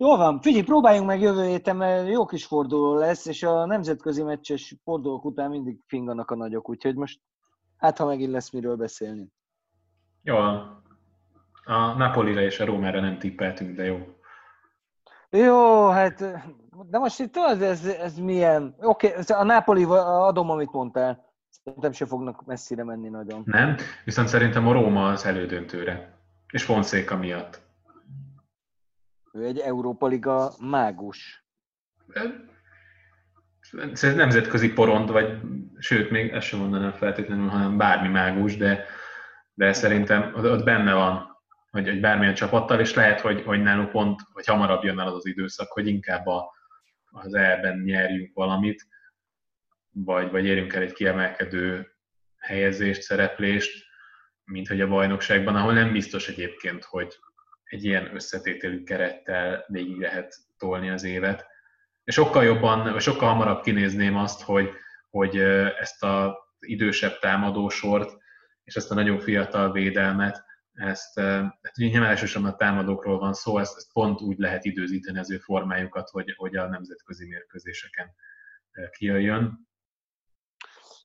Jól 0.00 0.16
van, 0.16 0.40
figyelj, 0.40 0.64
próbáljunk 0.64 1.06
meg 1.06 1.20
jövő 1.20 1.46
héten, 1.46 1.76
mert 1.76 2.08
jó 2.08 2.24
kis 2.26 2.44
forduló 2.44 2.94
lesz, 2.94 3.26
és 3.26 3.42
a 3.42 3.66
nemzetközi 3.66 4.22
meccses 4.22 4.74
fordulók 4.84 5.24
után 5.24 5.50
mindig 5.50 5.78
finganak 5.86 6.30
a 6.30 6.36
nagyok, 6.36 6.68
úgyhogy 6.68 6.94
most 6.94 7.20
hát, 7.76 7.98
ha 7.98 8.06
megint 8.06 8.32
lesz 8.32 8.50
miről 8.50 8.76
beszélni. 8.76 9.28
Jó, 10.22 10.36
a 11.64 11.94
Napolira 11.96 12.40
és 12.40 12.60
a 12.60 12.64
Rómára 12.64 13.00
nem 13.00 13.18
tippeltünk, 13.18 13.76
de 13.76 13.84
jó. 13.84 13.98
Jó, 15.30 15.88
hát, 15.88 16.18
de 16.90 16.98
most 16.98 17.20
itt 17.20 17.32
tudod, 17.32 17.62
ez, 17.62 17.86
ez 17.86 18.18
milyen... 18.18 18.74
Oké, 18.80 19.08
okay, 19.08 19.36
a 19.36 19.44
Napoli 19.44 19.84
adom, 19.84 20.50
amit 20.50 20.72
mondtál. 20.72 21.26
Szerintem 21.48 21.92
se 21.92 22.06
fognak 22.06 22.46
messzire 22.46 22.84
menni 22.84 23.08
nagyon. 23.08 23.42
Nem, 23.44 23.76
viszont 24.04 24.28
szerintem 24.28 24.66
a 24.66 24.72
Róma 24.72 25.08
az 25.08 25.24
elődöntőre. 25.24 26.18
És 26.50 26.64
Fonszéka 26.64 27.16
miatt. 27.16 27.66
Ő 29.32 29.44
egy 29.44 29.58
Európa 29.58 30.06
Liga 30.06 30.52
mágus. 30.60 31.44
Ez 33.92 34.14
nemzetközi 34.14 34.72
porond, 34.72 35.10
vagy 35.10 35.40
sőt, 35.78 36.10
még 36.10 36.30
ezt 36.30 36.46
sem 36.46 36.58
mondanám 36.58 36.92
feltétlenül, 36.92 37.48
hanem 37.48 37.76
bármi 37.76 38.08
mágus, 38.08 38.56
de, 38.56 38.84
de 39.54 39.72
szerintem 39.72 40.34
ott 40.34 40.64
benne 40.64 40.94
van, 40.94 41.36
hogy, 41.70 41.88
hogy 41.88 42.00
bármilyen 42.00 42.34
csapattal, 42.34 42.80
és 42.80 42.94
lehet, 42.94 43.20
hogy, 43.20 43.42
hogy 43.42 43.62
nálunk 43.62 43.90
pont, 43.90 44.20
hogy 44.32 44.46
hamarabb 44.46 44.84
jön 44.84 44.98
el 44.98 45.06
az 45.06 45.14
az 45.14 45.26
időszak, 45.26 45.72
hogy 45.72 45.86
inkább 45.86 46.26
a, 46.26 46.54
az 47.10 47.34
elben 47.34 47.78
nyerjünk 47.78 48.34
valamit, 48.34 48.86
vagy, 49.90 50.30
vagy 50.30 50.44
érjünk 50.44 50.72
el 50.72 50.82
egy 50.82 50.92
kiemelkedő 50.92 51.96
helyezést, 52.36 53.02
szereplést, 53.02 53.86
mint 54.44 54.68
hogy 54.68 54.80
a 54.80 54.88
bajnokságban, 54.88 55.56
ahol 55.56 55.72
nem 55.72 55.92
biztos 55.92 56.28
egyébként, 56.28 56.84
hogy 56.84 57.18
egy 57.68 57.84
ilyen 57.84 58.14
összetételű 58.14 58.82
kerettel 58.82 59.64
végig 59.68 59.98
lehet 59.98 60.36
tolni 60.58 60.90
az 60.90 61.04
évet. 61.04 61.46
Sokkal 62.04 62.44
jobban, 62.44 62.92
vagy 62.92 63.00
sokkal 63.00 63.28
hamarabb 63.28 63.62
kinézném 63.62 64.16
azt, 64.16 64.42
hogy, 64.42 64.70
hogy 65.10 65.36
ezt 65.80 66.04
az 66.04 66.30
idősebb 66.60 67.18
támadósort 67.18 68.16
és 68.64 68.76
ezt 68.76 68.90
a 68.90 68.94
nagyon 68.94 69.20
fiatal 69.20 69.72
védelmet, 69.72 70.44
ezt, 70.72 71.18
hát 71.18 71.74
nyilván 71.74 72.10
elsősorban 72.10 72.50
a 72.50 72.56
támadókról 72.56 73.18
van 73.18 73.32
szó, 73.32 73.58
ezt, 73.58 73.76
ezt 73.76 73.92
pont 73.92 74.20
úgy 74.20 74.38
lehet 74.38 74.64
időzíteni 74.64 75.18
az 75.18 75.30
ő 75.30 75.38
formájukat, 75.38 76.08
hogy, 76.08 76.34
hogy 76.36 76.56
a 76.56 76.68
nemzetközi 76.68 77.26
mérkőzéseken 77.26 78.14
kijöjjön. 78.90 79.68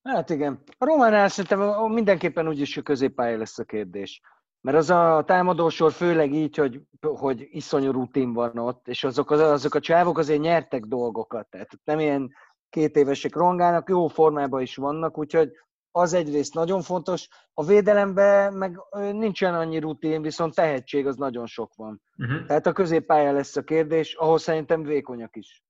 Hát 0.03 0.29
igen. 0.29 0.63
A 0.77 0.85
Románál 0.85 1.27
szerintem 1.27 1.91
mindenképpen 1.91 2.47
úgyis 2.47 2.77
a 2.77 2.81
középpálya 2.81 3.37
lesz 3.37 3.59
a 3.59 3.63
kérdés. 3.63 4.21
Mert 4.63 4.77
az 4.77 4.89
a 4.89 5.23
támadósor 5.25 5.91
főleg 5.91 6.33
így, 6.33 6.57
hogy, 6.57 6.81
hogy 7.01 7.47
iszonyú 7.51 7.91
rutin 7.91 8.33
van 8.33 8.57
ott, 8.57 8.87
és 8.87 9.03
azok, 9.03 9.31
azok 9.31 9.75
a 9.75 9.79
csávok 9.79 10.17
azért 10.17 10.41
nyertek 10.41 10.85
dolgokat. 10.85 11.47
Tehát 11.49 11.69
nem 11.83 11.99
ilyen 11.99 12.31
két 12.69 12.95
évesek 12.95 13.35
rongálnak, 13.35 13.89
jó 13.89 14.07
formában 14.07 14.61
is 14.61 14.75
vannak, 14.75 15.17
úgyhogy 15.17 15.51
az 15.91 16.13
egyrészt 16.13 16.53
nagyon 16.53 16.81
fontos. 16.81 17.27
A 17.53 17.63
védelemben 17.63 18.53
meg 18.53 18.79
nincsen 19.11 19.55
annyi 19.55 19.79
rutin, 19.79 20.21
viszont 20.21 20.55
tehetség 20.55 21.07
az 21.07 21.15
nagyon 21.15 21.45
sok 21.45 21.75
van. 21.75 22.01
Uh-huh. 22.17 22.45
Tehát 22.45 22.65
a 22.65 22.71
középpálya 22.71 23.31
lesz 23.31 23.55
a 23.55 23.63
kérdés, 23.63 24.13
ahol 24.13 24.37
szerintem 24.37 24.83
vékonyak 24.83 25.35
is. 25.35 25.63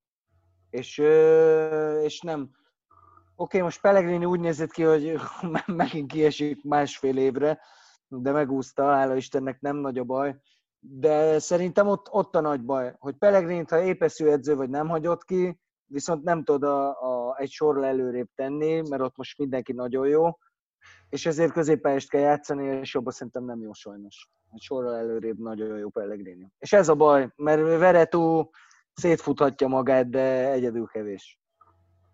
És, 0.70 0.98
és 2.04 2.22
nem, 2.22 2.42
Oké, 3.36 3.58
okay, 3.58 3.62
most 3.62 3.82
Pellegrini 3.82 4.26
úgy 4.26 4.40
nézett 4.40 4.72
ki, 4.72 4.84
hogy 4.84 5.20
megint 5.66 6.12
kiesik 6.12 6.64
másfél 6.64 7.18
évre, 7.18 7.60
de 8.22 8.32
megúszta, 8.32 8.84
hála 8.84 9.16
Istennek 9.16 9.62
nem 9.62 9.76
nagy 9.76 9.98
a 9.98 10.04
baj. 10.04 10.36
De 10.80 11.40
szerintem 11.40 11.88
ott, 11.88 12.12
ott 12.12 12.36
a 12.36 12.42
nagy 12.42 12.62
baj, 12.62 12.96
hogy 12.98 13.16
Pellegrint, 13.16 13.70
ha 13.70 13.82
épeszű 13.82 14.28
edző 14.28 14.56
vagy 14.56 14.70
nem 14.70 14.88
hagyott 14.88 15.24
ki, 15.24 15.60
viszont 15.86 16.24
nem 16.24 16.44
tud 16.44 16.64
a, 16.64 16.90
a, 16.90 17.38
egy 17.38 17.50
sorra 17.50 17.86
előrébb 17.86 18.30
tenni, 18.36 18.90
mert 18.90 19.02
ott 19.02 19.16
most 19.16 19.38
mindenki 19.38 19.74
nagyon 19.74 20.08
jó, 20.08 20.38
és 21.10 21.26
ezért 21.26 21.52
középpályást 21.52 22.10
kell 22.10 22.22
játszani, 22.22 22.66
és 22.66 22.94
jobban 22.94 23.14
szerintem 23.14 23.44
nem 23.44 23.62
jó 23.62 23.74
sajnos. 23.74 24.30
Egy 24.52 24.62
sorra 24.62 24.98
előrébb 24.98 25.40
nagyon 25.40 25.78
jó 25.78 25.90
Pellegrini. 25.90 26.52
És 26.58 26.74
ez 26.74 26.90
a 26.90 26.96
baj, 26.96 27.30
mert 27.36 27.62
Veretú 27.62 28.50
szétfuthatja 28.94 29.68
magát, 29.68 30.10
de 30.10 30.52
egyedül 30.52 30.86
kevés. 30.86 31.40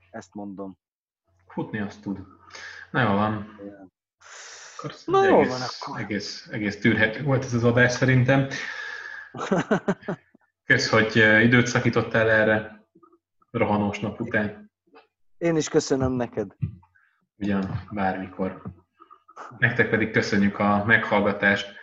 Ezt 0.10 0.34
mondom. 0.34 0.78
Futni 1.48 1.80
azt 1.80 2.02
tud. 2.02 2.20
Na 2.92 3.02
jó 3.02 3.08
van. 3.08 3.46
Akkor 4.80 4.96
Na 5.06 5.26
jó 5.26 5.40
egész, 5.40 5.52
van 5.52 5.62
akkor. 5.62 6.02
Egész, 6.02 6.48
egész 6.52 6.80
tűrhető 6.80 7.24
volt 7.24 7.44
ez 7.44 7.54
az 7.54 7.64
adás 7.64 7.92
szerintem. 7.92 8.48
Kösz, 10.66 10.90
hogy 10.90 11.16
időt 11.16 11.68
szakítottál 11.68 12.30
erre 12.30 12.88
rohanós 13.52 14.00
nap 14.00 14.20
után. 14.20 14.72
Én 15.38 15.56
is 15.56 15.70
köszönöm 15.70 16.12
neked. 16.12 16.56
Ugyan, 17.38 17.88
bármikor. 17.92 18.62
Nektek 19.58 19.90
pedig 19.90 20.12
köszönjük 20.12 20.60
a 20.60 20.84
meghallgatást. 20.86 21.76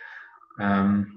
Um, 0.57 1.07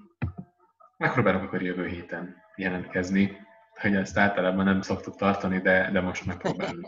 megpróbálok 0.97 1.43
akkor 1.43 1.63
jövő 1.63 1.87
héten 1.87 2.37
jelentkezni, 2.57 3.37
hogy 3.81 3.95
ezt 3.95 4.19
általában 4.19 4.65
nem 4.65 4.81
szoktuk 4.81 5.17
tartani, 5.17 5.61
de, 5.61 5.91
de 5.93 6.01
most 6.01 6.27
megpróbálunk. 6.27 6.87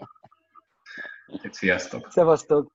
Sziasztok! 1.51 2.11
Szevasztok! 2.11 2.73